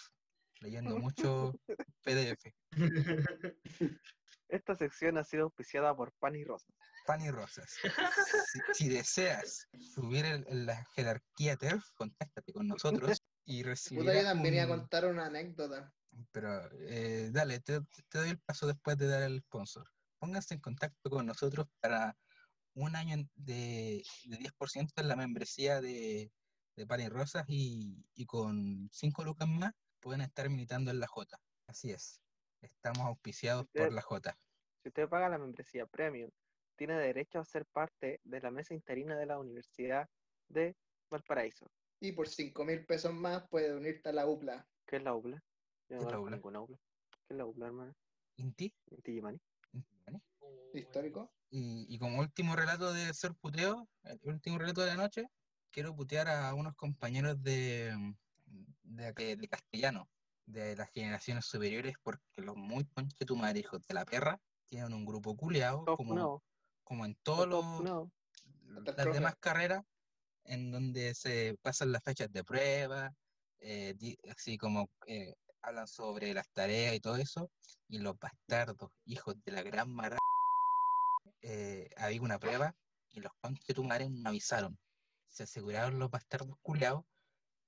leyendo 0.61 0.97
mucho 0.99 1.53
PDF. 2.03 2.53
Esta 4.47 4.75
sección 4.75 5.17
ha 5.17 5.23
sido 5.23 5.43
auspiciada 5.43 5.95
por 5.95 6.11
Pan 6.13 6.35
y 6.35 6.43
Rosas. 6.43 6.75
Pan 7.05 7.21
y 7.21 7.31
Rosas. 7.31 7.69
Si, 8.51 8.59
si 8.73 8.89
deseas 8.89 9.67
subir 9.79 10.25
en, 10.25 10.45
en 10.47 10.65
la 10.65 10.85
jerarquía 10.93 11.55
TERF, 11.55 11.83
contáctate 11.95 12.51
con 12.53 12.67
nosotros 12.67 13.21
y 13.45 13.63
Puta, 13.63 14.13
yo 14.13 14.23
también 14.23 14.53
iba 14.55 14.63
a 14.63 14.67
un- 14.67 14.79
contar 14.79 15.05
una 15.07 15.25
anécdota. 15.27 15.93
Pero 16.31 16.69
eh, 16.81 17.29
dale, 17.31 17.59
te, 17.61 17.79
te 18.09 18.17
doy 18.17 18.29
el 18.31 18.39
paso 18.39 18.67
después 18.67 18.97
de 18.97 19.07
dar 19.07 19.23
el 19.23 19.39
sponsor. 19.41 19.89
Pónganse 20.19 20.53
en 20.53 20.59
contacto 20.59 21.09
con 21.09 21.25
nosotros 21.25 21.67
para 21.79 22.17
un 22.73 22.95
año 22.95 23.17
de, 23.35 24.03
de 24.25 24.37
10% 24.37 24.91
en 24.97 25.07
la 25.07 25.15
membresía 25.15 25.81
de, 25.81 26.31
de 26.75 26.87
Pan 26.87 26.99
y 27.01 27.09
Rosas 27.09 27.45
y, 27.47 28.05
y 28.13 28.25
con 28.25 28.89
5 28.91 29.23
lucas 29.23 29.47
más 29.47 29.73
pueden 30.01 30.21
estar 30.21 30.49
militando 30.49 30.91
en 30.91 30.99
la 30.99 31.07
J. 31.07 31.37
Así 31.67 31.91
es. 31.91 32.19
Estamos 32.61 33.05
auspiciados 33.07 33.67
por 33.67 33.83
Usted- 33.83 33.95
la 33.95 34.01
J. 34.01 34.37
Si 34.83 34.89
usted 34.89 35.07
paga 35.07 35.29
la 35.29 35.37
membresía 35.37 35.85
Premium, 35.85 36.29
tiene 36.75 36.95
derecho 36.99 37.39
a 37.39 37.45
ser 37.45 37.65
parte 37.67 38.19
de 38.23 38.41
la 38.41 38.49
mesa 38.51 38.73
interina 38.73 39.15
de 39.15 39.25
la 39.27 39.37
Universidad 39.39 40.09
de 40.49 40.75
Valparaíso. 41.09 41.71
Y 41.99 42.13
por 42.13 42.27
5 42.27 42.65
mil 42.65 42.83
pesos 42.85 43.13
más 43.13 43.47
puedes 43.49 43.71
unirte 43.71 44.09
a 44.09 44.13
la 44.13 44.25
UPLA. 44.25 44.67
¿Qué 44.87 44.95
es 44.97 45.03
la 45.03 45.13
UBLA? 45.13 45.37
Yo 45.37 45.43
¿Qué 45.87 45.95
es 45.97 46.01
no 46.03 46.09
la 46.09 46.17
conozco 46.17 46.21
UBLA? 46.23 46.35
ninguna 46.37 46.61
UBLA. 46.61 46.77
¿Qué 47.27 47.33
es 47.33 47.37
la 47.37 47.45
UBLA, 47.45 47.65
hermano? 47.67 47.95
¿Inti? 48.37 48.73
¿Inti 48.89 49.13
Yimani? 49.13 49.39
Histórico. 50.73 51.31
Y, 51.49 51.85
y 51.93 51.99
como 51.99 52.19
último 52.19 52.55
relato 52.55 52.93
de 52.93 53.13
ser 53.13 53.33
puteo, 53.35 53.87
el 54.03 54.19
último 54.23 54.57
relato 54.57 54.81
de 54.81 54.87
la 54.87 54.95
noche, 54.95 55.27
quiero 55.69 55.93
putear 55.95 56.29
a 56.29 56.53
unos 56.53 56.75
compañeros 56.75 57.41
de, 57.43 57.93
de, 58.95 59.13
de- 59.13 59.35
de 59.35 59.47
castellano, 59.47 60.09
de 60.45 60.75
las 60.75 60.89
generaciones 60.91 61.45
superiores, 61.45 61.95
porque 62.03 62.23
los 62.41 62.55
muy 62.55 62.85
conchetumares 62.85 63.61
hijos 63.63 63.81
de 63.87 63.93
la 63.93 64.05
perra 64.05 64.39
tienen 64.67 64.93
un 64.93 65.05
grupo 65.05 65.35
culeado, 65.35 65.83
como, 65.97 66.13
como 66.83 67.05
en 67.05 67.15
todos 67.23 67.47
los, 67.47 67.63
las 68.65 68.95
demás 69.13 69.35
carreras, 69.39 69.83
en 70.43 70.71
donde 70.71 71.13
se 71.13 71.57
pasan 71.61 71.91
las 71.91 72.03
fechas 72.03 72.31
de 72.31 72.43
prueba, 72.43 73.13
eh, 73.59 73.95
así 74.29 74.57
como 74.57 74.89
eh, 75.05 75.35
hablan 75.61 75.87
sobre 75.87 76.33
las 76.33 76.49
tareas 76.49 76.95
y 76.95 76.99
todo 76.99 77.17
eso, 77.17 77.51
y 77.87 77.99
los 77.99 78.17
bastardos, 78.17 78.89
hijos 79.05 79.35
de 79.43 79.51
la 79.51 79.61
gran 79.61 79.89
mara, 79.93 80.17
eh, 81.41 81.89
había 81.97 82.21
una 82.21 82.39
prueba 82.39 82.75
y 83.09 83.19
los 83.19 83.31
conchetumares 83.41 84.09
no 84.09 84.29
avisaron. 84.29 84.77
Se 85.27 85.43
aseguraron 85.43 85.99
los 85.99 86.09
bastardos 86.09 86.57
culeados 86.61 87.03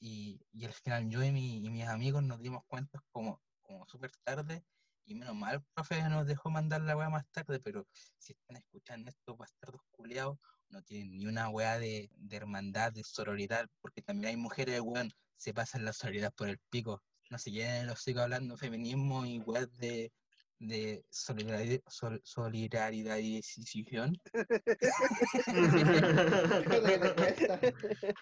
y, 0.06 0.42
y 0.52 0.66
al 0.66 0.74
final 0.74 1.10
yo 1.10 1.24
y, 1.24 1.32
mi- 1.32 1.66
y 1.66 1.70
mis 1.70 1.88
amigos 1.88 2.22
nos 2.24 2.42
dimos 2.42 2.64
cuenta 2.68 3.02
como, 3.12 3.42
como 3.62 3.88
súper 3.88 4.12
tarde 4.26 4.66
y 5.06 5.16
menos 5.16 5.34
mal 5.36 5.56
el 5.56 5.62
profe 5.74 6.02
nos 6.10 6.26
dejó 6.28 6.50
mandar 6.50 6.82
la 6.82 6.98
weá 6.98 7.10
más 7.10 7.26
tarde, 7.32 7.60
pero 7.62 7.88
si 8.18 8.34
están 8.34 8.58
escuchando 8.58 9.10
estos 9.10 9.38
bastardos 9.38 9.82
culeados 9.92 10.38
no 10.70 10.82
tienen 10.82 11.16
ni 11.18 11.26
una 11.26 11.48
weá 11.50 11.78
de, 11.80 12.10
de 12.16 12.36
hermandad, 12.36 12.92
de 12.92 13.04
sororidad, 13.04 13.66
porque 13.80 14.02
también 14.02 14.30
hay 14.32 14.38
mujeres, 14.38 14.82
weón, 14.82 15.10
se 15.38 15.54
pasan 15.54 15.86
la 15.86 15.94
sororidad 15.94 16.34
por 16.34 16.50
el 16.50 16.58
pico. 16.70 17.02
No 17.30 17.38
se 17.38 17.52
llenen 17.52 17.88
los 17.88 18.00
hocico 18.00 18.20
hablando 18.22 18.58
feminismo 18.58 19.26
y 19.26 19.40
weá 19.40 19.66
de, 19.68 20.12
de 20.60 21.06
solidaridad, 21.10 21.80
sol- 21.88 22.22
solidaridad 22.26 23.18
y 23.18 23.36
decisión. 23.36 24.18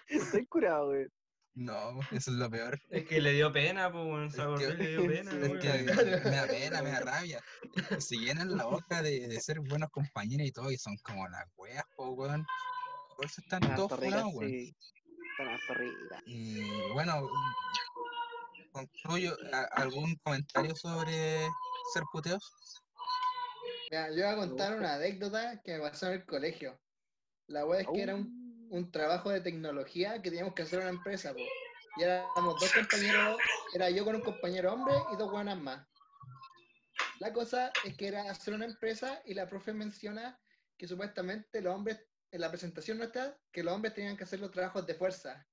Estoy 0.08 0.46
curado, 0.46 0.86
güey. 0.88 1.06
No, 1.54 2.00
eso 2.12 2.30
es 2.30 2.36
lo 2.38 2.50
peor. 2.50 2.80
Es 2.90 3.06
que 3.06 3.20
le 3.20 3.32
dio 3.32 3.52
pena, 3.52 3.92
pues. 3.92 4.32
Se 4.34 4.42
Es 4.42 4.58
que- 4.58 4.74
le 4.74 4.88
dio 4.88 5.06
pena, 5.06 5.30
Es 5.46 5.58
que 5.60 6.30
me 6.30 6.36
da 6.36 6.46
pena, 6.46 6.82
me 6.82 6.90
da 6.90 7.00
rabia. 7.00 7.40
Se 7.98 8.16
llenan 8.16 8.56
la 8.56 8.64
boca 8.64 9.02
de, 9.02 9.28
de 9.28 9.40
ser 9.40 9.60
buenos 9.60 9.90
compañeros 9.90 10.46
y 10.46 10.52
todo, 10.52 10.70
y 10.70 10.76
son 10.78 10.96
como 11.04 11.28
las 11.28 11.44
weas, 11.56 11.84
po, 11.96 12.10
weón. 12.10 12.46
Por 13.16 13.26
eso 13.26 13.40
están 13.42 13.60
todos 13.76 13.92
funados, 13.98 14.32
weón. 14.34 14.50
sí. 14.50 14.74
Y 16.26 16.62
bueno, 16.92 17.28
concluyo 18.72 19.36
algún 19.72 20.14
comentario 20.16 20.74
sobre 20.76 21.40
ser 21.92 22.02
puteos. 22.12 22.52
Mira, 23.90 24.08
yo 24.10 24.14
voy 24.16 24.22
a 24.22 24.36
contar 24.36 24.78
una 24.78 24.94
anécdota 24.94 25.60
que 25.62 25.74
me 25.74 25.80
pasó 25.80 26.06
en 26.06 26.12
el 26.14 26.26
colegio. 26.26 26.80
La 27.48 27.66
wea 27.66 27.80
es 27.80 27.86
que 27.92 28.02
era 28.02 28.14
un, 28.14 28.41
un 28.72 28.90
trabajo 28.90 29.28
de 29.28 29.42
tecnología 29.42 30.22
que 30.22 30.30
teníamos 30.30 30.54
que 30.54 30.62
hacer 30.62 30.78
una 30.78 30.88
empresa. 30.88 31.34
Y 31.98 32.02
éramos 32.02 32.58
dos 32.58 32.72
compañeros, 32.72 33.36
era 33.74 33.90
yo 33.90 34.02
con 34.02 34.16
un 34.16 34.22
compañero 34.22 34.72
hombre 34.72 34.94
y 35.12 35.16
dos 35.16 35.30
buenas 35.30 35.60
más. 35.60 35.86
La 37.20 37.34
cosa 37.34 37.70
es 37.84 37.94
que 37.98 38.08
era 38.08 38.30
hacer 38.30 38.54
una 38.54 38.64
empresa 38.64 39.20
y 39.26 39.34
la 39.34 39.46
profe 39.46 39.74
menciona 39.74 40.40
que 40.78 40.88
supuestamente 40.88 41.60
los 41.60 41.74
hombres, 41.74 42.00
en 42.30 42.40
la 42.40 42.48
presentación 42.48 42.96
nuestra, 42.96 43.38
que 43.52 43.62
los 43.62 43.74
hombres 43.74 43.92
tenían 43.92 44.16
que 44.16 44.24
hacer 44.24 44.40
los 44.40 44.50
trabajos 44.50 44.86
de 44.86 44.94
fuerza. 44.94 45.46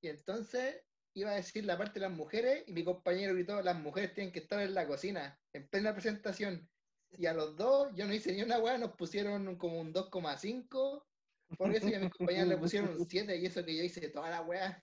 Y 0.00 0.08
entonces 0.08 0.82
iba 1.14 1.30
a 1.30 1.36
decir 1.36 1.64
la 1.64 1.78
parte 1.78 2.00
de 2.00 2.08
las 2.08 2.16
mujeres 2.16 2.64
y 2.66 2.72
mi 2.72 2.82
compañero 2.82 3.32
gritó, 3.32 3.62
las 3.62 3.78
mujeres 3.78 4.12
tienen 4.12 4.32
que 4.32 4.40
estar 4.40 4.60
en 4.60 4.74
la 4.74 4.88
cocina, 4.88 5.38
en 5.52 5.68
plena 5.68 5.92
presentación. 5.92 6.68
Y 7.12 7.26
a 7.26 7.32
los 7.32 7.56
dos, 7.56 7.92
yo 7.94 8.06
no 8.06 8.12
hice 8.12 8.32
ni 8.32 8.42
una 8.42 8.58
weá, 8.58 8.76
nos 8.76 8.96
pusieron 8.96 9.54
como 9.56 9.80
un 9.80 9.94
2,5. 9.94 11.04
Por 11.56 11.74
eso 11.74 11.88
y 11.88 11.94
a 11.94 12.00
mis 12.00 12.10
compañeros 12.10 12.48
le 12.48 12.56
pusieron 12.58 12.90
un 12.98 13.06
7 13.06 13.36
y 13.36 13.46
eso 13.46 13.64
que 13.64 13.76
yo 13.76 13.82
hice 13.82 14.08
toda 14.08 14.30
la 14.30 14.42
weá. 14.42 14.80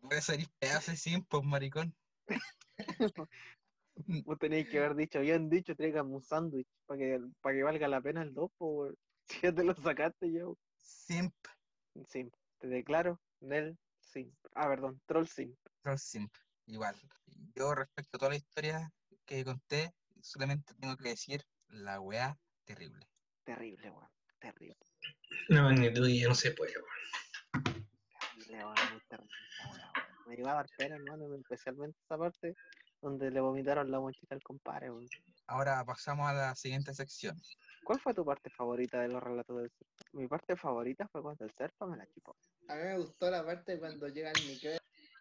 Puede 0.00 0.20
ser 0.20 0.40
pedazo 0.58 0.94
sin, 0.96 1.24
pues 1.24 1.44
maricón. 1.44 1.94
Vos 4.24 4.38
tenéis 4.38 4.68
que 4.68 4.78
haber 4.78 4.96
dicho, 4.96 5.20
bien 5.20 5.48
dicho, 5.48 5.76
tráigame 5.76 6.14
un 6.14 6.22
sándwich 6.22 6.66
para 6.86 6.98
que, 6.98 7.20
para 7.40 7.54
que 7.54 7.62
valga 7.62 7.88
la 7.88 8.00
pena 8.00 8.22
el 8.22 8.32
2, 8.32 8.50
pues, 8.56 8.94
si 9.28 9.40
ya 9.42 9.54
te 9.54 9.64
lo 9.64 9.74
sacaste 9.74 10.32
yo. 10.32 10.56
Simp, 10.78 11.34
Sim, 12.08 12.30
te 12.58 12.68
declaro, 12.68 13.20
Nel 13.40 13.78
Sim. 14.00 14.34
Ah, 14.54 14.68
perdón, 14.68 15.00
Troll 15.06 15.26
Sim. 15.26 15.54
troll 15.82 15.98
simp. 15.98 16.34
Igual. 16.66 16.96
Yo 17.54 17.74
respecto 17.74 18.16
a 18.16 18.18
toda 18.18 18.30
la 18.30 18.36
historia 18.36 18.92
que 19.24 19.44
conté, 19.44 19.94
solamente 20.20 20.74
tengo 20.74 20.96
que 20.96 21.10
decir 21.10 21.44
la 21.68 22.00
weá 22.00 22.38
terrible. 22.64 23.06
Terrible, 23.44 23.90
weón. 23.90 24.11
Terrible, 24.42 24.76
Una 25.50 25.62
magnitud 25.62 26.08
y 26.08 26.20
ya 26.20 26.28
no 26.28 26.34
se 26.34 26.50
puede, 26.50 26.74
weón. 26.76 26.92
Me 30.26 30.34
iba 30.36 30.50
a 30.50 30.54
dar 30.54 30.66
pena, 30.76 30.96
hermano, 30.96 31.32
especialmente 31.36 31.96
esa 32.04 32.18
parte 32.18 32.56
donde 33.00 33.30
le 33.30 33.40
vomitaron 33.40 33.88
la 33.90 34.00
monchita 34.00 34.34
al 34.34 34.42
compadre, 34.42 34.90
weón. 34.90 35.08
Ahora 35.46 35.84
pasamos 35.84 36.28
a 36.28 36.32
la 36.32 36.54
siguiente 36.56 36.92
sección. 36.92 37.40
¿Cuál 37.84 38.00
fue 38.00 38.14
tu 38.14 38.24
parte 38.24 38.50
favorita 38.50 39.00
de 39.00 39.08
los 39.08 39.22
relatos 39.22 39.56
del 39.56 39.70
Serpa? 39.70 40.04
Mi 40.12 40.26
parte 40.26 40.56
favorita 40.56 41.06
fue 41.08 41.22
cuando 41.22 41.44
el 41.44 41.52
Serpa 41.52 41.86
me 41.86 41.96
la 41.96 42.06
chupó. 42.08 42.36
A 42.68 42.74
mí 42.74 42.82
me 42.82 42.98
gustó 42.98 43.30
la 43.30 43.44
parte 43.44 43.78
cuando 43.78 44.08
llega 44.08 44.32
el 44.32 44.46
micro 44.46 44.70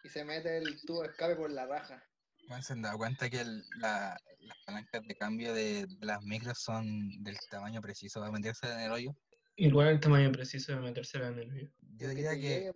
y 0.04 0.10
se 0.10 0.26
mete 0.26 0.58
el 0.58 0.82
tubo 0.82 1.04
de 1.04 1.10
escape 1.10 1.36
por 1.36 1.52
la 1.52 1.68
raja. 1.68 2.04
Bueno, 2.48 2.64
se 2.64 2.74
han 2.74 2.82
dado 2.82 2.98
cuenta 2.98 3.30
que 3.30 3.42
el- 3.42 3.64
la- 3.78 4.20
las 4.40 4.58
palancas 4.66 5.02
de 5.08 5.16
cambio 5.16 5.54
de, 5.54 5.86
de 5.88 6.06
las 6.06 6.22
micros 6.24 6.60
son 6.60 7.24
del 7.24 7.38
tamaño 7.50 7.82
preciso 7.82 8.20
para 8.20 8.32
meterse 8.32 8.72
en 8.72 8.80
el 8.82 8.92
hoyo. 8.92 9.16
Igual 9.56 9.90
el 9.90 10.00
tamaño 10.00 10.32
preciso 10.32 10.72
de 10.74 10.80
metérsela 10.80 11.28
en 11.28 11.40
el 11.40 11.52
video. 11.52 11.72
Yo 11.98 12.10
diría 12.10 12.32
que, 12.32 12.72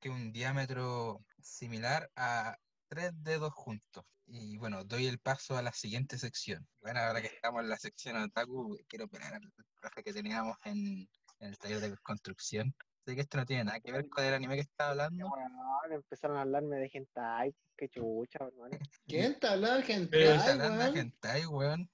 que 0.00 0.08
un 0.10 0.32
diámetro 0.32 1.24
similar 1.40 2.10
a 2.16 2.56
tres 2.88 3.12
dedos 3.22 3.52
juntos. 3.52 4.04
Y 4.26 4.56
bueno, 4.56 4.84
doy 4.84 5.06
el 5.06 5.18
paso 5.18 5.56
a 5.56 5.62
la 5.62 5.72
siguiente 5.72 6.16
sección. 6.18 6.66
Bueno, 6.80 7.00
ahora 7.00 7.20
que 7.20 7.26
estamos 7.26 7.62
en 7.62 7.68
la 7.68 7.76
sección 7.76 8.16
otaku, 8.16 8.78
quiero 8.88 9.04
operar 9.04 9.34
al 9.34 9.52
profe 9.80 10.02
que 10.02 10.14
teníamos 10.14 10.56
en, 10.64 11.08
en 11.40 11.48
el 11.48 11.58
taller 11.58 11.80
de 11.80 11.96
construcción. 11.98 12.74
Sé 13.04 13.14
que 13.14 13.20
esto 13.20 13.36
no 13.36 13.44
tiene 13.44 13.64
nada 13.64 13.80
que 13.80 13.92
ver 13.92 14.08
con 14.08 14.24
el 14.24 14.32
anime 14.32 14.54
que 14.54 14.62
estaba 14.62 14.90
hablando. 14.90 15.26
Weón, 15.26 15.92
empezaron 15.92 16.38
a 16.38 16.42
hablarme 16.42 16.76
de 16.76 16.90
hentai, 16.92 17.54
qué 17.76 17.88
chucha, 17.88 18.38
hermano. 18.46 18.78
¿Quién 19.06 19.22
de 19.22 19.28
Está 19.32 19.52
hablando 19.52 19.82
de 19.82 20.84
weón. 20.84 20.96
hentai, 20.96 21.46
weón. 21.46 21.90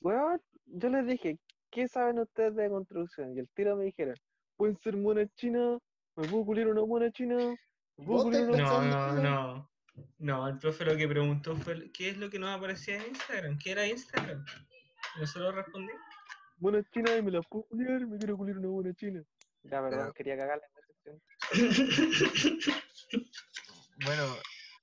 Weón, 0.00 0.42
yo 0.66 0.90
les 0.90 1.06
dije, 1.06 1.38
¿qué 1.70 1.88
saben 1.88 2.18
ustedes 2.18 2.54
de 2.54 2.68
construcción? 2.68 3.34
Y 3.34 3.38
el 3.38 3.48
tiro 3.48 3.76
me 3.76 3.84
dijeron, 3.84 4.14
pueden 4.56 4.78
ser 4.82 4.96
monas 4.98 5.28
chinas, 5.36 5.80
me 6.16 6.28
puedo 6.28 6.44
culir 6.44 6.68
una 6.68 6.84
mona 6.84 7.10
china, 7.12 7.36
me 7.96 8.04
puedo 8.04 8.24
culir 8.24 8.50
una 8.50 8.58
No, 8.58 8.82
no, 8.82 9.12
no. 9.22 9.70
No, 10.18 10.48
el 10.48 10.58
profe 10.58 10.84
lo 10.84 10.94
que 10.98 11.08
preguntó 11.08 11.56
fue 11.56 11.90
qué 11.92 12.10
es 12.10 12.18
lo 12.18 12.28
que 12.28 12.38
nos 12.38 12.54
aparecía 12.54 12.96
en 12.96 13.08
Instagram, 13.08 13.58
qué 13.58 13.70
era 13.70 13.86
Instagram. 13.86 14.44
Y 15.16 15.20
nosotros 15.20 15.54
respondimos. 15.54 16.02
mona 16.58 16.82
china 16.92 17.16
y 17.16 17.22
me 17.22 17.30
la 17.30 17.40
puedo 17.40 17.64
culiar, 17.68 18.06
me 18.06 18.18
quiero 18.18 18.36
culir 18.36 18.58
una 18.58 18.68
mona 18.68 18.92
china. 18.92 19.22
Ya, 19.70 19.80
perdón, 19.82 19.90
Pero- 19.90 20.12
quería 20.14 20.36
cagarle 20.36 20.64
en. 21.04 21.22
Bueno, 24.04 24.36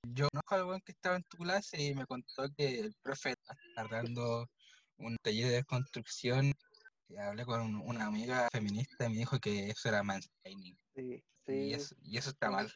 yo 0.04 0.28
conozco 0.30 0.56
al 0.56 0.66
weón 0.66 0.82
que 0.82 0.92
estaba 0.92 1.16
en 1.18 1.24
tu 1.24 1.38
clase 1.38 1.82
y 1.82 1.94
me 1.94 2.06
contó 2.08 2.50
que 2.58 2.80
el 2.80 2.96
profe 3.04 3.32
está 3.32 3.56
dando 3.90 4.48
un 4.98 5.18
taller 5.22 5.52
de 5.52 5.64
construcción. 5.64 6.52
Y 7.10 7.18
hablé 7.18 7.46
con 7.46 7.62
un- 7.62 7.82
una 7.88 8.08
amiga 8.08 8.48
feminista 8.52 9.06
y 9.06 9.10
me 9.10 9.18
dijo 9.18 9.38
que 9.40 9.68
eso 9.70 9.90
era 9.90 10.02
mansplaining. 10.04 10.78
Sí, 10.96 11.24
sí. 11.46 11.54
Y 11.54 11.74
eso, 11.74 11.96
y 12.02 12.18
eso 12.18 12.30
está 12.32 12.48
sí, 12.48 12.54
mal. 12.54 12.74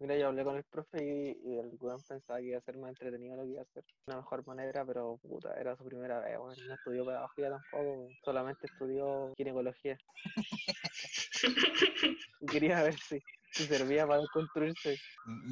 Mira, 0.00 0.16
yo 0.16 0.28
hablé 0.28 0.44
con 0.44 0.56
el 0.56 0.62
profe 0.64 1.04
y, 1.04 1.50
y 1.50 1.58
el 1.58 1.76
weón 1.80 2.00
pensaba 2.08 2.38
que 2.38 2.46
iba 2.46 2.58
a 2.58 2.62
ser 2.62 2.78
más 2.78 2.90
entretenido 2.90 3.36
lo 3.36 3.42
que 3.42 3.48
iba 3.50 3.60
a 3.60 3.64
hacer. 3.64 3.82
De 3.84 3.92
una 4.06 4.16
mejor 4.18 4.46
manera, 4.46 4.84
pero 4.84 5.16
puta, 5.18 5.54
era 5.60 5.76
su 5.76 5.84
primera 5.84 6.20
vez, 6.20 6.38
weón. 6.38 6.54
No 6.68 6.74
estudió 6.74 7.04
pedagogía 7.04 7.50
tampoco, 7.50 7.82
weón. 7.82 8.16
solamente 8.24 8.66
estudió 8.66 9.32
ginecología. 9.36 9.98
Y 12.40 12.46
quería 12.46 12.80
ver 12.84 12.96
si, 13.00 13.20
si 13.50 13.66
servía 13.66 14.06
para 14.06 14.22
construirse. 14.32 14.96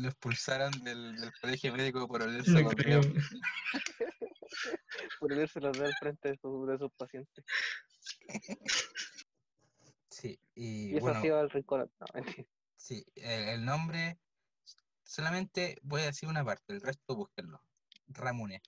Lo 0.01 0.07
expulsaron 0.09 0.71
del, 0.85 1.21
del 1.21 1.33
colegio 1.41 1.73
médico 1.73 2.07
por 2.07 2.23
olerse 2.23 2.63
No 2.63 2.69
con 2.69 2.77
creo. 2.77 3.01
río. 3.01 3.13
por 5.21 5.33
irse 5.33 5.61
los 5.61 5.77
al 5.81 5.93
frente 5.99 6.29
de, 6.31 6.39
su- 6.39 6.65
de 6.65 6.79
sus 6.79 6.93
pacientes. 6.93 7.45
Sí, 10.11 10.39
Y, 10.55 10.93
y 10.93 10.97
eso 10.97 11.07
bueno, 11.07 11.19
ha 11.19 11.23
sido 11.23 11.41
el 11.41 11.51
rincón. 11.51 11.91
No, 11.99 12.07
sí, 12.77 13.05
el, 13.17 13.49
el 13.49 13.65
nombre, 13.65 14.21
solamente 15.07 15.79
voy 15.83 16.03
a 16.03 16.07
decir 16.07 16.29
una 16.29 16.45
parte, 16.45 16.75
el 16.75 16.81
resto 16.81 17.15
búsquenlo. 17.15 17.63
Ramune. 18.09 18.61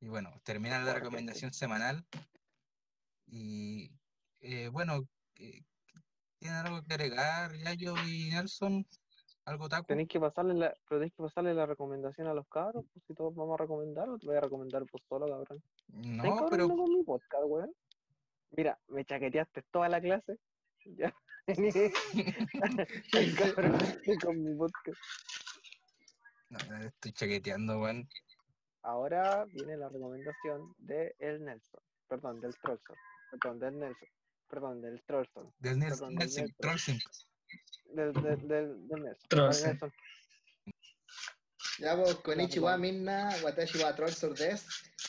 Y 0.00 0.08
bueno, 0.08 0.32
termina 0.44 0.82
la 0.82 0.94
recomendación 0.94 1.52
semanal. 1.52 2.04
Y 3.26 3.92
eh, 4.40 4.68
bueno, 4.68 5.06
eh, 5.36 5.62
¿tienen 6.38 6.58
algo 6.58 6.82
que 6.82 6.94
agregar, 6.94 7.54
Yayo 7.54 7.94
y 8.06 8.30
Nelson? 8.30 8.86
Algo 9.44 9.68
taco. 9.68 9.86
Tenéis 9.86 10.08
que 10.08 10.20
pasarle 10.20 10.54
la, 10.54 10.74
pero 10.88 11.00
tenéis 11.00 11.14
que 11.14 11.22
pasarle 11.22 11.54
la 11.54 11.66
recomendación 11.66 12.28
a 12.28 12.34
los 12.34 12.46
cabros, 12.48 12.84
pues 12.92 13.04
si 13.06 13.14
todos 13.14 13.34
vamos 13.34 13.58
a 13.58 13.62
recomendar, 13.62 14.08
o 14.08 14.18
te 14.18 14.26
voy 14.26 14.36
a 14.36 14.40
recomendar 14.40 14.84
por 14.86 15.00
solo, 15.08 15.26
cabrón. 15.26 15.62
¿Estás 15.88 16.24
No, 16.24 16.46
pero 16.48 16.68
con 16.68 16.90
mi 16.90 17.02
podcast? 17.02 17.44
Mira, 18.52 18.78
me 18.88 19.04
chaqueteaste 19.04 19.62
toda 19.70 19.88
la 19.88 20.00
clase. 20.00 20.38
Ya. 20.84 21.14
Con 24.22 24.44
mi 24.44 24.54
podcast. 24.54 25.00
no, 26.50 26.84
estoy 26.84 27.12
chaqueteando, 27.12 27.80
weón. 27.80 28.08
Ahora 28.84 29.44
viene 29.46 29.76
la 29.76 29.88
recomendación 29.88 30.72
de 30.78 31.16
el 31.18 31.44
Nelson. 31.44 31.80
Perdón, 32.08 32.40
del 32.40 32.56
Trollson. 32.58 32.96
Perdón, 33.32 33.58
del 33.58 33.76
Nelson. 33.76 34.08
Perdón, 34.48 34.82
del 34.82 35.02
Trollson. 35.02 35.52
Del 35.58 35.80
Nelson, 35.80 36.14
Nelson. 36.14 36.54
Trollson. 36.60 37.00
Del, 37.86 38.12
del, 38.12 38.46
del, 38.46 38.88
del 38.88 39.02
Nelson. 39.02 39.28
Trollson. 39.28 39.62
Del 39.62 39.78
Nelson. 39.80 39.92
Ya 41.78 41.96
pues, 41.96 42.14
Konichiwa 42.16 42.76
Minna, 42.78 43.30
Watashi 43.42 43.78
wa 43.82 43.96
Trollsor 43.96 44.38
des. 44.38 44.64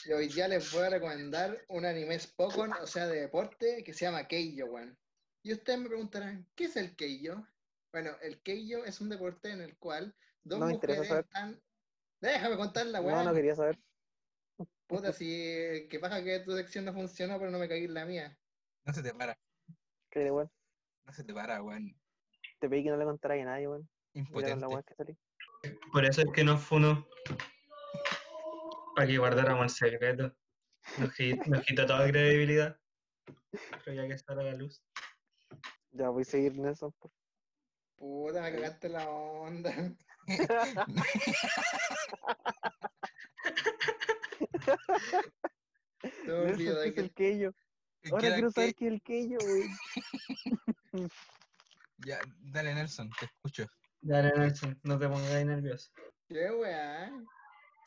Y 0.05 0.13
hoy 0.13 0.29
día 0.29 0.47
les 0.47 0.71
voy 0.71 0.83
a 0.83 0.89
recomendar 0.89 1.63
un 1.67 1.85
anime 1.85 2.17
Spokon, 2.17 2.73
o 2.73 2.87
sea, 2.87 3.05
de 3.05 3.21
deporte, 3.21 3.83
que 3.83 3.93
se 3.93 4.05
llama 4.05 4.27
Keijo, 4.27 4.65
weón. 4.65 4.97
Y 5.43 5.53
ustedes 5.53 5.79
me 5.79 5.87
preguntarán, 5.89 6.47
¿qué 6.55 6.65
es 6.65 6.75
el 6.77 6.95
Keijo? 6.95 7.45
Bueno, 7.91 8.11
el 8.21 8.41
Keijo 8.41 8.85
es 8.85 9.01
un 9.01 9.09
deporte 9.09 9.51
en 9.51 9.61
el 9.61 9.77
cual 9.77 10.15
dos 10.43 10.59
No 10.59 10.67
mujeres 10.67 11.09
están... 11.09 11.61
Déjame 12.21 12.55
contarla, 12.55 13.01
No, 13.01 13.05
weón. 13.07 13.25
no 13.25 13.33
quería 13.33 13.55
saber. 13.55 13.77
Puta, 14.87 15.11
si 15.11 15.25
que 15.89 15.99
pasa 15.99 16.23
que 16.23 16.39
tu 16.39 16.55
sección 16.55 16.85
no 16.85 16.93
funcionó, 16.93 17.37
pero 17.39 17.51
no 17.51 17.59
me 17.59 17.67
caí 17.67 17.83
en 17.83 17.93
la 17.93 18.05
mía. 18.05 18.37
No 18.85 18.93
se 18.93 19.03
te 19.03 19.13
para, 19.13 19.37
Que 20.09 20.31
weón. 20.31 20.49
no 21.05 21.13
se 21.13 21.23
te 21.25 21.33
para, 21.33 21.61
weón. 21.61 21.93
Te 22.59 22.69
pedí 22.69 22.83
que 22.83 22.89
no 22.91 22.97
le 22.97 23.03
contara 23.03 23.33
a 23.35 23.43
nadie, 23.45 23.67
weón. 23.67 23.89
La 24.13 24.21
Impotente. 24.21 24.65
weón 24.65 24.83
que 24.83 24.95
salí. 24.95 25.17
Por 25.91 26.05
eso 26.05 26.21
es 26.21 26.27
que 26.33 26.43
nos 26.45 26.61
funó. 26.63 27.05
Para 28.95 29.07
que 29.07 29.17
guardáramos 29.17 29.63
el 29.81 29.89
secreto. 29.91 30.33
Nos, 30.99 31.09
qui- 31.13 31.45
nos 31.47 31.65
quitó 31.65 31.85
toda 31.85 32.07
credibilidad. 32.07 32.79
Pero 33.83 33.93
ya 34.01 34.07
que 34.07 34.13
está 34.13 34.33
a 34.33 34.37
la 34.37 34.53
luz. 34.53 34.81
Ya 35.93 36.09
voy 36.09 36.23
a 36.23 36.25
seguir 36.25 36.57
Nelson. 36.57 36.91
por- 36.93 37.11
Puta, 37.95 38.41
me 38.41 38.51
cagaste 38.51 38.89
la 38.89 39.07
onda. 39.09 39.71
Nelson, 46.25 46.57
¿qué 46.57 46.71
de 46.73 46.87
es 46.87 46.93
que 46.93 47.01
el? 47.01 47.13
¿Qué 47.13 48.09
Ahora 48.11 48.33
quiero 48.33 48.51
saber 48.51 48.73
qué? 48.75 48.79
qué 48.79 48.87
es 48.87 48.93
el 48.93 49.01
Keyo, 49.01 49.39
weón. 49.39 49.69
Ya, 51.99 52.19
dale, 52.51 52.73
Nelson, 52.73 53.09
te 53.17 53.25
escucho. 53.25 53.65
Dale, 54.01 54.31
Nelson, 54.35 54.77
no 54.83 54.99
te 54.99 55.07
pongas 55.07 55.45
nervioso. 55.45 55.91
¿Qué 56.27 56.49
weá? 56.51 57.11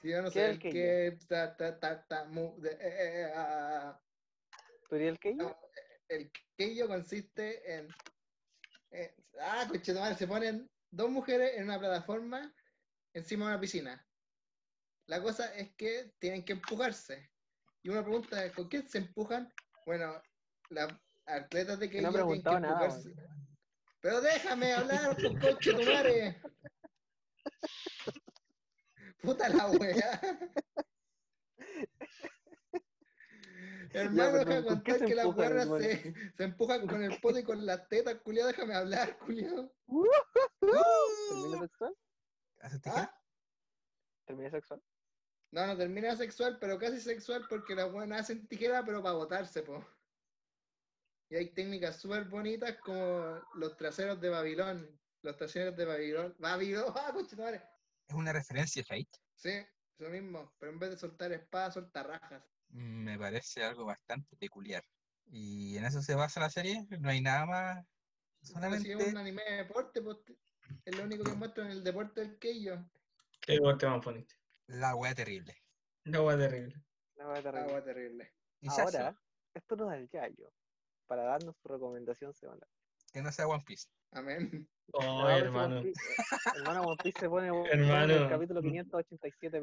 Si 0.01 0.09
yo 0.11 0.23
no 0.23 0.31
¿Qué 0.31 0.35
sé 0.35 0.51
el 0.51 0.59
que 0.59 1.19
ta 1.29 1.57
ta 1.57 1.79
ta 1.79 2.07
ta 2.07 2.25
mu 2.25 2.59
de, 2.61 2.71
eh, 2.71 2.79
eh, 2.81 3.33
ah, 3.35 4.01
¿Tú 4.89 4.95
eres 4.95 5.09
el 5.09 5.19
Keyo? 5.19 5.66
El 6.09 6.31
queyo 6.57 6.89
consiste 6.89 7.75
en 7.75 7.89
eh, 8.91 9.15
ah, 9.41 9.67
coche 9.69 9.95
madre, 9.95 10.17
se 10.17 10.27
ponen 10.27 10.71
dos 10.91 11.11
mujeres 11.11 11.57
en 11.57 11.65
una 11.65 11.79
plataforma 11.79 12.55
encima 13.13 13.47
de 13.47 13.51
una 13.53 13.61
piscina. 13.61 14.07
La 15.07 15.23
cosa 15.23 15.55
es 15.55 15.75
que 15.77 16.13
tienen 16.19 16.45
que 16.45 16.55
empujarse. 16.55 17.31
Y 17.83 17.89
una 17.89 18.03
pregunta 18.03 18.45
es, 18.45 18.53
¿con 18.53 18.69
quién 18.69 18.89
se 18.89 18.99
empujan? 18.99 19.53
Bueno, 19.85 20.21
las 20.71 20.93
atletas 21.27 21.79
de 21.79 21.89
Que 21.89 22.01
no 22.01 22.11
tienen 22.11 22.13
que 22.13 22.19
preguntado 22.19 22.61
nada, 22.61 22.85
empujarse. 22.85 23.15
Pero 24.01 24.21
déjame 24.21 24.73
hablar, 24.73 25.17
pues 25.17 25.41
coche 25.41 25.73
tu 25.73 25.83
madre. 25.83 26.41
Puta 29.23 29.49
la 29.49 29.67
wea. 29.71 30.21
Hermano, 33.97 34.39
deja 34.39 34.61
de 34.61 34.65
¿con 34.67 34.83
qué 34.83 34.93
contar 34.93 35.09
que 35.09 35.15
guerras 35.33 35.63
hermano? 35.63 35.79
se, 35.79 36.15
se 36.37 36.45
empujan 36.45 36.87
con 36.87 37.03
el 37.03 37.19
poto 37.21 37.39
y 37.39 37.45
con 37.45 37.65
las 37.65 37.89
tetas, 37.89 38.17
culiado, 38.17 38.49
déjame 38.49 38.75
hablar, 38.75 39.17
culiado. 39.19 39.73
¿Termina 40.61 41.61
sexual? 41.61 41.97
¿Haces 42.61 42.81
tijera? 42.83 43.03
¿Ah? 43.03 43.23
¿Termina 44.27 44.51
sexual? 44.51 44.83
No, 45.51 45.67
no 45.67 45.77
termina 45.79 46.15
sexual, 46.15 46.59
pero 46.61 46.79
casi 46.79 47.01
sexual 47.01 47.47
porque 47.49 47.75
las 47.75 47.91
buenas 47.91 48.21
hacen 48.21 48.47
tijera, 48.47 48.85
pero 48.85 49.03
para 49.03 49.15
botarse, 49.15 49.63
po. 49.63 49.83
Y 51.31 51.37
hay 51.37 51.55
técnicas 51.55 51.97
súper 51.97 52.25
bonitas 52.25 52.77
como 52.79 53.41
los 53.55 53.77
traseros 53.77 54.21
de 54.21 54.29
Babilón. 54.29 55.01
Los 55.23 55.37
traseros 55.39 55.75
de 55.75 55.87
Babilón. 55.87 56.37
¡Babilón! 56.39 56.85
¡Ah, 56.97 57.13
concha 57.15 57.35
tu 57.35 57.43
madre! 57.43 57.63
¿Es 58.07 58.15
una 58.15 58.33
referencia, 58.33 58.85
Fate? 58.85 59.09
Sí, 59.35 59.53
eso 59.99 60.11
mismo. 60.11 60.53
Pero 60.59 60.73
en 60.73 60.79
vez 60.79 60.91
de 60.91 60.99
soltar 60.99 61.33
espadas, 61.33 61.75
solta 61.75 62.03
rajas. 62.03 62.45
Me 62.71 63.19
parece 63.19 63.65
algo 63.65 63.85
bastante 63.87 64.37
peculiar. 64.37 64.83
Y 65.29 65.77
en 65.77 65.85
eso 65.85 66.03
se 66.03 66.15
basa 66.15 66.41
la 66.41 66.51
serie, 66.51 66.87
no 67.01 67.09
hay 67.09 67.21
nada 67.21 67.47
más. 67.47 67.77
Pero 67.85 68.47
si 68.47 68.53
Solamente 68.53 68.93
es 68.93 69.13
un 69.13 69.17
anime 69.19 69.43
de 69.45 69.57
deporte, 69.57 70.03
pues 70.03 70.19
es 70.85 70.97
lo 70.97 71.05
único 71.05 71.25
que 71.25 71.33
muestra 71.33 71.65
en 71.65 71.71
el 71.73 71.83
deporte 71.83 72.21
del 72.21 72.39
Keio. 72.39 72.89
Qué 73.41 73.55
deporte 73.55 73.87
más 73.87 74.05
bonito. 74.05 74.35
la 74.69 74.95
wea 74.95 75.15
terrible. 75.15 75.57
No 76.05 76.25
va 76.25 76.37
terrible. 76.37 76.81
La 77.17 77.29
wea 77.29 77.43
terrible. 77.43 77.61
Agua 77.69 77.85
terrible. 77.85 78.33
Y 78.61 78.69
Ahora, 78.69 79.17
esto 79.55 79.77
nos 79.77 79.89
da 79.89 79.97
el 79.97 80.09
Yayo 80.09 80.53
para 81.07 81.23
darnos 81.25 81.57
su 81.57 81.69
recomendación 81.69 82.33
semanal. 82.35 82.69
que 83.13 83.23
no 83.23 83.33
sea 83.33 83.47
One 83.49 83.65
Piece. 83.67 83.89
Amén. 84.13 84.69
Oh, 84.93 85.29
hermano. 85.29 85.81
One 85.81 85.83
Piece- 85.93 86.01
hermano, 86.57 86.83
One 86.83 86.97
Piece 87.03 87.21
se 87.21 87.29
pone 87.29 87.49
Hermano. 87.73 88.15
en 88.15 88.23
el 88.23 88.29
capítulo 88.29 88.63
587 88.63 89.61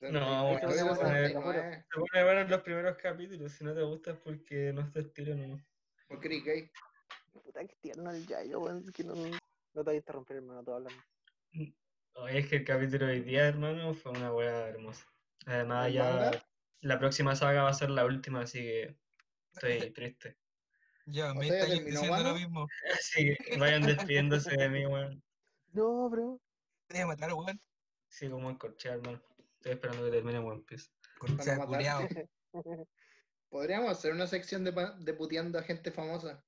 No, 0.00 0.58
69, 0.58 1.28
Se 1.28 2.00
pone 2.00 2.24
bueno 2.24 2.40
en 2.40 2.50
los 2.50 2.60
primeros 2.60 2.96
capítulos. 2.96 3.52
Si 3.52 3.64
no 3.64 3.74
te 3.74 3.82
gusta 3.82 4.12
es 4.12 4.18
porque 4.18 4.72
no 4.72 4.90
te 4.90 5.00
estilo, 5.00 5.34
no. 5.34 5.58
Porque 6.08 6.28
eres 6.28 6.44
gay. 6.44 6.70
Puta 7.32 7.64
que 7.66 7.76
tierno 7.76 8.10
el 8.10 8.26
Yayo, 8.26 8.60
weón. 8.60 8.84
es 8.84 8.92
Que 8.92 9.04
no, 9.04 9.14
no 9.14 9.30
te 9.30 9.82
voy 9.82 9.94
a 9.94 9.96
interrumpir, 9.96 10.36
hermano, 10.36 10.62
todo 10.62 10.76
hablando. 10.76 11.02
Oye, 12.14 12.38
es 12.38 12.48
que 12.48 12.56
el 12.56 12.64
capítulo 12.64 13.06
de 13.06 13.12
hoy 13.12 13.20
día, 13.20 13.46
hermano, 13.46 13.94
fue 13.94 14.12
una 14.12 14.32
wea 14.32 14.68
hermosa. 14.68 15.06
Además, 15.46 15.88
¿El 15.88 15.92
ya 15.94 16.04
manga? 16.04 16.46
la 16.80 16.98
próxima 16.98 17.36
saga 17.36 17.62
va 17.62 17.70
a 17.70 17.74
ser 17.74 17.90
la 17.90 18.04
última, 18.04 18.40
así 18.42 18.60
que 18.60 18.96
estoy 19.52 19.90
triste. 19.94 20.36
Ya, 21.06 21.32
O 21.32 21.34
me 21.36 21.48
está 21.48 21.66
diciendo 21.66 22.22
lo 22.22 22.34
mismo. 22.34 22.66
Así 22.92 23.36
que 23.36 23.58
vayan 23.58 23.82
despidiéndose 23.82 24.56
de 24.56 24.68
mí, 24.68 24.86
weón. 24.86 25.22
No, 25.72 26.10
bro. 26.10 26.40
Te 26.88 26.94
voy 26.94 27.02
a 27.02 27.06
matar, 27.06 27.32
weón. 27.32 27.60
Sí, 28.08 28.28
como 28.28 28.50
el 28.50 28.58
corchea, 28.58 28.94
hermano. 28.94 29.22
Estoy 29.66 29.74
esperando 29.74 30.04
que 30.04 30.10
termine 30.12 30.38
One 30.38 30.62
Piece. 30.62 30.90
Sea. 31.42 32.08
Podríamos 33.50 33.90
hacer 33.90 34.12
una 34.12 34.28
sección 34.28 34.62
de, 34.62 35.14
puteando 35.14 35.58
a 35.58 35.62
gente 35.62 35.90
famosa. 35.90 36.40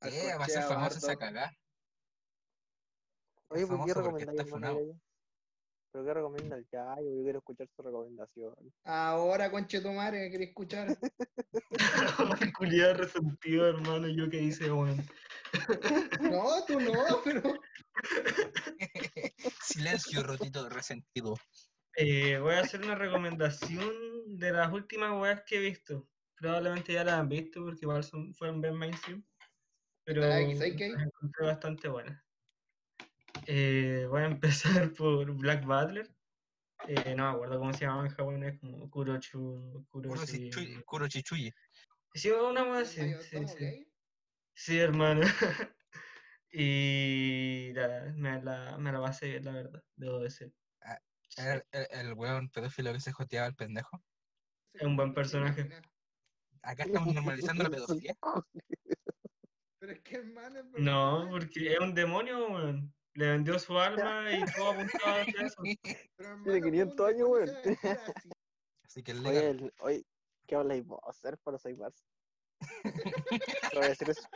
¿Qué? 0.00 0.34
Va 0.38 0.46
a 0.46 0.48
ser 0.48 0.62
famosa 0.62 0.96
esa 0.96 1.16
cagá. 1.16 1.52
Oye, 3.48 3.66
¿por 3.66 3.84
qué 3.84 3.92
recomendáis? 3.92 4.50
¿Pero 5.92 6.04
qué 6.04 6.14
recomienda 6.14 6.56
el 6.56 6.66
Yayo? 6.72 7.14
Yo 7.14 7.22
quiero 7.24 7.38
escuchar 7.40 7.68
su 7.76 7.82
recomendación. 7.82 8.54
Ahora, 8.84 9.50
conche 9.50 9.82
tu 9.82 9.92
madre, 9.92 10.20
¿me 10.22 10.30
querés 10.30 10.48
escuchar? 10.48 10.98
Culiado 12.58 12.94
resentido, 12.94 13.68
hermano. 13.68 14.08
Yo 14.08 14.30
qué 14.30 14.40
hice, 14.40 14.72
weón. 14.72 15.06
No, 16.20 16.64
tú 16.66 16.80
no, 16.80 17.20
pero. 17.22 17.42
Silencio, 19.62 20.22
rotito 20.22 20.70
resentido. 20.70 21.34
Eh, 21.96 22.38
voy 22.38 22.54
a 22.54 22.60
hacer 22.60 22.82
una 22.82 22.94
recomendación 22.94 24.36
de 24.38 24.52
las 24.52 24.70
últimas 24.70 25.18
weas 25.18 25.42
que 25.44 25.56
he 25.56 25.60
visto. 25.60 26.06
Probablemente 26.36 26.92
ya 26.92 27.04
las 27.04 27.14
han 27.14 27.28
visto 27.30 27.64
porque 27.64 27.80
igual 27.82 28.04
son, 28.04 28.34
fueron 28.34 28.60
bien 28.60 28.76
mainstream. 28.76 29.24
Pero 30.04 30.22
Ah, 30.22 30.40
las 30.40 30.60
encontré 30.60 31.46
bastante 31.46 31.88
buenas. 31.88 32.22
Eh, 33.46 34.06
voy 34.10 34.22
a 34.22 34.26
empezar 34.26 34.92
por 34.96 35.32
Black 35.36 35.64
Butler. 35.64 36.14
Eh, 36.86 37.14
no 37.16 37.30
me 37.30 37.34
acuerdo 37.36 37.58
cómo 37.58 37.72
se 37.72 37.86
llama 37.86 38.04
en 38.04 38.10
japonés, 38.10 38.60
como 38.60 38.90
Kurochu, 38.90 39.86
Kuro 39.88 40.10
Kuroshi. 40.10 40.50
Chichuyi. 40.50 40.82
Kuro 40.84 41.08
Chichuyi. 41.08 41.52
Sí, 42.12 42.30
una 42.30 42.62
wea 42.64 42.80
así. 42.80 43.00
Mayo 43.00 43.22
Sí, 43.22 43.38
sí. 43.48 43.92
Sí, 44.54 44.78
hermano. 44.78 45.22
y 46.52 47.72
la- 47.72 48.12
me, 48.14 48.42
la, 48.42 48.76
me 48.78 48.92
la 48.92 49.00
pasé 49.00 49.28
bien, 49.28 49.44
la 49.46 49.52
verdad, 49.52 49.84
debo 49.96 50.20
decir. 50.20 50.52
El, 51.36 51.64
el, 51.72 51.86
el 51.90 52.14
weón 52.14 52.48
pedófilo 52.50 52.92
que 52.92 53.00
se 53.00 53.12
joteaba 53.12 53.46
al 53.46 53.54
pendejo. 53.54 54.02
Es 54.72 54.82
un 54.82 54.96
buen 54.96 55.12
personaje. 55.14 55.68
Acá 56.62 56.84
estamos 56.84 57.14
normalizando 57.14 57.64
la 57.64 57.70
pedofilia. 57.70 58.16
Pero 59.78 59.92
es 59.92 60.00
que 60.00 60.16
hermano. 60.16 60.60
es 60.60 60.66
No, 60.78 61.28
porque 61.30 61.72
es 61.74 61.78
un 61.80 61.94
demonio, 61.94 62.48
weón. 62.48 62.94
Le 63.14 63.28
vendió 63.30 63.58
su 63.58 63.78
alma 63.78 64.30
y 64.32 64.40
todo 64.56 64.70
apuntaba 64.72 65.20
hacia 65.22 65.46
eso. 65.46 65.62
Pero, 66.16 66.42
Tiene 66.42 66.60
500 66.62 66.96
¿cómo 66.96 67.04
un 67.08 67.08
años, 67.14 67.28
demonio 67.28 67.62
weón. 67.64 68.14
así? 68.84 69.02
Que 69.02 69.12
es 69.12 69.20
Oye, 69.20 69.50
el- 69.50 69.72
oye, 69.80 70.06
¿qué 70.46 70.54
habláis 70.54 70.84
vos? 70.84 71.00
Ser 71.16 71.38
para 71.38 71.58
soy 71.58 71.74
Barça. 71.74 72.02
Te 72.82 73.76
voy 73.76 73.84
a 73.84 73.88
decir 73.88 74.10
eso. 74.10 74.28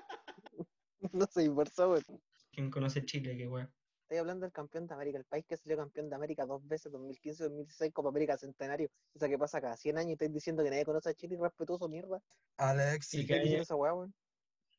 No 1.13 1.27
soy 1.27 1.49
Barça, 1.49 1.91
weón. 1.91 2.23
¿Quién 2.53 2.71
conoce 2.71 3.05
Chile? 3.05 3.37
Qué 3.37 3.49
weón. 3.49 3.73
Estoy 4.11 4.19
hablando 4.19 4.45
del 4.45 4.53
campeón 4.53 4.89
de 4.89 4.95
América, 4.95 5.19
el 5.19 5.25
país 5.25 5.45
que 5.47 5.57
salió 5.57 5.77
campeón 5.77 6.09
de 6.09 6.17
América 6.17 6.45
dos 6.45 6.67
veces, 6.67 6.91
2015 6.91 7.45
2016, 7.45 7.93
Copa 7.93 8.09
América 8.09 8.37
Centenario. 8.37 8.91
Esa 9.15 9.29
que 9.29 9.39
pasa 9.39 9.61
cada 9.61 9.77
100 9.77 9.99
años 9.99 10.09
y 10.09 10.13
estáis 10.15 10.33
diciendo 10.33 10.65
que 10.65 10.71
nadie 10.71 10.85
conoce 10.85 11.11
a 11.11 11.15
Chile, 11.15 11.37
irrespetuoso, 11.37 11.89
mierda. 11.89 12.21
Alex, 12.57 13.15
¿Y 13.15 13.21
¿Estáis 13.21 13.29
qué 13.29 13.35
diciendo 13.39 13.63
esa 13.63 13.77
weá, 13.77 13.95
weón? 13.95 14.13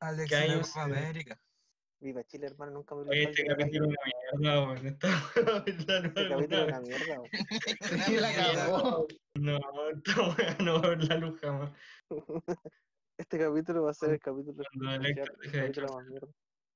Alex 0.02 0.30
¿Qué 0.30 0.36
en 0.36 0.48
la 0.48 0.54
años 0.54 0.68
Copa 0.68 0.84
América. 0.84 1.42
Viva 2.02 2.24
Chile, 2.26 2.48
hermano, 2.48 2.72
nunca 2.74 2.94
me 2.94 3.02
Oye, 3.04 3.10
olvidaré 3.10 3.32
este 3.32 3.46
capítulo 3.46 3.88
es 3.88 3.96
una 3.96 4.42
mierda, 4.42 4.64
weón. 4.66 4.98
Este 5.66 6.02
No, 6.02 6.30
capítulo 6.30 6.62
es 6.62 6.68
una 6.68 6.82
mierda, 6.82 7.22
weón. 7.22 7.30
Sí, 8.06 8.18
la 8.18 8.34
cagó. 8.36 9.08
No, 9.36 9.60
esta 9.96 10.22
weá 10.28 10.58
no 10.60 10.82
va 10.82 10.88
a 10.88 10.90
ver 10.90 11.04
la 11.06 11.16
luz 11.16 11.40
jamás. 11.40 11.72
Este 13.18 13.38
capítulo 13.38 13.84
va 13.84 13.92
a 13.92 13.94
ser 13.94 14.10
el 14.10 14.20
capítulo 14.20 14.62
Cuando 14.74 15.08
el 15.08 15.20
el 15.20 15.52
de 15.52 15.52
capítulo 15.52 15.94
más 15.94 16.06
mierda. 16.08 16.28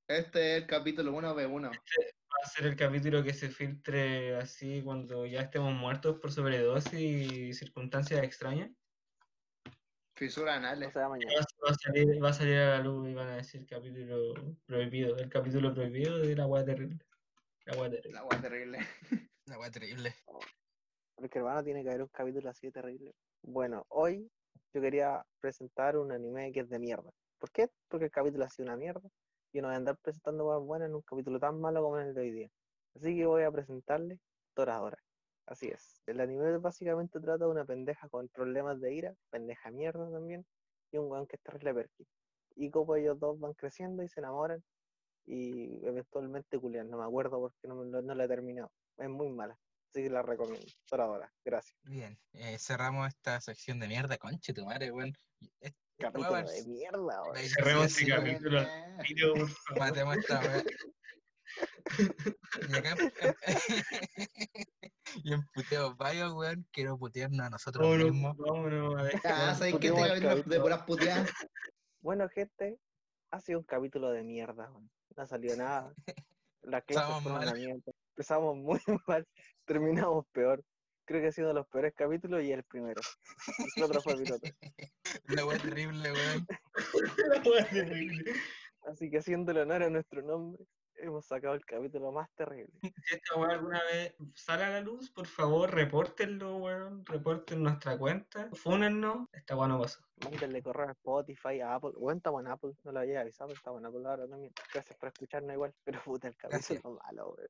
Este 0.08 0.58
es 0.58 0.62
el 0.62 0.68
capítulo 0.68 1.12
1v1. 1.14 1.64
Va 1.72 2.44
a 2.44 2.48
ser 2.48 2.68
el 2.68 2.76
capítulo 2.76 3.24
que 3.24 3.34
se 3.34 3.50
filtre 3.50 4.36
así 4.36 4.84
cuando 4.84 5.26
ya 5.26 5.42
estemos 5.42 5.74
muertos 5.74 6.20
por 6.20 6.32
sobredosis 6.32 6.94
y 6.94 7.54
circunstancias 7.54 8.24
extrañas. 8.24 8.70
Fisura 10.16 10.54
O 10.54 10.56
anales. 10.58 10.94
sea, 10.94 11.10
mañana. 11.10 11.34
Va 11.36 11.72
a, 11.72 11.74
salir, 11.74 12.24
va 12.24 12.30
a 12.30 12.34
salir 12.34 12.58
a 12.58 12.78
la 12.78 12.84
luz 12.84 13.10
y 13.10 13.16
van 13.16 13.30
a 13.30 13.36
decir 13.38 13.66
capítulo 13.66 14.34
prohibido. 14.68 15.18
El 15.18 15.28
capítulo 15.28 15.74
prohibido 15.74 16.20
de 16.20 16.36
la 16.36 16.46
weá 16.46 16.64
terrible. 16.64 17.00
La 17.66 17.74
weá 17.74 17.90
terrible. 17.90 18.14
La 18.14 18.24
weá 18.26 18.42
terrible. 18.42 18.80
Una 19.48 19.58
weá 19.58 19.72
terrible. 19.72 20.14
Porque 21.16 21.40
hermano 21.40 21.64
tiene 21.64 21.82
que 21.82 21.90
haber 21.90 22.04
un 22.04 22.10
capítulo 22.10 22.48
así 22.48 22.68
de 22.68 22.74
terrible. 22.74 23.16
Bueno, 23.42 23.86
hoy 23.90 24.30
yo 24.72 24.82
quería 24.82 25.26
presentar 25.40 25.98
un 25.98 26.12
anime 26.12 26.52
que 26.52 26.60
es 26.60 26.70
de 26.70 26.78
mierda. 26.78 27.10
¿Por 27.40 27.50
qué? 27.50 27.70
Porque 27.88 28.06
el 28.06 28.12
capítulo 28.12 28.46
ha 28.46 28.50
sido 28.50 28.68
una 28.68 28.78
mierda. 28.78 29.10
Y 29.56 29.62
no 29.62 29.70
voy 29.70 29.76
a 29.76 29.78
andar 29.78 29.96
presentando 29.96 30.44
cosas 30.44 30.68
buenas 30.68 30.90
en 30.90 30.96
un 30.96 31.02
capítulo 31.02 31.40
tan 31.40 31.62
malo 31.62 31.82
como 31.82 31.98
en 31.98 32.08
el 32.08 32.14
de 32.14 32.20
hoy 32.20 32.32
día. 32.32 32.50
Así 32.94 33.16
que 33.16 33.26
voy 33.26 33.44
a 33.44 33.52
presentarle 33.52 34.20
Toradora. 34.54 34.98
Así 35.46 35.70
es. 35.70 36.02
El 36.06 36.20
anime 36.20 36.58
básicamente 36.58 37.22
trata 37.22 37.46
de 37.46 37.52
una 37.52 37.64
pendeja 37.64 38.10
con 38.10 38.28
problemas 38.28 38.82
de 38.82 38.94
ira, 38.94 39.16
pendeja 39.30 39.72
mierda 39.72 40.12
también, 40.12 40.46
y 40.92 40.98
un 40.98 41.10
weón 41.10 41.26
que 41.26 41.38
es 41.38 41.42
terrible 41.42 41.74
perky. 41.74 42.06
Y 42.58 42.70
como 42.70 42.98
ellos 42.98 43.18
dos 43.18 43.40
van 43.40 43.54
creciendo 43.54 44.04
y 44.04 44.10
se 44.10 44.20
enamoran, 44.20 44.62
y 45.26 45.86
eventualmente 45.86 46.60
culian. 46.60 46.90
No 46.90 46.98
me 46.98 47.06
acuerdo 47.06 47.40
porque 47.40 47.66
no, 47.70 47.86
no, 47.86 48.02
no 48.02 48.14
la 48.14 48.26
he 48.26 48.28
terminado. 48.28 48.74
Es 48.98 49.10
muy 49.10 49.30
mala. 49.30 49.58
Así 49.90 50.04
que 50.04 50.10
la 50.10 50.22
recomiendo. 50.22 50.68
Toradora. 50.90 51.32
Gracias. 51.46 51.80
Bien, 51.84 52.20
eh, 52.34 52.58
cerramos 52.60 53.08
esta 53.08 53.40
sección 53.40 53.80
de 53.80 53.88
mierda, 53.88 54.18
conche 54.18 54.54
tu 54.54 54.66
madre, 54.66 54.92
weón. 54.92 55.14
Esta 55.62 55.85
Capítulo 55.98 56.36
de 56.36 56.66
mierda, 56.66 57.22
ir 57.42 57.50
Cerremos 57.50 57.86
este 57.86 58.08
capítulo. 58.08 58.62
Matemos 59.80 60.18
esta 60.18 60.40
weá. 60.42 60.64
Y 62.70 62.76
acá 62.76 62.96
y 65.24 65.34
en 65.34 65.42
puteos 65.54 65.96
varios, 65.96 66.34
weón, 66.34 66.68
quiero 66.72 66.98
putearnos 66.98 67.46
a 67.46 67.50
nosotros 67.50 67.88
Vámonos, 67.88 68.12
mismos. 68.12 68.36
Ah, 69.24 69.56
¿sabes 69.56 69.76
que 69.76 69.88
este 69.88 69.92
Puteamos 69.92 70.18
el 70.18 70.24
capítulo 70.24 70.34
es 70.34 70.46
de 70.50 70.60
puras 70.60 70.84
puteadas? 70.84 71.30
Bueno, 72.02 72.30
gente, 72.30 72.78
ha 73.32 73.40
sido 73.40 73.58
un 73.58 73.66
capítulo 73.66 74.12
de 74.12 74.24
mierda, 74.24 74.70
weón. 74.70 74.92
No 75.16 75.24
ha 75.24 75.26
salido 75.26 75.56
nada. 75.56 75.92
Una 76.62 77.54
mierda. 77.54 77.92
Empezamos 78.12 78.56
muy 78.58 78.80
mal, 79.08 79.28
terminamos 79.66 80.26
peor. 80.32 80.64
Creo 81.06 81.22
que 81.22 81.28
ha 81.28 81.32
sido 81.32 81.50
de 81.50 81.54
los 81.54 81.68
peores 81.68 81.94
capítulos 81.96 82.44
y 82.44 82.52
el 82.52 82.64
primero. 82.64 83.00
El 83.76 83.84
otro 83.84 84.02
fue 84.02 84.18
piloto. 84.18 84.48
La 85.28 85.46
weá 85.46 85.58
terrible, 85.60 86.12
weón. 86.12 86.48
La 87.44 87.50
weá 87.50 87.70
terrible. 87.70 88.34
Así 88.88 89.10
que 89.10 89.20
haciéndole 89.20 89.62
honor 89.62 89.84
a 89.84 89.90
nuestro 89.90 90.22
nombre, 90.24 90.66
hemos 90.96 91.26
sacado 91.26 91.54
el 91.54 91.66
capítulo 91.66 92.12
más 92.12 92.30
terrible. 92.36 92.74
Si 92.82 93.16
esta 93.16 93.36
weá 93.36 93.52
alguna 93.52 93.82
vez 93.84 94.16
sale 94.34 94.64
a 94.64 94.70
la 94.70 94.82
luz, 94.82 95.12
por 95.12 95.28
favor, 95.28 95.72
repórtenlo, 95.72 96.58
weón. 96.58 97.06
Reporten 97.06 97.62
nuestra 97.62 97.98
cuenta. 97.98 98.50
Fúnennos. 98.54 99.28
Esta 99.32 99.56
weá 99.56 99.68
no 99.68 99.80
pasó. 99.80 100.02
Mándenle 100.24 100.64
correo 100.64 100.88
a 100.88 100.92
Spotify, 100.94 101.60
a 101.62 101.76
Apple. 101.76 101.92
Bueno, 101.98 102.18
estamos 102.18 102.42
en 102.42 102.48
Apple, 102.48 102.72
no 102.84 102.92
lo 102.92 103.00
había 103.00 103.22
avisado, 103.22 103.50
pero 103.50 103.58
estamos 103.58 103.80
en 103.80 103.86
Apple 103.86 104.02
ahora 104.06 104.28
también. 104.28 104.54
Gracias 104.74 104.98
por 104.98 105.10
escucharnos 105.10 105.54
igual, 105.54 105.74
pero 105.84 106.02
puta, 106.04 106.28
el 106.30 106.36
Gracias. 106.36 106.80
capítulo 106.80 107.00
malo, 107.04 107.36
weón. 107.38 107.50